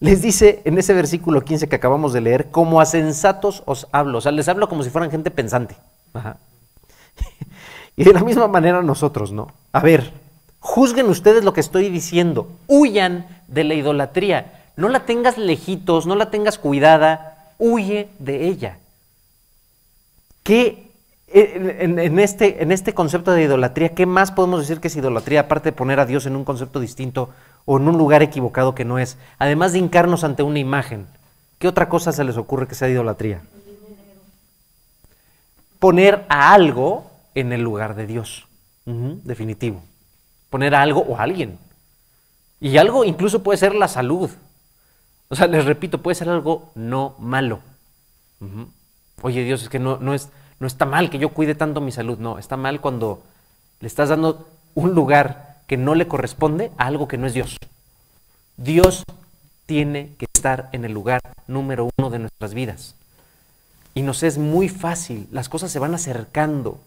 Les 0.00 0.20
dice 0.20 0.60
en 0.64 0.76
ese 0.76 0.92
versículo 0.92 1.42
15 1.42 1.68
que 1.68 1.76
acabamos 1.76 2.12
de 2.12 2.20
leer, 2.20 2.50
como 2.50 2.80
a 2.80 2.84
sensatos 2.84 3.62
os 3.64 3.86
hablo. 3.92 4.18
O 4.18 4.20
sea, 4.20 4.32
les 4.32 4.48
hablo 4.48 4.68
como 4.68 4.82
si 4.82 4.90
fueran 4.90 5.10
gente 5.10 5.30
pensante. 5.30 5.76
y 7.96 8.04
de 8.04 8.12
la 8.12 8.24
misma 8.24 8.48
manera 8.48 8.82
nosotros, 8.82 9.32
¿no? 9.32 9.52
A 9.72 9.80
ver, 9.80 10.12
juzguen 10.58 11.06
ustedes 11.06 11.44
lo 11.44 11.52
que 11.52 11.60
estoy 11.60 11.88
diciendo. 11.88 12.48
Huyan 12.66 13.35
de 13.48 13.64
la 13.64 13.74
idolatría. 13.74 14.64
No 14.76 14.88
la 14.88 15.06
tengas 15.06 15.38
lejitos, 15.38 16.06
no 16.06 16.16
la 16.16 16.30
tengas 16.30 16.58
cuidada. 16.58 17.52
Huye 17.58 18.08
de 18.18 18.46
ella. 18.46 18.78
¿Qué 20.42 20.86
en, 21.28 22.18
este, 22.18 22.62
en 22.62 22.72
este 22.72 22.94
concepto 22.94 23.32
de 23.32 23.42
idolatría, 23.42 23.94
¿qué 23.94 24.06
más 24.06 24.30
podemos 24.30 24.60
decir 24.60 24.80
que 24.80 24.88
es 24.88 24.96
idolatría, 24.96 25.40
aparte 25.40 25.70
de 25.70 25.76
poner 25.76 25.98
a 26.00 26.06
Dios 26.06 26.26
en 26.26 26.36
un 26.36 26.44
concepto 26.44 26.80
distinto 26.80 27.30
o 27.64 27.78
en 27.78 27.88
un 27.88 27.98
lugar 27.98 28.22
equivocado 28.22 28.74
que 28.74 28.84
no 28.84 28.98
es? 28.98 29.18
Además 29.38 29.72
de 29.72 29.80
hincarnos 29.80 30.24
ante 30.24 30.42
una 30.42 30.58
imagen, 30.58 31.06
¿qué 31.58 31.68
otra 31.68 31.88
cosa 31.88 32.12
se 32.12 32.24
les 32.24 32.36
ocurre 32.36 32.68
que 32.68 32.74
sea 32.74 32.88
idolatría? 32.88 33.42
Poner 35.78 36.24
a 36.28 36.54
algo 36.54 37.10
en 37.34 37.52
el 37.52 37.60
lugar 37.60 37.96
de 37.96 38.06
Dios, 38.06 38.46
definitivo. 38.84 39.82
Poner 40.48 40.74
a 40.74 40.82
algo 40.82 41.00
o 41.00 41.16
a 41.16 41.22
alguien. 41.22 41.58
Y 42.60 42.76
algo 42.78 43.04
incluso 43.04 43.42
puede 43.42 43.58
ser 43.58 43.74
la 43.74 43.88
salud. 43.88 44.30
O 45.28 45.34
sea, 45.34 45.46
les 45.46 45.64
repito, 45.64 46.02
puede 46.02 46.14
ser 46.14 46.28
algo 46.28 46.70
no 46.74 47.14
malo. 47.18 47.60
Oye 49.22 49.44
Dios, 49.44 49.62
es 49.62 49.68
que 49.68 49.78
no, 49.78 49.98
no 49.98 50.14
es 50.14 50.30
no 50.58 50.66
está 50.66 50.86
mal 50.86 51.10
que 51.10 51.18
yo 51.18 51.30
cuide 51.30 51.54
tanto 51.54 51.80
mi 51.80 51.92
salud, 51.92 52.18
no, 52.18 52.38
está 52.38 52.56
mal 52.56 52.80
cuando 52.80 53.22
le 53.80 53.86
estás 53.86 54.08
dando 54.08 54.48
un 54.74 54.94
lugar 54.94 55.58
que 55.66 55.76
no 55.76 55.94
le 55.94 56.08
corresponde 56.08 56.70
a 56.78 56.86
algo 56.86 57.08
que 57.08 57.18
no 57.18 57.26
es 57.26 57.34
Dios. 57.34 57.56
Dios 58.56 59.04
tiene 59.66 60.12
que 60.18 60.26
estar 60.34 60.68
en 60.72 60.84
el 60.84 60.92
lugar 60.92 61.20
número 61.46 61.90
uno 61.98 62.10
de 62.10 62.20
nuestras 62.20 62.54
vidas. 62.54 62.94
Y 63.94 64.02
nos 64.02 64.22
es 64.22 64.38
muy 64.38 64.68
fácil, 64.68 65.26
las 65.30 65.48
cosas 65.48 65.70
se 65.70 65.78
van 65.78 65.94
acercando 65.94 66.80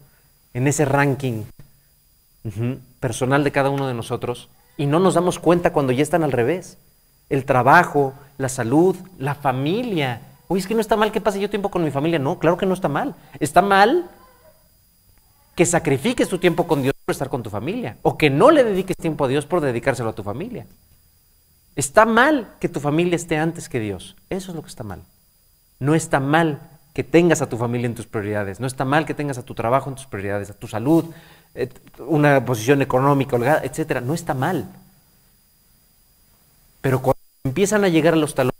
en 0.54 0.66
ese 0.66 0.84
ranking 0.84 1.44
personal 3.00 3.44
de 3.44 3.52
cada 3.52 3.70
uno 3.70 3.86
de 3.86 3.94
nosotros 3.94 4.48
y 4.80 4.86
no 4.86 4.98
nos 4.98 5.12
damos 5.12 5.38
cuenta 5.38 5.72
cuando 5.72 5.92
ya 5.92 6.02
están 6.02 6.24
al 6.24 6.32
revés. 6.32 6.78
El 7.28 7.44
trabajo, 7.44 8.14
la 8.38 8.48
salud, 8.48 8.96
la 9.18 9.34
familia, 9.34 10.22
Oye, 10.50 10.58
es 10.58 10.66
que 10.66 10.74
no 10.74 10.80
está 10.80 10.96
mal 10.96 11.12
que 11.12 11.20
pase 11.20 11.38
yo 11.38 11.48
tiempo 11.48 11.70
con 11.70 11.84
mi 11.84 11.92
familia. 11.92 12.18
No, 12.18 12.40
claro 12.40 12.56
que 12.56 12.66
no 12.66 12.74
está 12.74 12.88
mal. 12.88 13.14
Está 13.38 13.62
mal 13.62 14.10
que 15.54 15.64
sacrifiques 15.64 16.28
tu 16.28 16.38
tiempo 16.38 16.66
con 16.66 16.82
Dios 16.82 16.92
por 17.04 17.12
estar 17.12 17.28
con 17.28 17.44
tu 17.44 17.50
familia. 17.50 17.98
O 18.02 18.18
que 18.18 18.30
no 18.30 18.50
le 18.50 18.64
dediques 18.64 18.96
tiempo 18.96 19.26
a 19.26 19.28
Dios 19.28 19.46
por 19.46 19.60
dedicárselo 19.60 20.10
a 20.10 20.12
tu 20.12 20.24
familia. 20.24 20.66
Está 21.76 22.04
mal 22.04 22.48
que 22.58 22.68
tu 22.68 22.80
familia 22.80 23.14
esté 23.14 23.36
antes 23.36 23.68
que 23.68 23.78
Dios. 23.78 24.16
Eso 24.28 24.50
es 24.50 24.56
lo 24.56 24.62
que 24.62 24.70
está 24.70 24.82
mal. 24.82 25.04
No 25.78 25.94
está 25.94 26.18
mal 26.18 26.58
que 26.94 27.04
tengas 27.04 27.42
a 27.42 27.48
tu 27.48 27.56
familia 27.56 27.86
en 27.86 27.94
tus 27.94 28.08
prioridades. 28.08 28.58
No 28.58 28.66
está 28.66 28.84
mal 28.84 29.06
que 29.06 29.14
tengas 29.14 29.38
a 29.38 29.44
tu 29.44 29.54
trabajo 29.54 29.88
en 29.88 29.94
tus 29.94 30.06
prioridades, 30.06 30.50
a 30.50 30.54
tu 30.54 30.66
salud, 30.66 31.04
una 31.98 32.44
posición 32.44 32.82
económica, 32.82 33.60
etc. 33.62 34.00
No 34.02 34.14
está 34.14 34.34
mal. 34.34 34.68
Pero 36.80 37.02
cuando 37.02 37.20
empiezan 37.44 37.84
a 37.84 37.88
llegar 37.88 38.16
los 38.16 38.34
talones, 38.34 38.54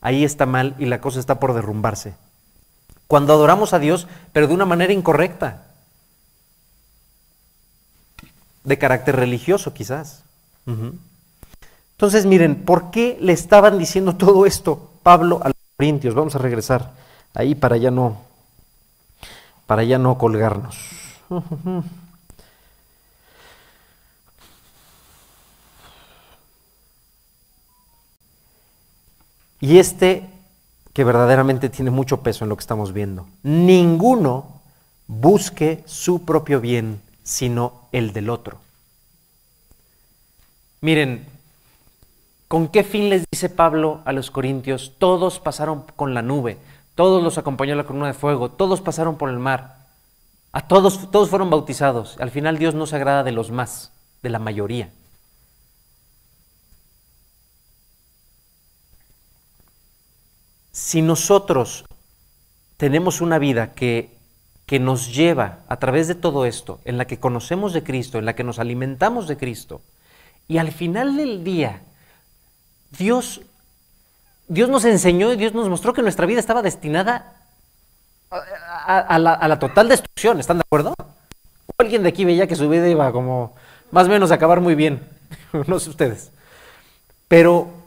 ahí 0.00 0.24
está 0.24 0.46
mal 0.46 0.74
y 0.78 0.86
la 0.86 1.00
cosa 1.00 1.20
está 1.20 1.40
por 1.40 1.54
derrumbarse. 1.54 2.14
Cuando 3.06 3.32
adoramos 3.32 3.72
a 3.72 3.78
Dios, 3.78 4.06
pero 4.32 4.46
de 4.46 4.54
una 4.54 4.66
manera 4.66 4.92
incorrecta, 4.92 5.64
de 8.64 8.78
carácter 8.78 9.16
religioso 9.16 9.72
quizás. 9.72 10.22
Entonces, 11.92 12.26
miren, 12.26 12.64
¿por 12.64 12.90
qué 12.90 13.18
le 13.20 13.32
estaban 13.32 13.78
diciendo 13.78 14.16
todo 14.16 14.46
esto 14.46 14.90
Pablo 15.02 15.40
a 15.42 15.48
los 15.48 15.56
Corintios? 15.76 16.14
Vamos 16.14 16.34
a 16.34 16.38
regresar 16.38 16.92
ahí 17.34 17.54
para 17.54 17.76
ya 17.76 17.90
no, 17.90 18.20
para 19.66 19.82
ya 19.82 19.98
no 19.98 20.16
colgarnos. 20.18 20.99
Y 29.60 29.78
este 29.78 30.28
que 30.92 31.04
verdaderamente 31.04 31.68
tiene 31.68 31.90
mucho 31.90 32.22
peso 32.22 32.44
en 32.44 32.48
lo 32.48 32.56
que 32.56 32.62
estamos 32.62 32.92
viendo. 32.92 33.28
Ninguno 33.42 34.60
busque 35.06 35.82
su 35.86 36.24
propio 36.24 36.60
bien, 36.60 37.00
sino 37.22 37.82
el 37.92 38.12
del 38.12 38.30
otro. 38.30 38.58
Miren, 40.80 41.26
¿con 42.48 42.68
qué 42.68 42.84
fin 42.84 43.10
les 43.10 43.24
dice 43.30 43.50
Pablo 43.50 44.00
a 44.04 44.12
los 44.12 44.30
corintios? 44.30 44.94
Todos 44.98 45.38
pasaron 45.38 45.84
con 45.94 46.14
la 46.14 46.22
nube, 46.22 46.58
todos 46.94 47.22
los 47.22 47.38
acompañó 47.38 47.74
la 47.74 47.84
columna 47.84 48.06
de 48.06 48.14
fuego, 48.14 48.50
todos 48.50 48.80
pasaron 48.80 49.16
por 49.16 49.28
el 49.28 49.38
mar, 49.38 49.79
a 50.52 50.66
todos, 50.66 51.10
todos 51.10 51.30
fueron 51.30 51.50
bautizados. 51.50 52.16
Al 52.18 52.30
final 52.30 52.58
Dios 52.58 52.74
no 52.74 52.86
se 52.86 52.96
agrada 52.96 53.22
de 53.22 53.32
los 53.32 53.50
más, 53.50 53.92
de 54.22 54.30
la 54.30 54.38
mayoría. 54.38 54.90
Si 60.72 61.02
nosotros 61.02 61.84
tenemos 62.76 63.20
una 63.20 63.38
vida 63.38 63.74
que, 63.74 64.16
que 64.66 64.78
nos 64.78 65.14
lleva 65.14 65.58
a 65.68 65.76
través 65.78 66.08
de 66.08 66.14
todo 66.14 66.46
esto, 66.46 66.80
en 66.84 66.96
la 66.96 67.06
que 67.06 67.20
conocemos 67.20 67.72
de 67.72 67.82
Cristo, 67.82 68.18
en 68.18 68.24
la 68.24 68.34
que 68.34 68.44
nos 68.44 68.58
alimentamos 68.58 69.28
de 69.28 69.36
Cristo, 69.36 69.82
y 70.48 70.58
al 70.58 70.72
final 70.72 71.16
del 71.16 71.44
día, 71.44 71.82
Dios, 72.90 73.42
Dios 74.48 74.68
nos 74.68 74.84
enseñó 74.84 75.32
y 75.32 75.36
Dios 75.36 75.54
nos 75.54 75.68
mostró 75.68 75.92
que 75.92 76.02
nuestra 76.02 76.26
vida 76.26 76.40
estaba 76.40 76.62
destinada 76.62 77.36
a, 78.30 78.38
a 78.98 79.18
la, 79.18 79.58
total 79.58 79.88
destrucción, 79.88 80.40
¿están 80.40 80.58
de 80.58 80.64
acuerdo? 80.66 80.94
alguien 81.78 82.02
de 82.02 82.10
aquí 82.10 82.26
veía 82.26 82.46
que 82.46 82.56
su 82.56 82.68
vida 82.68 82.86
iba 82.88 83.10
como 83.10 83.54
más 83.90 84.06
o 84.06 84.10
menos 84.10 84.30
a 84.30 84.34
acabar 84.34 84.60
muy 84.60 84.74
bien, 84.74 85.00
no 85.66 85.78
sé 85.78 85.88
ustedes. 85.88 86.30
Pero 87.26 87.80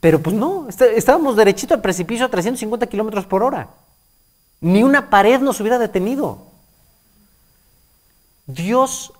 pero 0.00 0.20
pues 0.20 0.34
no, 0.34 0.66
estábamos 0.68 1.36
derechito 1.36 1.74
al 1.74 1.82
precipicio 1.82 2.24
a 2.24 2.30
350 2.30 2.86
kilómetros 2.86 3.26
por 3.26 3.42
hora. 3.42 3.68
Ni 4.62 4.82
una 4.82 5.10
pared 5.10 5.40
nos 5.40 5.60
hubiera 5.60 5.78
detenido. 5.78 6.46
Dios, 8.46 9.12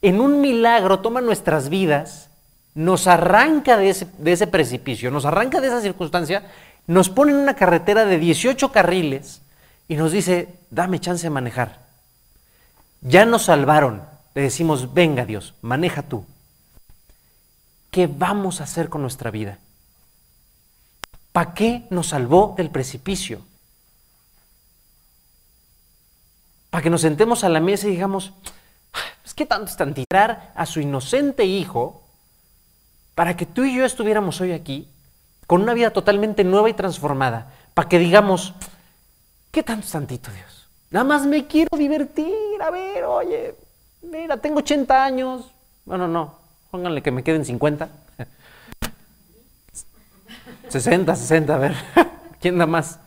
en 0.00 0.20
un 0.20 0.40
milagro, 0.40 1.00
toma 1.00 1.20
nuestras 1.20 1.68
vidas, 1.68 2.30
nos 2.74 3.06
arranca 3.06 3.76
de 3.76 3.90
ese, 3.90 4.08
de 4.18 4.32
ese 4.32 4.46
precipicio, 4.46 5.10
nos 5.10 5.26
arranca 5.26 5.60
de 5.60 5.68
esa 5.68 5.82
circunstancia, 5.82 6.50
nos 6.86 7.10
pone 7.10 7.32
en 7.32 7.38
una 7.38 7.54
carretera 7.54 8.06
de 8.06 8.18
18 8.18 8.72
carriles 8.72 9.42
y 9.88 9.96
nos 9.96 10.12
dice, 10.12 10.58
dame 10.70 11.00
chance 11.00 11.24
de 11.24 11.30
manejar. 11.30 11.84
Ya 13.00 13.24
nos 13.24 13.44
salvaron. 13.44 14.02
Le 14.34 14.42
decimos, 14.42 14.94
venga 14.94 15.24
Dios, 15.24 15.54
maneja 15.62 16.02
tú. 16.02 16.24
¿Qué 17.90 18.06
vamos 18.06 18.60
a 18.60 18.64
hacer 18.64 18.88
con 18.88 19.02
nuestra 19.02 19.30
vida? 19.30 19.58
¿Para 21.32 21.54
qué 21.54 21.86
nos 21.90 22.08
salvó 22.08 22.54
del 22.56 22.70
precipicio? 22.70 23.42
Para 26.70 26.82
que 26.82 26.90
nos 26.90 27.02
sentemos 27.02 27.44
a 27.44 27.48
la 27.48 27.60
mesa 27.60 27.86
y 27.86 27.92
digamos, 27.92 28.32
es 29.24 29.34
que 29.34 29.46
tanto 29.46 29.70
están 29.70 29.94
tirar 29.94 30.52
a 30.56 30.66
su 30.66 30.80
inocente 30.80 31.44
hijo 31.44 32.02
para 33.14 33.36
que 33.36 33.46
tú 33.46 33.64
y 33.64 33.76
yo 33.76 33.84
estuviéramos 33.84 34.40
hoy 34.40 34.52
aquí 34.52 34.88
con 35.46 35.62
una 35.62 35.74
vida 35.74 35.92
totalmente 35.92 36.42
nueva 36.42 36.70
y 36.70 36.74
transformada, 36.74 37.52
para 37.74 37.88
que 37.88 37.98
digamos, 37.98 38.54
¿qué 39.54 39.62
tanto 39.62 39.86
tantito 39.86 40.32
Dios? 40.32 40.68
Nada 40.90 41.04
más 41.04 41.24
me 41.26 41.46
quiero 41.46 41.78
divertir, 41.78 42.34
a 42.60 42.70
ver, 42.70 43.04
oye, 43.04 43.54
mira, 44.02 44.36
tengo 44.36 44.58
80 44.58 45.04
años, 45.04 45.46
bueno, 45.84 46.08
no, 46.08 46.34
pónganle 46.72 47.02
que 47.02 47.12
me 47.12 47.22
queden 47.22 47.44
50. 47.44 47.88
60, 50.68 51.14
60, 51.14 51.54
a 51.54 51.58
ver, 51.58 51.76
¿quién 52.40 52.58
da 52.58 52.66
más? 52.66 52.98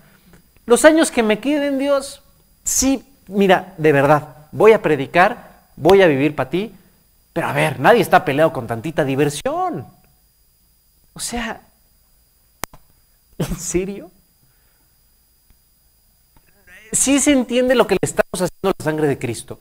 Los 0.66 0.86
años 0.86 1.12
que 1.12 1.22
me 1.22 1.40
queden, 1.40 1.78
Dios, 1.80 2.24
sí, 2.64 3.06
mira, 3.28 3.74
de 3.78 3.92
verdad, 3.92 4.48
voy 4.54 4.72
a 4.72 4.82
predicar, 4.82 5.66
voy 5.76 6.02
a 6.02 6.08
vivir 6.08 6.34
para 6.34 6.50
ti, 6.50 6.74
pero 7.34 7.48
a 7.48 7.54
ver, 7.54 7.82
nadie 7.82 8.02
está 8.02 8.24
peleado 8.24 8.54
con 8.54 8.68
tantita 8.68 9.04
diversión. 9.04 9.86
O 11.14 11.20
sea, 11.20 11.62
¿en 13.38 13.56
serio? 13.58 14.12
Sí 16.92 17.20
se 17.20 17.32
entiende 17.32 17.76
lo 17.76 17.88
que 17.88 17.96
le 17.96 18.00
estamos 18.02 18.34
haciendo 18.34 18.70
a 18.70 18.74
la 18.78 18.84
sangre 18.84 19.08
de 19.08 19.20
Cristo. 19.20 19.60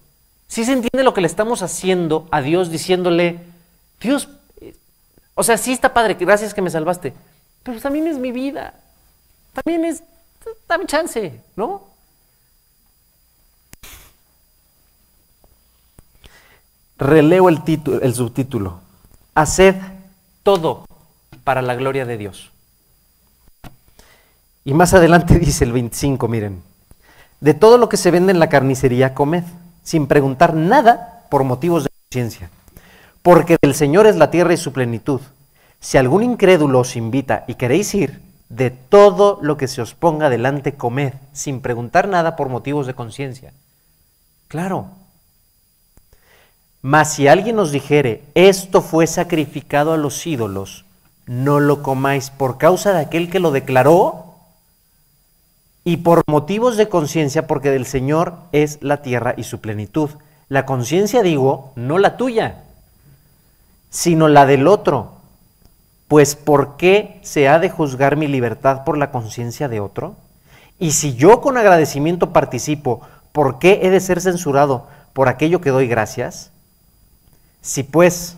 Sí 0.48 0.64
se 0.64 0.72
entiende 0.72 1.02
lo 1.02 1.14
que 1.14 1.20
le 1.20 1.26
estamos 1.26 1.62
haciendo 1.62 2.28
a 2.30 2.40
Dios 2.40 2.70
diciéndole, 2.70 3.40
Dios, 4.00 4.28
o 5.34 5.42
sea, 5.42 5.58
sí 5.58 5.72
está 5.72 5.92
padre, 5.92 6.14
gracias 6.14 6.54
que 6.54 6.62
me 6.62 6.70
salvaste, 6.70 7.12
pero 7.62 7.80
también 7.80 8.06
es 8.06 8.18
mi 8.18 8.32
vida. 8.32 8.74
También 9.52 9.84
es, 9.84 10.02
dame 10.68 10.86
chance, 10.86 11.40
¿no? 11.56 11.88
Releo 16.98 17.48
el, 17.48 17.62
título, 17.64 18.00
el 18.00 18.14
subtítulo. 18.14 18.80
Haced 19.34 19.74
todo 20.42 20.86
para 21.44 21.60
la 21.60 21.74
gloria 21.74 22.06
de 22.06 22.16
Dios. 22.16 22.50
Y 24.64 24.74
más 24.74 24.94
adelante 24.94 25.38
dice 25.38 25.64
el 25.64 25.72
25, 25.72 26.28
miren, 26.28 26.62
de 27.40 27.54
todo 27.54 27.78
lo 27.78 27.88
que 27.88 27.96
se 27.96 28.10
vende 28.10 28.32
en 28.32 28.38
la 28.38 28.48
carnicería, 28.48 29.14
comed, 29.14 29.44
sin 29.82 30.06
preguntar 30.06 30.54
nada 30.54 31.26
por 31.30 31.44
motivos 31.44 31.84
de 31.84 31.90
conciencia, 32.04 32.50
porque 33.22 33.56
del 33.62 33.74
Señor 33.74 34.06
es 34.06 34.16
la 34.16 34.30
tierra 34.30 34.52
y 34.54 34.56
su 34.56 34.72
plenitud. 34.72 35.20
Si 35.80 35.98
algún 35.98 36.22
incrédulo 36.22 36.80
os 36.80 36.96
invita 36.96 37.44
y 37.46 37.54
queréis 37.54 37.94
ir, 37.94 38.20
de 38.48 38.70
todo 38.70 39.38
lo 39.42 39.56
que 39.56 39.68
se 39.68 39.82
os 39.82 39.94
ponga 39.94 40.30
delante 40.30 40.74
comed, 40.74 41.14
sin 41.32 41.60
preguntar 41.60 42.08
nada 42.08 42.36
por 42.36 42.48
motivos 42.48 42.86
de 42.86 42.94
conciencia. 42.94 43.52
Claro. 44.48 44.86
Mas 46.82 47.14
si 47.14 47.26
alguien 47.26 47.58
os 47.58 47.72
dijere, 47.72 48.22
esto 48.34 48.80
fue 48.80 49.06
sacrificado 49.06 49.92
a 49.92 49.96
los 49.96 50.26
ídolos, 50.26 50.84
no 51.26 51.58
lo 51.58 51.82
comáis 51.82 52.30
por 52.30 52.58
causa 52.58 52.92
de 52.92 53.00
aquel 53.00 53.28
que 53.28 53.40
lo 53.40 53.50
declaró 53.50 54.25
y 55.86 55.98
por 55.98 56.22
motivos 56.26 56.76
de 56.76 56.90
conciencia, 56.90 57.46
porque 57.46 57.70
del 57.70 57.86
Señor 57.86 58.34
es 58.52 58.76
la 58.82 59.00
tierra 59.00 59.32
y 59.38 59.44
su 59.44 59.62
plenitud. 59.62 60.10
La 60.50 60.66
conciencia, 60.66 61.22
digo, 61.22 61.72
no 61.76 61.96
la 61.96 62.18
tuya, 62.18 62.64
sino 63.88 64.28
la 64.28 64.44
del 64.44 64.66
otro 64.66 65.16
pues 66.08 66.36
¿por 66.36 66.76
qué 66.76 67.18
se 67.22 67.48
ha 67.48 67.58
de 67.58 67.70
juzgar 67.70 68.16
mi 68.16 68.28
libertad 68.28 68.84
por 68.84 68.96
la 68.96 69.10
conciencia 69.10 69.68
de 69.68 69.80
otro? 69.80 70.16
Y 70.78 70.92
si 70.92 71.14
yo 71.14 71.40
con 71.40 71.56
agradecimiento 71.56 72.32
participo, 72.32 73.00
¿por 73.32 73.58
qué 73.58 73.80
he 73.82 73.90
de 73.90 74.00
ser 74.00 74.20
censurado 74.20 74.86
por 75.12 75.28
aquello 75.28 75.60
que 75.60 75.70
doy 75.70 75.88
gracias? 75.88 76.52
Si 77.60 77.82
pues 77.82 78.36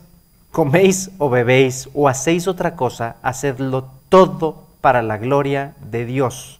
coméis 0.50 1.10
o 1.18 1.28
bebéis 1.28 1.88
o 1.94 2.08
hacéis 2.08 2.48
otra 2.48 2.74
cosa, 2.74 3.16
hacedlo 3.22 3.90
todo 4.08 4.64
para 4.80 5.02
la 5.02 5.18
gloria 5.18 5.74
de 5.82 6.06
Dios. 6.06 6.57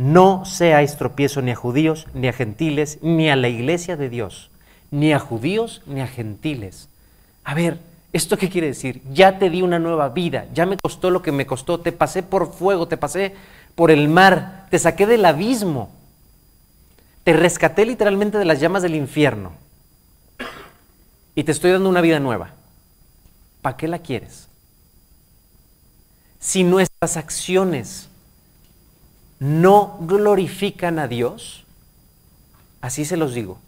No 0.00 0.46
seáis 0.46 0.96
tropiezo 0.96 1.42
ni 1.42 1.50
a 1.50 1.56
judíos, 1.56 2.06
ni 2.14 2.26
a 2.26 2.32
gentiles, 2.32 2.98
ni 3.02 3.28
a 3.28 3.36
la 3.36 3.50
iglesia 3.50 3.98
de 3.98 4.08
Dios, 4.08 4.50
ni 4.90 5.12
a 5.12 5.18
judíos, 5.18 5.82
ni 5.84 6.00
a 6.00 6.06
gentiles. 6.06 6.88
A 7.44 7.52
ver, 7.52 7.78
¿Esto 8.12 8.36
qué 8.36 8.48
quiere 8.48 8.66
decir? 8.66 9.02
Ya 9.12 9.38
te 9.38 9.50
di 9.50 9.62
una 9.62 9.78
nueva 9.78 10.08
vida, 10.08 10.46
ya 10.52 10.66
me 10.66 10.76
costó 10.76 11.10
lo 11.10 11.22
que 11.22 11.30
me 11.30 11.46
costó, 11.46 11.78
te 11.78 11.92
pasé 11.92 12.24
por 12.24 12.52
fuego, 12.52 12.88
te 12.88 12.96
pasé 12.96 13.36
por 13.76 13.92
el 13.92 14.08
mar, 14.08 14.66
te 14.68 14.80
saqué 14.80 15.06
del 15.06 15.24
abismo, 15.24 15.92
te 17.22 17.32
rescaté 17.32 17.86
literalmente 17.86 18.36
de 18.36 18.44
las 18.44 18.58
llamas 18.58 18.82
del 18.82 18.96
infierno 18.96 19.52
y 21.36 21.44
te 21.44 21.52
estoy 21.52 21.70
dando 21.70 21.88
una 21.88 22.00
vida 22.00 22.18
nueva. 22.18 22.50
¿Para 23.62 23.76
qué 23.76 23.86
la 23.86 24.00
quieres? 24.00 24.48
Si 26.40 26.64
nuestras 26.64 27.16
acciones 27.16 28.09
no 29.40 29.96
glorifican 30.02 30.98
a 30.98 31.08
Dios, 31.08 31.64
así 32.80 33.04
se 33.04 33.16
los 33.16 33.34
digo, 33.34 33.58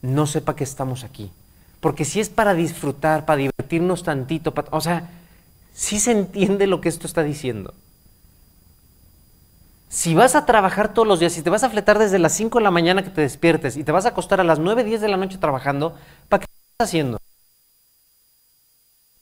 no 0.00 0.26
sé 0.26 0.40
para 0.40 0.56
qué 0.56 0.64
estamos 0.64 1.04
aquí. 1.04 1.30
Porque 1.80 2.04
si 2.04 2.20
es 2.20 2.28
para 2.28 2.54
disfrutar, 2.54 3.24
para 3.24 3.38
divertirnos 3.38 4.02
tantito, 4.02 4.54
o 4.70 4.80
sea, 4.80 5.10
sí 5.74 6.00
se 6.00 6.12
entiende 6.12 6.66
lo 6.66 6.80
que 6.80 6.88
esto 6.88 7.06
está 7.06 7.22
diciendo. 7.22 7.74
Si 9.88 10.14
vas 10.14 10.36
a 10.36 10.46
trabajar 10.46 10.94
todos 10.94 11.06
los 11.06 11.20
días, 11.20 11.34
si 11.34 11.42
te 11.42 11.50
vas 11.50 11.64
a 11.64 11.70
fletar 11.70 11.98
desde 11.98 12.18
las 12.18 12.32
5 12.32 12.58
de 12.58 12.64
la 12.64 12.70
mañana 12.70 13.02
que 13.02 13.10
te 13.10 13.20
despiertes 13.20 13.76
y 13.76 13.84
te 13.84 13.92
vas 13.92 14.06
a 14.06 14.10
acostar 14.10 14.40
a 14.40 14.44
las 14.44 14.58
9, 14.58 14.84
10 14.84 15.02
de 15.02 15.08
la 15.08 15.18
noche 15.18 15.36
trabajando, 15.36 15.94
¿para 16.30 16.40
qué 16.40 16.46
estás 16.70 16.88
haciendo? 16.88 17.18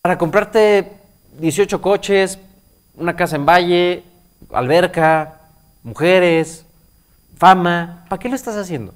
Para 0.01 0.17
comprarte 0.17 0.93
18 1.41 1.81
coches, 1.83 2.39
una 2.95 3.17
casa 3.17 3.35
en 3.35 3.47
valle, 3.47 4.05
alberca, 4.53 5.41
mujeres, 5.83 6.65
fama, 7.37 8.05
¿para 8.09 8.21
qué 8.21 8.29
lo 8.29 8.37
estás 8.37 8.57
haciendo? 8.57 8.95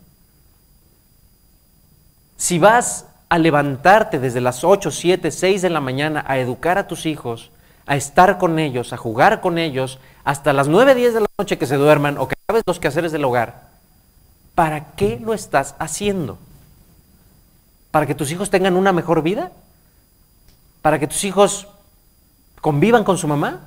Si 2.36 2.58
vas 2.58 3.06
a 3.28 3.38
levantarte 3.38 4.18
desde 4.18 4.40
las 4.40 4.64
8, 4.64 4.90
7, 4.90 5.30
6 5.30 5.62
de 5.62 5.70
la 5.70 5.80
mañana 5.80 6.24
a 6.26 6.38
educar 6.38 6.78
a 6.78 6.86
tus 6.86 7.06
hijos, 7.06 7.50
a 7.86 7.96
estar 7.96 8.38
con 8.38 8.58
ellos, 8.58 8.92
a 8.92 8.96
jugar 8.96 9.40
con 9.40 9.58
ellos, 9.58 9.98
hasta 10.24 10.52
las 10.52 10.68
9, 10.68 10.94
10 10.94 11.14
de 11.14 11.20
la 11.20 11.26
noche 11.38 11.58
que 11.58 11.66
se 11.66 11.76
duerman 11.76 12.18
o 12.18 12.28
que 12.28 12.34
acabes 12.46 12.62
los 12.66 12.80
quehaceres 12.80 13.12
del 13.12 13.24
hogar, 13.24 13.68
¿para 14.54 14.92
qué 14.94 15.20
lo 15.22 15.34
estás 15.34 15.74
haciendo? 15.78 16.38
¿Para 17.90 18.06
que 18.06 18.14
tus 18.14 18.30
hijos 18.32 18.50
tengan 18.50 18.76
una 18.76 18.92
mejor 18.92 19.22
vida? 19.22 19.52
¿Para 20.82 20.98
que 20.98 21.06
tus 21.06 21.24
hijos 21.24 21.68
convivan 22.60 23.04
con 23.04 23.18
su 23.18 23.28
mamá? 23.28 23.60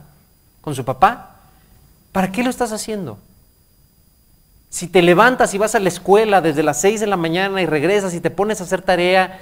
¿Con 0.61 0.75
su 0.75 0.83
papá? 0.83 1.36
¿Para 2.17 2.31
qué 2.31 2.41
lo 2.41 2.49
estás 2.49 2.71
haciendo? 2.71 3.19
Si 4.71 4.87
te 4.87 5.03
levantas 5.03 5.53
y 5.53 5.59
vas 5.59 5.75
a 5.75 5.79
la 5.79 5.89
escuela 5.89 6.41
desde 6.41 6.63
las 6.63 6.81
6 6.81 6.99
de 6.99 7.05
la 7.05 7.15
mañana 7.15 7.61
y 7.61 7.67
regresas 7.67 8.15
y 8.15 8.19
te 8.19 8.31
pones 8.31 8.59
a 8.59 8.63
hacer 8.63 8.81
tarea 8.81 9.39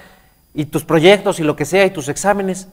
y 0.52 0.66
tus 0.66 0.84
proyectos 0.84 1.40
y 1.40 1.42
lo 1.42 1.56
que 1.56 1.64
sea 1.64 1.86
y 1.86 1.90
tus 1.90 2.10
exámenes, 2.10 2.68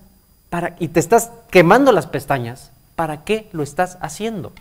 para, 0.49 0.75
y 0.77 0.89
te 0.89 0.99
estás 0.99 1.31
quemando 1.49 1.93
las 1.93 2.05
pestañas, 2.05 2.73
¿para 2.97 3.23
qué 3.23 3.47
lo 3.53 3.63
estás 3.63 3.97
haciendo? 4.01 4.51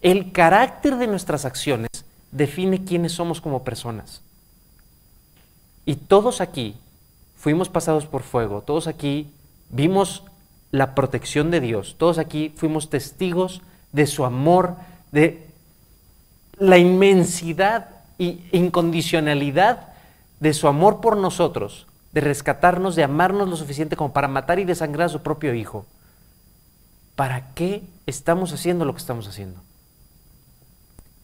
El 0.00 0.30
carácter 0.30 0.94
de 0.94 1.08
nuestras 1.08 1.44
acciones 1.44 1.90
define 2.30 2.84
quiénes 2.84 3.14
somos 3.14 3.40
como 3.40 3.64
personas. 3.64 4.22
Y 5.84 5.96
todos 5.96 6.40
aquí 6.40 6.76
fuimos 7.36 7.68
pasados 7.68 8.06
por 8.06 8.22
fuego, 8.22 8.62
todos 8.62 8.86
aquí 8.86 9.32
vimos 9.70 10.22
la 10.70 10.94
protección 10.94 11.50
de 11.50 11.60
Dios, 11.60 11.96
todos 11.98 12.18
aquí 12.18 12.52
fuimos 12.56 12.90
testigos 12.90 13.62
de 13.92 14.06
su 14.06 14.24
amor, 14.24 14.76
de 15.12 15.46
la 16.58 16.78
inmensidad 16.78 17.88
e 18.18 18.40
incondicionalidad 18.52 19.88
de 20.40 20.52
su 20.52 20.68
amor 20.68 21.00
por 21.00 21.16
nosotros, 21.16 21.86
de 22.12 22.20
rescatarnos, 22.20 22.96
de 22.96 23.04
amarnos 23.04 23.48
lo 23.48 23.56
suficiente 23.56 23.96
como 23.96 24.12
para 24.12 24.28
matar 24.28 24.58
y 24.58 24.64
desangrar 24.64 25.06
a 25.06 25.10
su 25.10 25.22
propio 25.22 25.54
hijo, 25.54 25.86
¿para 27.14 27.52
qué 27.54 27.82
estamos 28.06 28.52
haciendo 28.52 28.84
lo 28.84 28.92
que 28.92 29.00
estamos 29.00 29.28
haciendo? 29.28 29.60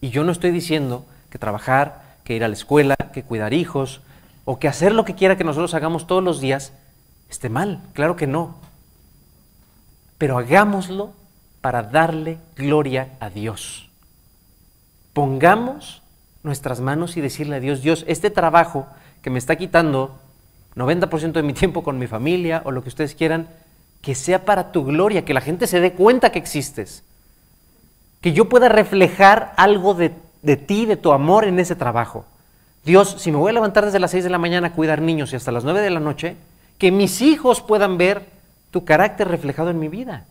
Y 0.00 0.10
yo 0.10 0.24
no 0.24 0.32
estoy 0.32 0.50
diciendo 0.50 1.06
que 1.30 1.38
trabajar, 1.38 2.18
que 2.24 2.34
ir 2.34 2.44
a 2.44 2.48
la 2.48 2.54
escuela, 2.54 2.96
que 3.12 3.22
cuidar 3.22 3.54
hijos, 3.54 4.00
o 4.44 4.58
que 4.58 4.68
hacer 4.68 4.92
lo 4.92 5.04
que 5.04 5.14
quiera 5.14 5.36
que 5.36 5.44
nosotros 5.44 5.74
hagamos 5.74 6.06
todos 6.06 6.22
los 6.22 6.40
días 6.40 6.72
esté 7.30 7.48
mal, 7.48 7.80
claro 7.94 8.16
que 8.16 8.26
no. 8.26 8.56
Pero 10.22 10.38
hagámoslo 10.38 11.14
para 11.60 11.82
darle 11.82 12.38
gloria 12.54 13.08
a 13.18 13.28
Dios. 13.28 13.90
Pongamos 15.14 16.00
nuestras 16.44 16.80
manos 16.80 17.16
y 17.16 17.20
decirle 17.20 17.56
a 17.56 17.58
Dios, 17.58 17.82
Dios, 17.82 18.04
este 18.06 18.30
trabajo 18.30 18.86
que 19.20 19.30
me 19.30 19.40
está 19.40 19.56
quitando 19.56 20.16
90% 20.76 21.32
de 21.32 21.42
mi 21.42 21.54
tiempo 21.54 21.82
con 21.82 21.98
mi 21.98 22.06
familia 22.06 22.62
o 22.64 22.70
lo 22.70 22.84
que 22.84 22.90
ustedes 22.90 23.16
quieran, 23.16 23.48
que 24.00 24.14
sea 24.14 24.44
para 24.44 24.70
tu 24.70 24.84
gloria, 24.84 25.24
que 25.24 25.34
la 25.34 25.40
gente 25.40 25.66
se 25.66 25.80
dé 25.80 25.92
cuenta 25.92 26.30
que 26.30 26.38
existes, 26.38 27.02
que 28.20 28.32
yo 28.32 28.48
pueda 28.48 28.68
reflejar 28.68 29.52
algo 29.56 29.94
de, 29.94 30.12
de 30.42 30.56
ti, 30.56 30.86
de 30.86 30.96
tu 30.96 31.10
amor 31.10 31.46
en 31.46 31.58
ese 31.58 31.74
trabajo. 31.74 32.26
Dios, 32.84 33.16
si 33.18 33.32
me 33.32 33.38
voy 33.38 33.50
a 33.50 33.54
levantar 33.54 33.86
desde 33.86 33.98
las 33.98 34.12
6 34.12 34.22
de 34.22 34.30
la 34.30 34.38
mañana 34.38 34.68
a 34.68 34.72
cuidar 34.72 35.00
niños 35.00 35.32
y 35.32 35.36
hasta 35.36 35.50
las 35.50 35.64
9 35.64 35.80
de 35.80 35.90
la 35.90 35.98
noche, 35.98 36.36
que 36.78 36.92
mis 36.92 37.22
hijos 37.22 37.60
puedan 37.60 37.98
ver 37.98 38.31
tu 38.72 38.84
carácter 38.84 39.28
reflejado 39.28 39.70
en 39.70 39.78
mi 39.78 39.86
vida. 39.86 40.24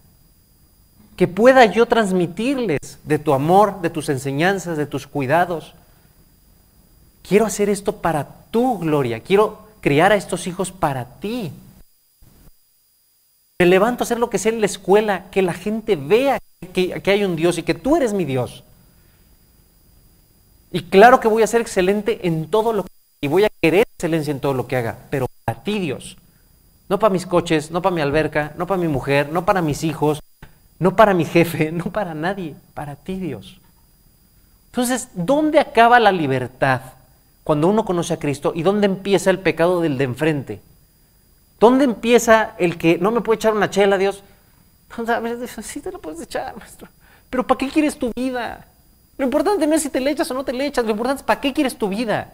Que 1.15 1.29
pueda 1.29 1.63
yo 1.65 1.85
transmitirles 1.85 2.99
de 3.05 3.19
tu 3.19 3.33
amor, 3.33 3.81
de 3.81 3.89
tus 3.89 4.09
enseñanzas, 4.09 4.77
de 4.77 4.85
tus 4.85 5.07
cuidados. 5.07 5.73
Quiero 7.21 7.45
hacer 7.45 7.69
esto 7.69 7.97
para 8.01 8.27
tu 8.51 8.79
gloria. 8.79 9.21
Quiero 9.21 9.67
criar 9.79 10.11
a 10.11 10.15
estos 10.15 10.47
hijos 10.47 10.71
para 10.71 11.05
ti. 11.05 11.53
Me 13.59 13.65
levanto 13.67 14.03
a 14.03 14.05
hacer 14.05 14.19
lo 14.19 14.29
que 14.29 14.39
sea 14.39 14.51
en 14.51 14.59
la 14.59 14.65
escuela, 14.65 15.29
que 15.31 15.41
la 15.41 15.53
gente 15.53 15.95
vea 15.95 16.39
que, 16.73 16.99
que 17.01 17.11
hay 17.11 17.23
un 17.23 17.37
Dios 17.37 17.57
y 17.57 17.63
que 17.63 17.75
tú 17.75 17.95
eres 17.95 18.11
mi 18.11 18.25
Dios. 18.25 18.63
Y 20.71 20.81
claro 20.83 21.19
que 21.19 21.27
voy 21.27 21.43
a 21.43 21.47
ser 21.47 21.61
excelente 21.61 22.27
en 22.27 22.49
todo 22.49 22.73
lo 22.73 22.83
que 22.83 22.91
y 23.23 23.27
voy 23.27 23.43
a 23.43 23.49
querer 23.61 23.85
excelencia 23.95 24.31
en 24.31 24.39
todo 24.39 24.55
lo 24.55 24.67
que 24.67 24.75
haga, 24.75 24.97
pero 25.11 25.27
para 25.45 25.63
ti, 25.63 25.77
Dios. 25.77 26.17
No 26.91 26.99
para 26.99 27.13
mis 27.13 27.25
coches, 27.25 27.71
no 27.71 27.81
para 27.81 27.95
mi 27.95 28.01
alberca, 28.01 28.51
no 28.57 28.67
para 28.67 28.81
mi 28.81 28.89
mujer, 28.89 29.29
no 29.31 29.45
para 29.45 29.61
mis 29.61 29.85
hijos, 29.85 30.19
no 30.77 30.97
para 30.97 31.13
mi 31.13 31.23
jefe, 31.35 31.71
no 31.71 31.85
para 31.85 32.13
nadie, 32.13 32.53
para 32.73 32.97
ti, 32.97 33.15
Dios. 33.15 33.61
Entonces, 34.65 35.07
¿dónde 35.13 35.61
acaba 35.61 36.01
la 36.01 36.11
libertad 36.11 36.81
cuando 37.45 37.69
uno 37.69 37.85
conoce 37.85 38.15
a 38.15 38.19
Cristo 38.19 38.51
y 38.53 38.63
dónde 38.63 38.87
empieza 38.87 39.29
el 39.29 39.39
pecado 39.39 39.79
del 39.79 39.97
de 39.97 40.03
enfrente? 40.03 40.61
¿Dónde 41.61 41.85
empieza 41.85 42.55
el 42.57 42.77
que 42.77 42.97
no 42.97 43.11
me 43.11 43.21
puede 43.21 43.37
echar 43.37 43.53
una 43.53 43.69
chela, 43.69 43.97
Dios? 43.97 44.21
Sí 45.63 45.79
te 45.79 45.93
lo 45.93 45.99
puedes 45.99 46.19
echar, 46.19 46.57
maestro. 46.57 46.89
Pero 47.29 47.47
¿para 47.47 47.57
qué 47.57 47.69
quieres 47.69 47.97
tu 47.97 48.11
vida? 48.13 48.67
Lo 49.17 49.23
importante 49.23 49.65
no 49.65 49.75
es 49.75 49.83
si 49.83 49.89
te 49.89 50.01
le 50.01 50.11
echas 50.11 50.29
o 50.29 50.33
no 50.33 50.43
te 50.43 50.51
le 50.51 50.65
echas, 50.65 50.83
lo 50.83 50.91
importante 50.91 51.21
es 51.21 51.25
¿para 51.25 51.39
qué 51.39 51.53
quieres 51.53 51.77
tu 51.77 51.87
vida? 51.87 52.33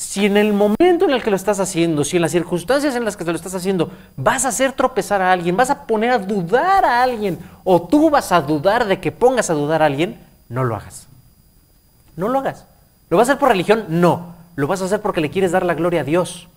Si 0.00 0.24
en 0.24 0.38
el 0.38 0.54
momento 0.54 1.04
en 1.04 1.10
el 1.10 1.22
que 1.22 1.28
lo 1.28 1.36
estás 1.36 1.60
haciendo, 1.60 2.04
si 2.04 2.16
en 2.16 2.22
las 2.22 2.32
circunstancias 2.32 2.96
en 2.96 3.04
las 3.04 3.18
que 3.18 3.24
te 3.26 3.32
lo 3.32 3.36
estás 3.36 3.54
haciendo, 3.54 3.90
vas 4.16 4.46
a 4.46 4.48
hacer 4.48 4.72
tropezar 4.72 5.20
a 5.20 5.30
alguien, 5.30 5.58
vas 5.58 5.68
a 5.68 5.86
poner 5.86 6.10
a 6.10 6.18
dudar 6.18 6.86
a 6.86 7.02
alguien, 7.02 7.38
o 7.64 7.82
tú 7.82 8.08
vas 8.08 8.32
a 8.32 8.40
dudar 8.40 8.86
de 8.86 8.98
que 8.98 9.12
pongas 9.12 9.50
a 9.50 9.52
dudar 9.52 9.82
a 9.82 9.84
alguien, 9.84 10.18
no 10.48 10.64
lo 10.64 10.74
hagas. 10.74 11.06
No 12.16 12.28
lo 12.28 12.38
hagas. 12.38 12.64
¿Lo 13.10 13.18
vas 13.18 13.28
a 13.28 13.32
hacer 13.32 13.40
por 13.40 13.50
religión? 13.50 13.84
No. 13.88 14.36
Lo 14.56 14.66
vas 14.66 14.80
a 14.80 14.86
hacer 14.86 15.02
porque 15.02 15.20
le 15.20 15.28
quieres 15.28 15.52
dar 15.52 15.66
la 15.66 15.74
gloria 15.74 16.00
a 16.00 16.04
Dios. 16.04 16.48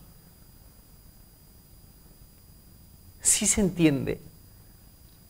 Sí 3.19 3.45
se 3.45 3.59
entiende. 3.59 4.21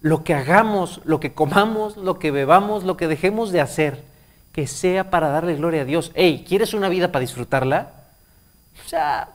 Lo 0.02 0.24
que 0.24 0.36
hagamos, 0.36 1.02
lo 1.04 1.20
que 1.20 1.34
comamos, 1.34 1.98
lo 1.98 2.20
que 2.20 2.30
bebamos, 2.30 2.84
lo 2.84 2.96
que 2.96 3.08
dejemos 3.08 3.52
de 3.52 3.62
hacer, 3.62 4.04
que 4.52 4.68
sea 4.68 5.10
para 5.10 5.30
darle 5.30 5.56
gloria 5.56 5.82
a 5.82 5.86
Dios. 5.86 6.12
Hey, 6.14 6.46
¿quieres 6.48 6.76
una 6.76 6.90
vida 6.90 7.12
para 7.12 7.22
disfrutarla? 7.22 8.03
O 8.86 8.90
sea, 8.90 9.30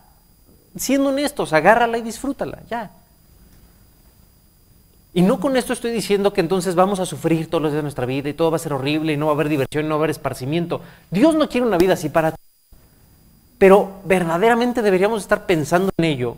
siendo 0.77 1.11
honestos, 1.11 1.53
agárrala 1.53 1.99
y 1.99 2.03
disfrútala, 2.03 2.61
ya. 2.69 2.91
Y 5.15 5.23
no 5.23 5.41
con 5.41 5.57
esto 5.57 5.73
estoy 5.73 5.91
diciendo 5.91 6.33
que 6.33 6.41
entonces 6.41 6.75
vamos 6.75 7.01
a 7.01 7.07
sufrir 7.07 7.49
todos 7.49 7.63
los 7.63 7.73
días 7.73 7.79
de 7.79 7.83
nuestra 7.83 8.07
vida 8.07 8.29
y 8.29 8.35
todo 8.35 8.51
va 8.51 8.57
a 8.57 8.61
ser 8.61 8.73
horrible 8.73 9.13
y 9.13 9.17
no 9.17 9.27
va 9.27 9.33
a 9.33 9.35
haber 9.35 9.49
diversión, 9.49 9.87
y 9.87 9.89
no 9.89 9.95
va 9.95 10.01
a 10.01 10.05
haber 10.05 10.11
esparcimiento. 10.11 10.81
Dios 11.11 11.35
no 11.35 11.49
quiere 11.49 11.67
una 11.67 11.79
vida 11.79 11.95
así 11.95 12.09
para 12.09 12.33
ti. 12.33 12.39
Pero 13.59 14.01
verdaderamente 14.05 14.83
deberíamos 14.83 15.23
estar 15.23 15.47
pensando 15.47 15.91
en 15.97 16.05
ello 16.05 16.37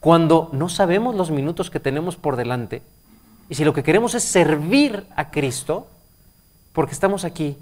cuando 0.00 0.48
no 0.52 0.68
sabemos 0.68 1.14
los 1.14 1.30
minutos 1.30 1.70
que 1.70 1.78
tenemos 1.78 2.16
por 2.16 2.36
delante 2.36 2.82
y 3.50 3.56
si 3.56 3.64
lo 3.64 3.74
que 3.74 3.82
queremos 3.82 4.14
es 4.14 4.22
servir 4.22 5.04
a 5.16 5.32
Cristo, 5.32 5.88
porque 6.72 6.92
estamos 6.92 7.24
aquí 7.24 7.56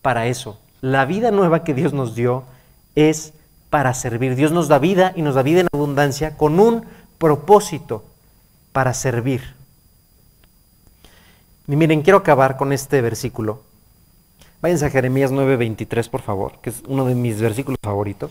para 0.00 0.28
eso. 0.28 0.58
La 0.80 1.06
vida 1.06 1.32
nueva 1.32 1.64
que 1.64 1.74
Dios 1.74 1.92
nos 1.92 2.14
dio 2.14 2.44
es 2.94 3.32
para 3.74 3.92
servir. 3.92 4.36
Dios 4.36 4.52
nos 4.52 4.68
da 4.68 4.78
vida 4.78 5.12
y 5.16 5.22
nos 5.22 5.34
da 5.34 5.42
vida 5.42 5.58
en 5.58 5.66
abundancia 5.74 6.36
con 6.36 6.60
un 6.60 6.84
propósito 7.18 8.04
para 8.70 8.94
servir. 8.94 9.56
Y 11.66 11.74
miren, 11.74 12.02
quiero 12.02 12.18
acabar 12.18 12.56
con 12.56 12.72
este 12.72 13.00
versículo. 13.00 13.62
Váyanse 14.62 14.86
a 14.86 14.90
Jeremías 14.90 15.32
9:23, 15.32 16.08
por 16.08 16.22
favor, 16.22 16.60
que 16.62 16.70
es 16.70 16.84
uno 16.86 17.04
de 17.04 17.16
mis 17.16 17.40
versículos 17.40 17.80
favoritos. 17.82 18.30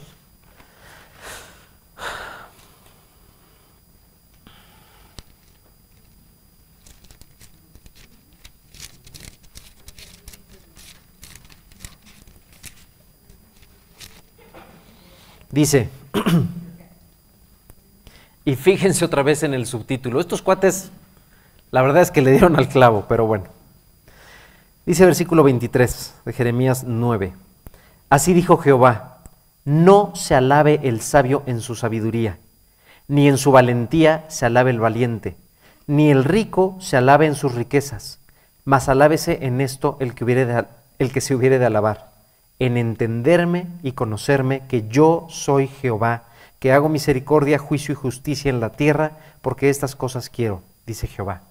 Dice, 15.54 15.88
y 18.44 18.56
fíjense 18.56 19.06
otra 19.06 19.22
vez 19.22 19.44
en 19.44 19.54
el 19.54 19.68
subtítulo, 19.68 20.20
estos 20.20 20.42
cuates, 20.42 20.90
la 21.70 21.84
verdad 21.84 22.02
es 22.02 22.10
que 22.10 22.24
le 22.24 22.32
dieron 22.32 22.56
al 22.56 22.68
clavo, 22.68 23.06
pero 23.08 23.28
bueno. 23.28 23.46
Dice 24.88 25.06
versículo 25.06 25.44
23 25.44 26.16
de 26.26 26.34
Jeremías 26.34 26.86
9, 26.88 27.34
así 28.10 28.34
dijo 28.34 28.58
Jehová, 28.58 29.20
no 29.64 30.16
se 30.16 30.34
alabe 30.34 30.80
el 30.82 31.02
sabio 31.02 31.44
en 31.46 31.62
su 31.62 31.76
sabiduría, 31.76 32.40
ni 33.08 33.28
en 33.28 33.38
su 33.38 33.52
valentía 33.52 34.26
se 34.30 34.48
alabe 34.48 34.72
el 34.72 34.80
valiente, 34.80 35.38
ni 35.86 36.10
el 36.10 36.24
rico 36.24 36.78
se 36.80 36.98
alabe 36.98 37.28
en 37.28 37.36
sus 37.36 37.54
riquezas, 37.54 38.18
mas 38.66 38.90
alábese 38.90 39.46
en 39.46 39.62
esto 39.62 39.98
el 40.00 40.16
que, 40.16 40.66
el 40.98 41.12
que 41.12 41.22
se 41.22 41.36
hubiere 41.36 41.60
de 41.60 41.68
alabar 41.68 42.13
en 42.66 42.78
entenderme 42.78 43.68
y 43.82 43.92
conocerme 43.92 44.62
que 44.70 44.88
yo 44.88 45.28
soy 45.30 45.68
Jehová, 45.68 46.24
que 46.60 46.72
hago 46.72 46.88
misericordia, 46.88 47.58
juicio 47.58 47.92
y 47.92 47.96
justicia 47.96 48.50
en 48.50 48.62
la 48.62 48.70
tierra, 48.70 49.18
porque 49.42 49.70
estas 49.70 49.98
cosas 49.98 50.30
quiero, 50.30 50.62
dice 50.86 51.08
Jehová. 51.08 51.42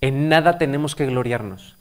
En 0.00 0.28
nada 0.28 0.58
tenemos 0.58 0.96
que 0.96 1.06
gloriarnos. 1.06 1.76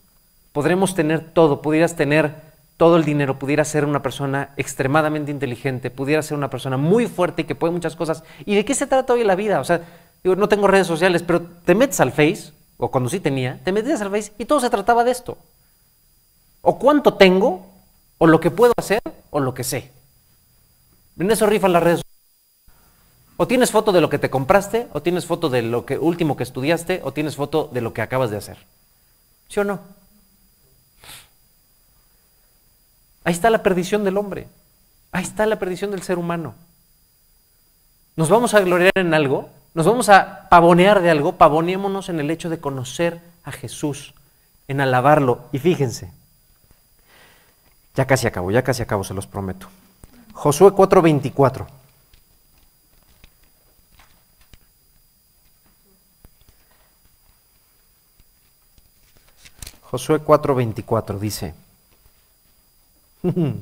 Podremos 0.51 0.93
tener 0.93 1.32
todo, 1.34 1.64
pudieras 1.64 1.95
tener 1.95 2.36
todo 2.78 2.95
el 2.95 3.05
dinero, 3.05 3.39
pudieras 3.39 3.68
ser 3.68 3.86
una 3.86 4.03
persona 4.03 4.51
extremadamente 4.55 5.32
inteligente, 5.32 5.89
pudieras 5.89 6.28
ser 6.28 6.38
una 6.38 6.51
persona 6.51 6.78
muy 6.78 7.08
fuerte 7.08 7.41
y 7.41 7.45
que 7.45 7.55
puede 7.55 7.74
muchas 7.74 7.95
cosas. 7.95 8.24
¿Y 8.45 8.53
de 8.53 8.66
qué 8.66 8.76
se 8.76 8.86
trata 8.86 9.14
hoy 9.14 9.24
la 9.24 9.36
vida? 9.36 9.60
O 9.60 9.64
sea, 9.64 9.82
no 10.24 10.47
tengo 10.47 10.68
redes 10.68 10.86
sociales, 10.86 11.24
pero 11.24 11.41
te 11.41 11.74
metes 11.74 11.99
al 12.01 12.12
Face, 12.12 12.53
o 12.78 12.91
cuando 12.91 13.10
sí 13.10 13.20
tenía, 13.20 13.60
te 13.64 13.72
metes 13.72 13.99
al 13.99 14.12
Face 14.12 14.32
y 14.38 14.45
todo 14.45 14.60
se 14.60 14.70
trataba 14.70 15.03
de 15.03 15.10
esto. 15.10 15.39
O 16.70 16.78
cuánto 16.78 17.13
tengo, 17.13 17.65
o 18.18 18.28
lo 18.28 18.41
que 18.41 18.51
puedo 18.51 18.74
hacer, 18.76 19.01
o 19.30 19.39
lo 19.39 19.53
que 19.53 19.63
sé. 19.63 19.89
En 21.18 21.32
eso 21.32 21.45
rifan 21.45 21.72
las 21.72 21.82
redes 21.82 22.01
O 23.38 23.47
tienes 23.47 23.72
foto 23.72 23.93
de 23.93 24.01
lo 24.01 24.09
que 24.09 24.20
te 24.20 24.30
compraste, 24.30 24.89
o 24.91 25.01
tienes 25.01 25.26
foto 25.26 25.47
de 25.49 25.61
lo 25.61 25.86
que 25.86 25.97
último 25.97 26.36
que 26.36 26.43
estudiaste, 26.43 26.99
o 27.05 27.13
tienes 27.13 27.38
foto 27.38 27.70
de 27.72 27.80
lo 27.80 27.93
que 27.93 28.01
acabas 28.01 28.32
de 28.32 28.38
hacer. 28.38 28.57
¿Sí 29.47 29.61
o 29.61 29.63
no? 29.63 29.80
Ahí 33.24 33.32
está 33.32 33.49
la 33.49 33.63
perdición 33.63 34.03
del 34.03 34.18
hombre. 34.18 34.49
Ahí 35.13 35.24
está 35.24 35.45
la 35.45 35.59
perdición 35.59 35.91
del 35.91 36.03
ser 36.03 36.18
humano. 36.18 36.53
Nos 38.18 38.28
vamos 38.28 38.53
a 38.53 38.59
gloriar 38.59 38.91
en 38.95 39.13
algo, 39.13 39.49
nos 39.74 39.86
vamos 39.86 40.09
a 40.09 40.49
pavonear 40.49 41.01
de 41.01 41.11
algo, 41.11 41.38
pavoneémonos 41.38 42.09
en 42.09 42.20
el 42.20 42.30
hecho 42.30 42.49
de 42.49 42.59
conocer 42.59 43.22
a 43.45 43.53
Jesús, 43.53 44.15
en 44.68 44.82
alabarlo. 44.82 45.45
Y 45.53 45.59
fíjense, 45.59 46.11
ya 47.98 48.06
casi 48.06 48.28
acabo, 48.28 48.52
ya 48.52 48.62
casi 48.62 48.84
acabo, 48.84 49.04
se 49.04 49.16
los 49.16 49.26
prometo. 49.26 49.68
Josué 50.34 50.70
4:24. 50.70 51.66
Josué 59.82 60.24
4:24 60.24 61.18
dice, 61.18 61.56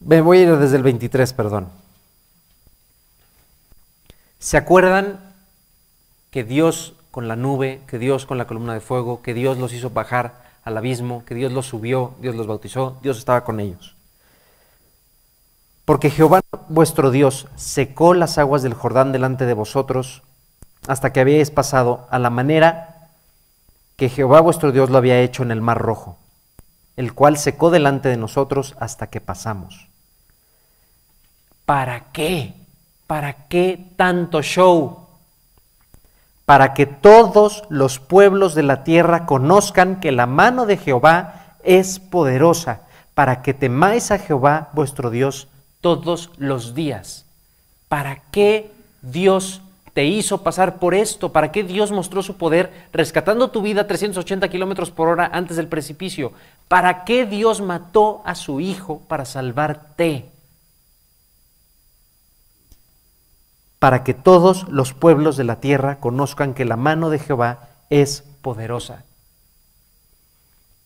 me 0.00 0.20
voy 0.20 0.38
a 0.38 0.42
ir 0.42 0.56
desde 0.56 0.76
el 0.76 0.82
23, 0.82 1.32
perdón. 1.32 1.68
¿Se 4.40 4.56
acuerdan 4.56 5.20
que 6.32 6.42
Dios 6.42 6.94
con 7.12 7.28
la 7.28 7.36
nube, 7.36 7.82
que 7.86 8.00
Dios 8.00 8.26
con 8.26 8.36
la 8.36 8.48
columna 8.48 8.74
de 8.74 8.80
fuego, 8.80 9.22
que 9.22 9.32
Dios 9.32 9.58
los 9.58 9.72
hizo 9.72 9.90
bajar 9.90 10.49
al 10.70 10.78
abismo, 10.78 11.24
que 11.24 11.34
Dios 11.34 11.52
los 11.52 11.66
subió, 11.66 12.14
Dios 12.20 12.34
los 12.34 12.46
bautizó, 12.46 12.98
Dios 13.02 13.18
estaba 13.18 13.44
con 13.44 13.60
ellos. 13.60 13.96
Porque 15.84 16.10
Jehová 16.10 16.40
vuestro 16.68 17.10
Dios 17.10 17.48
secó 17.56 18.14
las 18.14 18.38
aguas 18.38 18.62
del 18.62 18.74
Jordán 18.74 19.12
delante 19.12 19.44
de 19.44 19.54
vosotros 19.54 20.22
hasta 20.86 21.12
que 21.12 21.20
habíais 21.20 21.50
pasado 21.50 22.06
a 22.10 22.18
la 22.18 22.30
manera 22.30 23.10
que 23.96 24.08
Jehová 24.08 24.40
vuestro 24.40 24.72
Dios 24.72 24.88
lo 24.88 24.98
había 24.98 25.20
hecho 25.20 25.42
en 25.42 25.50
el 25.50 25.60
mar 25.60 25.78
rojo, 25.78 26.16
el 26.96 27.12
cual 27.12 27.36
secó 27.36 27.70
delante 27.70 28.08
de 28.08 28.16
nosotros 28.16 28.76
hasta 28.80 29.08
que 29.08 29.20
pasamos. 29.20 29.88
¿Para 31.66 32.10
qué? 32.12 32.54
¿Para 33.06 33.48
qué 33.48 33.92
tanto 33.96 34.42
show? 34.42 34.99
Para 36.50 36.74
que 36.74 36.84
todos 36.84 37.62
los 37.68 38.00
pueblos 38.00 38.56
de 38.56 38.64
la 38.64 38.82
tierra 38.82 39.24
conozcan 39.24 40.00
que 40.00 40.10
la 40.10 40.26
mano 40.26 40.66
de 40.66 40.78
Jehová 40.78 41.54
es 41.62 42.00
poderosa, 42.00 42.80
para 43.14 43.40
que 43.40 43.54
temáis 43.54 44.10
a 44.10 44.18
Jehová 44.18 44.68
vuestro 44.72 45.10
Dios 45.10 45.46
todos 45.80 46.32
los 46.38 46.74
días. 46.74 47.24
¿Para 47.86 48.22
qué 48.32 48.72
Dios 49.00 49.62
te 49.94 50.06
hizo 50.06 50.42
pasar 50.42 50.80
por 50.80 50.92
esto? 50.92 51.30
¿Para 51.30 51.52
qué 51.52 51.62
Dios 51.62 51.92
mostró 51.92 52.20
su 52.20 52.36
poder 52.36 52.88
rescatando 52.92 53.52
tu 53.52 53.62
vida 53.62 53.82
a 53.82 53.86
380 53.86 54.48
kilómetros 54.48 54.90
por 54.90 55.06
hora 55.06 55.30
antes 55.32 55.56
del 55.56 55.68
precipicio? 55.68 56.32
¿Para 56.66 57.04
qué 57.04 57.26
Dios 57.26 57.60
mató 57.60 58.22
a 58.24 58.34
su 58.34 58.58
Hijo 58.58 59.02
para 59.06 59.24
salvarte? 59.24 60.29
Para 63.80 64.04
que 64.04 64.14
todos 64.14 64.68
los 64.68 64.94
pueblos 64.94 65.36
de 65.36 65.42
la 65.42 65.56
tierra 65.56 65.98
conozcan 65.98 66.54
que 66.54 66.64
la 66.64 66.76
mano 66.76 67.10
de 67.10 67.18
Jehová 67.18 67.70
es 67.88 68.22
poderosa. 68.42 69.02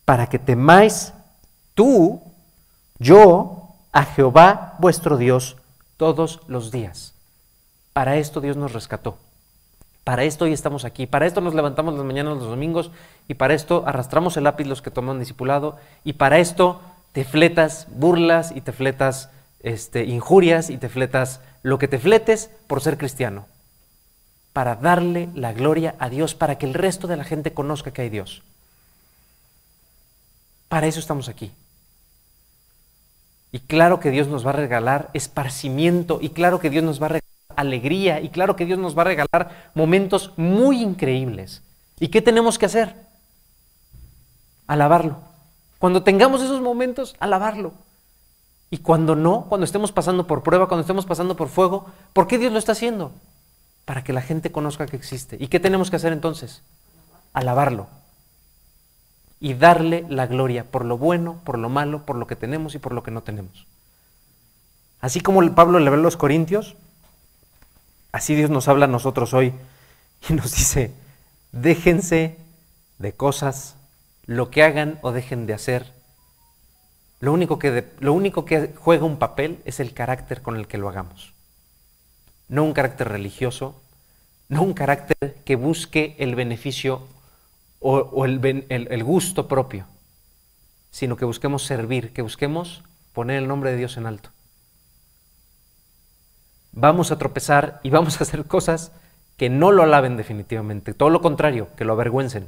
Para 0.05 0.25
que 0.27 0.39
temáis 0.39 1.13
tú, 1.75 2.23
yo, 2.97 3.69
a 3.91 4.03
Jehová 4.03 4.75
vuestro 4.79 5.17
Dios 5.17 5.57
todos 5.97 6.41
los 6.47 6.71
días. 6.71 7.13
Para 7.93 8.17
esto 8.17 8.41
Dios 8.41 8.57
nos 8.57 8.73
rescató. 8.73 9.17
Para 10.03 10.23
esto 10.23 10.45
hoy 10.45 10.53
estamos 10.53 10.85
aquí. 10.85 11.07
Para 11.07 11.25
esto 11.25 11.41
nos 11.41 11.55
levantamos 11.55 11.95
las 11.95 12.03
mañanas 12.03 12.37
los 12.37 12.47
domingos. 12.47 12.91
Y 13.27 13.35
para 13.35 13.53
esto 13.53 13.83
arrastramos 13.87 14.37
el 14.37 14.43
lápiz 14.43 14.67
los 14.67 14.81
que 14.81 14.91
toman 14.91 15.19
discipulado. 15.19 15.77
Y 16.03 16.13
para 16.13 16.39
esto 16.39 16.81
te 17.11 17.23
fletas 17.23 17.87
burlas 17.89 18.51
y 18.53 18.61
te 18.61 18.71
fletas 18.71 19.29
este, 19.61 20.03
injurias 20.03 20.69
y 20.69 20.77
te 20.77 20.89
fletas 20.89 21.39
lo 21.65 21.79
que 21.79 21.87
te 21.87 21.97
fletes 21.97 22.51
por 22.67 22.79
ser 22.79 22.95
cristiano. 22.95 23.47
Para 24.53 24.75
darle 24.75 25.29
la 25.33 25.51
gloria 25.51 25.95
a 25.97 26.09
Dios, 26.09 26.35
para 26.35 26.59
que 26.59 26.67
el 26.67 26.75
resto 26.75 27.07
de 27.07 27.17
la 27.17 27.23
gente 27.23 27.53
conozca 27.53 27.91
que 27.91 28.03
hay 28.03 28.09
Dios. 28.09 28.43
Para 30.69 30.85
eso 30.85 30.99
estamos 30.99 31.27
aquí. 31.27 31.51
Y 33.51 33.61
claro 33.61 33.99
que 33.99 34.11
Dios 34.11 34.27
nos 34.27 34.45
va 34.45 34.51
a 34.51 34.53
regalar 34.53 35.09
esparcimiento 35.15 36.19
y 36.21 36.29
claro 36.29 36.59
que 36.59 36.69
Dios 36.69 36.83
nos 36.83 37.01
va 37.01 37.07
a 37.07 37.09
regalar 37.09 37.25
alegría 37.55 38.19
y 38.21 38.29
claro 38.29 38.55
que 38.55 38.65
Dios 38.65 38.77
nos 38.77 38.95
va 38.95 39.01
a 39.01 39.05
regalar 39.05 39.71
momentos 39.73 40.33
muy 40.37 40.83
increíbles. 40.83 41.63
¿Y 41.99 42.09
qué 42.09 42.21
tenemos 42.21 42.59
que 42.59 42.67
hacer? 42.67 42.95
Alabarlo. 44.67 45.17
Cuando 45.79 46.03
tengamos 46.03 46.43
esos 46.43 46.61
momentos, 46.61 47.15
alabarlo. 47.19 47.73
Y 48.75 48.79
cuando 48.79 49.15
no, 49.15 49.45
cuando 49.47 49.63
estemos 49.63 49.93
pasando 49.93 50.27
por 50.27 50.43
prueba, 50.43 50.67
cuando 50.67 50.81
estemos 50.81 51.05
pasando 51.05 51.37
por 51.37 51.47
fuego, 51.47 51.85
¿por 52.11 52.27
qué 52.27 52.37
Dios 52.37 52.51
lo 52.51 52.59
está 52.59 52.73
haciendo? 52.73 53.13
Para 53.85 54.03
que 54.03 54.11
la 54.11 54.21
gente 54.21 54.51
conozca 54.51 54.85
que 54.85 54.97
existe. 54.97 55.37
¿Y 55.39 55.47
qué 55.47 55.61
tenemos 55.61 55.89
que 55.89 55.95
hacer 55.95 56.11
entonces? 56.11 56.61
Alabarlo. 57.31 57.87
Y 59.39 59.53
darle 59.53 60.05
la 60.09 60.27
gloria 60.27 60.65
por 60.65 60.83
lo 60.83 60.97
bueno, 60.97 61.39
por 61.45 61.57
lo 61.57 61.69
malo, 61.69 62.05
por 62.05 62.17
lo 62.17 62.27
que 62.27 62.35
tenemos 62.35 62.75
y 62.75 62.79
por 62.79 62.91
lo 62.91 63.01
que 63.01 63.11
no 63.11 63.23
tenemos. 63.23 63.65
Así 64.99 65.21
como 65.21 65.55
Pablo 65.55 65.79
le 65.79 65.89
ve 65.89 65.95
a 65.95 65.99
los 65.99 66.17
Corintios, 66.17 66.75
Así 68.11 68.35
Dios 68.35 68.49
nos 68.49 68.67
habla 68.67 68.85
a 68.85 68.87
nosotros 68.87 69.33
hoy 69.33 69.53
y 70.29 70.33
nos 70.33 70.51
dice, 70.55 70.93
déjense 71.53 72.37
de 72.97 73.13
cosas, 73.13 73.77
lo 74.25 74.51
que 74.51 74.63
hagan 74.63 74.99
o 75.01 75.13
dejen 75.13 75.47
de 75.47 75.53
hacer. 75.53 75.94
Lo 77.25 77.33
único, 77.33 77.57
que 77.57 77.91
lo 77.99 78.13
único 78.13 78.45
que 78.45 78.73
juega 78.77 79.05
un 79.05 79.17
papel 79.17 79.59
es 79.65 79.79
el 79.79 79.93
carácter 79.93 80.41
con 80.41 80.55
el 80.55 80.67
que 80.67 80.77
lo 80.77 80.87
hagamos. 80.87 81.33
No 82.47 82.63
un 82.63 82.73
carácter 82.73 83.09
religioso, 83.09 83.81
no 84.47 84.61
un 84.61 84.73
carácter 84.73 85.35
que 85.43 85.55
busque 85.55 86.15
el 86.19 86.35
beneficio 86.35 87.07
o, 87.79 88.25
el, 88.25 88.65
el 88.69 89.03
gusto 89.03 89.47
propio, 89.47 89.87
sino 90.91 91.17
que 91.17 91.25
busquemos 91.25 91.63
servir, 91.63 92.13
que 92.13 92.21
busquemos 92.21 92.83
poner 93.13 93.37
el 93.37 93.47
nombre 93.47 93.71
de 93.71 93.77
Dios 93.77 93.97
en 93.97 94.05
alto 94.05 94.29
vamos 96.75 97.11
a 97.11 97.17
tropezar 97.17 97.79
y 97.81 97.89
vamos 97.89 98.19
a 98.19 98.23
hacer 98.23 98.45
cosas 98.45 98.91
que 99.37 99.49
no 99.49 99.71
lo 99.71 99.83
alaben 99.83 100.17
definitivamente, 100.17 100.93
todo 100.93 101.09
lo 101.09 101.21
contrario, 101.21 101.69
que 101.75 101.85
lo 101.85 101.93
avergüencen. 101.93 102.47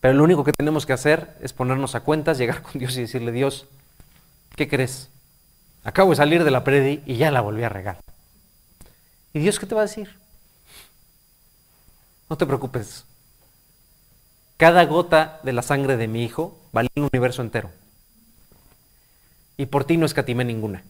Pero 0.00 0.14
lo 0.14 0.24
único 0.24 0.44
que 0.44 0.52
tenemos 0.52 0.86
que 0.86 0.92
hacer 0.92 1.36
es 1.40 1.52
ponernos 1.52 1.94
a 1.94 2.00
cuentas, 2.00 2.38
llegar 2.38 2.62
con 2.62 2.78
Dios 2.78 2.96
y 2.96 3.02
decirle, 3.02 3.32
Dios, 3.32 3.66
¿qué 4.56 4.68
crees? 4.68 5.08
Acabo 5.84 6.10
de 6.10 6.16
salir 6.16 6.44
de 6.44 6.50
la 6.50 6.64
predi 6.64 7.02
y 7.06 7.16
ya 7.16 7.30
la 7.30 7.40
volví 7.40 7.62
a 7.64 7.68
regar. 7.68 7.98
¿Y 9.32 9.40
Dios 9.40 9.58
qué 9.58 9.66
te 9.66 9.74
va 9.74 9.82
a 9.82 9.86
decir? 9.86 10.16
No 12.30 12.36
te 12.36 12.46
preocupes. 12.46 13.04
Cada 14.56 14.84
gota 14.84 15.40
de 15.44 15.52
la 15.52 15.62
sangre 15.62 15.96
de 15.96 16.08
mi 16.08 16.24
hijo 16.24 16.58
vale 16.72 16.88
el 16.94 17.04
universo 17.04 17.42
entero. 17.42 17.70
Y 19.56 19.66
por 19.66 19.84
ti 19.84 19.96
no 19.96 20.06
escatimé 20.06 20.44
ninguna. 20.44 20.84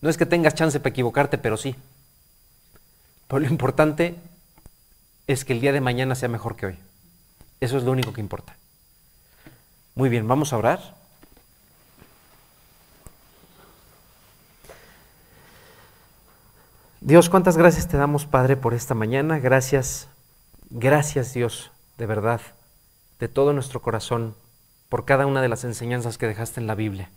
No 0.00 0.08
es 0.08 0.16
que 0.16 0.26
tengas 0.26 0.54
chance 0.54 0.80
para 0.80 0.90
equivocarte, 0.90 1.36
pero 1.36 1.56
sí. 1.56 1.76
Pero 3.28 3.40
lo 3.40 3.48
importante 3.48 4.16
es 5.26 5.44
que 5.44 5.52
el 5.52 5.60
día 5.60 5.72
de 5.72 5.80
mañana 5.80 6.14
sea 6.14 6.28
mejor 6.28 6.56
que 6.56 6.66
hoy. 6.66 6.78
Eso 7.60 7.76
es 7.76 7.84
lo 7.84 7.92
único 7.92 8.12
que 8.12 8.20
importa. 8.20 8.56
Muy 9.94 10.08
bien, 10.08 10.26
vamos 10.26 10.52
a 10.52 10.56
orar. 10.56 10.94
Dios, 17.02 17.28
cuántas 17.28 17.56
gracias 17.56 17.88
te 17.88 17.96
damos, 17.96 18.26
Padre, 18.26 18.56
por 18.56 18.72
esta 18.72 18.94
mañana. 18.94 19.38
Gracias, 19.38 20.08
gracias 20.70 21.34
Dios, 21.34 21.70
de 21.98 22.06
verdad, 22.06 22.40
de 23.18 23.28
todo 23.28 23.52
nuestro 23.52 23.80
corazón, 23.80 24.34
por 24.88 25.04
cada 25.04 25.26
una 25.26 25.42
de 25.42 25.48
las 25.48 25.64
enseñanzas 25.64 26.18
que 26.18 26.26
dejaste 26.26 26.60
en 26.60 26.66
la 26.66 26.74
Biblia. 26.74 27.10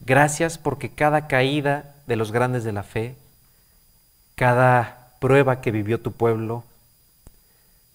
Gracias 0.00 0.58
porque 0.58 0.90
cada 0.90 1.28
caída 1.28 1.94
de 2.06 2.16
los 2.16 2.32
grandes 2.32 2.64
de 2.64 2.72
la 2.72 2.82
fe, 2.82 3.16
cada 4.34 5.14
prueba 5.20 5.60
que 5.60 5.70
vivió 5.70 6.00
tu 6.00 6.12
pueblo, 6.12 6.64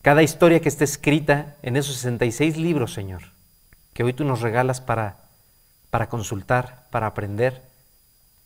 cada 0.07 0.23
historia 0.23 0.61
que 0.61 0.69
está 0.69 0.85
escrita 0.85 1.57
en 1.61 1.75
esos 1.75 1.97
66 1.97 2.55
libros, 2.55 2.93
Señor, 2.93 3.23
que 3.93 4.05
hoy 4.05 4.13
tú 4.13 4.23
nos 4.23 4.39
regalas 4.39 4.79
para, 4.79 5.17
para 5.89 6.07
consultar, 6.07 6.87
para 6.91 7.07
aprender, 7.07 7.61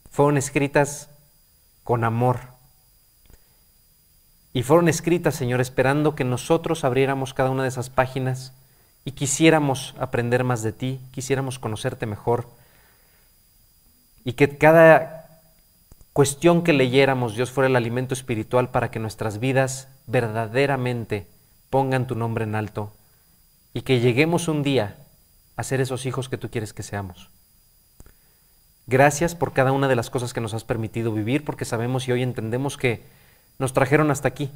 fueron 0.10 0.38
escritas 0.38 1.12
con 1.84 2.04
amor. 2.04 2.40
Y 4.54 4.64
fueron 4.64 4.90
escritas, 4.90 5.36
Señor, 5.36 5.62
esperando 5.62 6.16
que 6.16 6.24
nosotros 6.24 6.84
abriéramos 6.84 7.36
cada 7.36 7.52
una 7.52 7.62
de 7.62 7.70
esas 7.70 7.92
páginas 7.92 8.54
y 9.06 9.12
quisiéramos 9.12 9.94
aprender 10.00 10.44
más 10.44 10.64
de 10.64 10.72
ti, 10.72 11.00
quisiéramos 11.12 11.60
conocerte 11.60 12.08
mejor 12.08 12.50
y 14.24 14.34
que 14.34 14.58
cada 14.58 15.44
cuestión 16.12 16.64
que 16.64 16.74
leyéramos, 16.74 17.36
Dios, 17.36 17.52
fuera 17.52 17.68
el 17.68 17.76
alimento 17.76 18.16
espiritual 18.16 18.72
para 18.72 18.90
que 18.90 18.98
nuestras 18.98 19.40
vidas 19.40 19.90
verdaderamente 20.08 21.28
pongan 21.72 22.06
tu 22.06 22.14
nombre 22.14 22.44
en 22.44 22.54
alto 22.54 22.94
y 23.74 23.82
que 23.82 24.00
lleguemos 24.00 24.48
un 24.48 24.62
día 24.62 24.98
a 25.56 25.64
ser 25.64 25.82
esos 25.82 26.06
hijos 26.06 26.30
que 26.30 26.38
tú 26.38 26.52
quieres 26.52 26.74
que 26.74 26.84
seamos. 26.84 27.32
Gracias 28.86 29.36
por 29.36 29.54
cada 29.54 29.72
una 29.72 29.88
de 29.88 29.96
las 29.96 30.10
cosas 30.10 30.34
que 30.34 30.42
nos 30.42 30.54
has 30.54 30.66
permitido 30.66 31.14
vivir, 31.14 31.46
porque 31.46 31.66
sabemos 31.66 32.08
y 32.08 32.12
hoy 32.12 32.22
entendemos 32.22 32.78
que 32.78 33.04
nos 33.58 33.74
trajeron 33.74 34.12
hasta 34.12 34.28
aquí. 34.28 34.52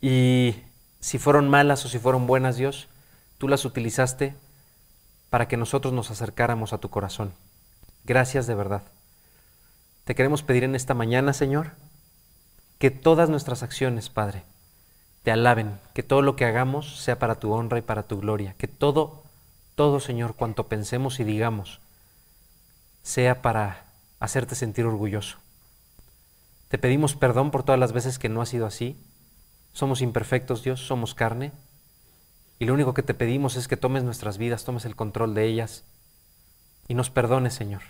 Y 0.00 0.56
si 1.00 1.18
fueron 1.18 1.48
malas 1.48 1.84
o 1.84 1.88
si 1.88 1.98
fueron 1.98 2.26
buenas, 2.26 2.56
Dios, 2.56 2.88
tú 3.38 3.46
las 3.46 3.64
utilizaste 3.64 4.34
para 5.30 5.46
que 5.46 5.56
nosotros 5.56 5.94
nos 5.94 6.10
acercáramos 6.10 6.72
a 6.72 6.78
tu 6.78 6.90
corazón. 6.90 7.32
Gracias 8.04 8.46
de 8.48 8.54
verdad. 8.56 8.82
Te 10.04 10.16
queremos 10.16 10.42
pedir 10.42 10.64
en 10.64 10.74
esta 10.74 10.94
mañana, 10.94 11.32
Señor, 11.32 11.72
que 12.78 12.90
todas 12.90 13.28
nuestras 13.28 13.62
acciones, 13.62 14.08
Padre, 14.08 14.42
te 15.28 15.32
alaben, 15.32 15.78
que 15.92 16.02
todo 16.02 16.22
lo 16.22 16.36
que 16.36 16.46
hagamos 16.46 17.02
sea 17.02 17.18
para 17.18 17.34
tu 17.34 17.52
honra 17.52 17.76
y 17.76 17.82
para 17.82 18.04
tu 18.04 18.18
gloria, 18.18 18.54
que 18.56 18.66
todo, 18.66 19.24
todo, 19.74 20.00
Señor, 20.00 20.36
cuanto 20.36 20.68
pensemos 20.68 21.20
y 21.20 21.24
digamos, 21.24 21.80
sea 23.02 23.42
para 23.42 23.84
hacerte 24.20 24.54
sentir 24.54 24.86
orgulloso. 24.86 25.36
Te 26.70 26.78
pedimos 26.78 27.14
perdón 27.14 27.50
por 27.50 27.62
todas 27.62 27.78
las 27.78 27.92
veces 27.92 28.18
que 28.18 28.30
no 28.30 28.40
ha 28.40 28.46
sido 28.46 28.64
así. 28.64 28.96
Somos 29.74 30.00
imperfectos, 30.00 30.62
Dios, 30.62 30.80
somos 30.80 31.14
carne, 31.14 31.52
y 32.58 32.64
lo 32.64 32.72
único 32.72 32.94
que 32.94 33.02
te 33.02 33.12
pedimos 33.12 33.56
es 33.56 33.68
que 33.68 33.76
tomes 33.76 34.04
nuestras 34.04 34.38
vidas, 34.38 34.64
tomes 34.64 34.86
el 34.86 34.96
control 34.96 35.34
de 35.34 35.44
ellas 35.44 35.84
y 36.88 36.94
nos 36.94 37.10
perdones, 37.10 37.52
Señor, 37.52 37.82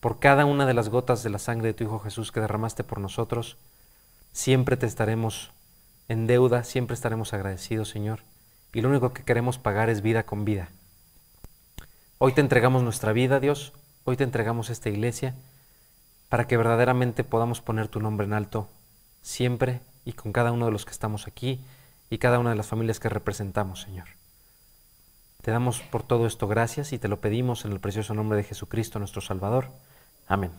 por 0.00 0.18
cada 0.18 0.44
una 0.44 0.66
de 0.66 0.74
las 0.74 0.90
gotas 0.90 1.22
de 1.22 1.30
la 1.30 1.38
sangre 1.38 1.68
de 1.68 1.72
tu 1.72 1.84
Hijo 1.84 1.98
Jesús 1.98 2.30
que 2.30 2.40
derramaste 2.40 2.84
por 2.84 3.00
nosotros. 3.00 3.56
Siempre 4.32 4.76
te 4.76 4.84
estaremos 4.84 5.50
en 6.10 6.26
deuda, 6.26 6.64
siempre 6.64 6.94
estaremos 6.94 7.32
agradecidos, 7.34 7.88
Señor, 7.88 8.24
y 8.72 8.80
lo 8.80 8.88
único 8.88 9.12
que 9.12 9.22
queremos 9.22 9.58
pagar 9.58 9.88
es 9.90 10.02
vida 10.02 10.24
con 10.24 10.44
vida. 10.44 10.68
Hoy 12.18 12.32
te 12.32 12.40
entregamos 12.40 12.82
nuestra 12.82 13.12
vida, 13.12 13.38
Dios, 13.38 13.72
hoy 14.02 14.16
te 14.16 14.24
entregamos 14.24 14.70
esta 14.70 14.88
iglesia, 14.88 15.36
para 16.28 16.48
que 16.48 16.56
verdaderamente 16.56 17.22
podamos 17.22 17.60
poner 17.60 17.86
tu 17.86 18.00
nombre 18.00 18.26
en 18.26 18.32
alto, 18.32 18.68
siempre 19.22 19.82
y 20.04 20.14
con 20.14 20.32
cada 20.32 20.50
uno 20.50 20.66
de 20.66 20.72
los 20.72 20.84
que 20.84 20.90
estamos 20.90 21.28
aquí 21.28 21.60
y 22.10 22.18
cada 22.18 22.40
una 22.40 22.50
de 22.50 22.56
las 22.56 22.66
familias 22.66 22.98
que 22.98 23.08
representamos, 23.08 23.82
Señor. 23.82 24.08
Te 25.42 25.52
damos 25.52 25.80
por 25.80 26.02
todo 26.02 26.26
esto 26.26 26.48
gracias 26.48 26.92
y 26.92 26.98
te 26.98 27.06
lo 27.06 27.20
pedimos 27.20 27.64
en 27.64 27.70
el 27.70 27.78
precioso 27.78 28.14
nombre 28.14 28.36
de 28.36 28.42
Jesucristo 28.42 28.98
nuestro 28.98 29.20
Salvador. 29.20 29.68
Amén. 30.26 30.50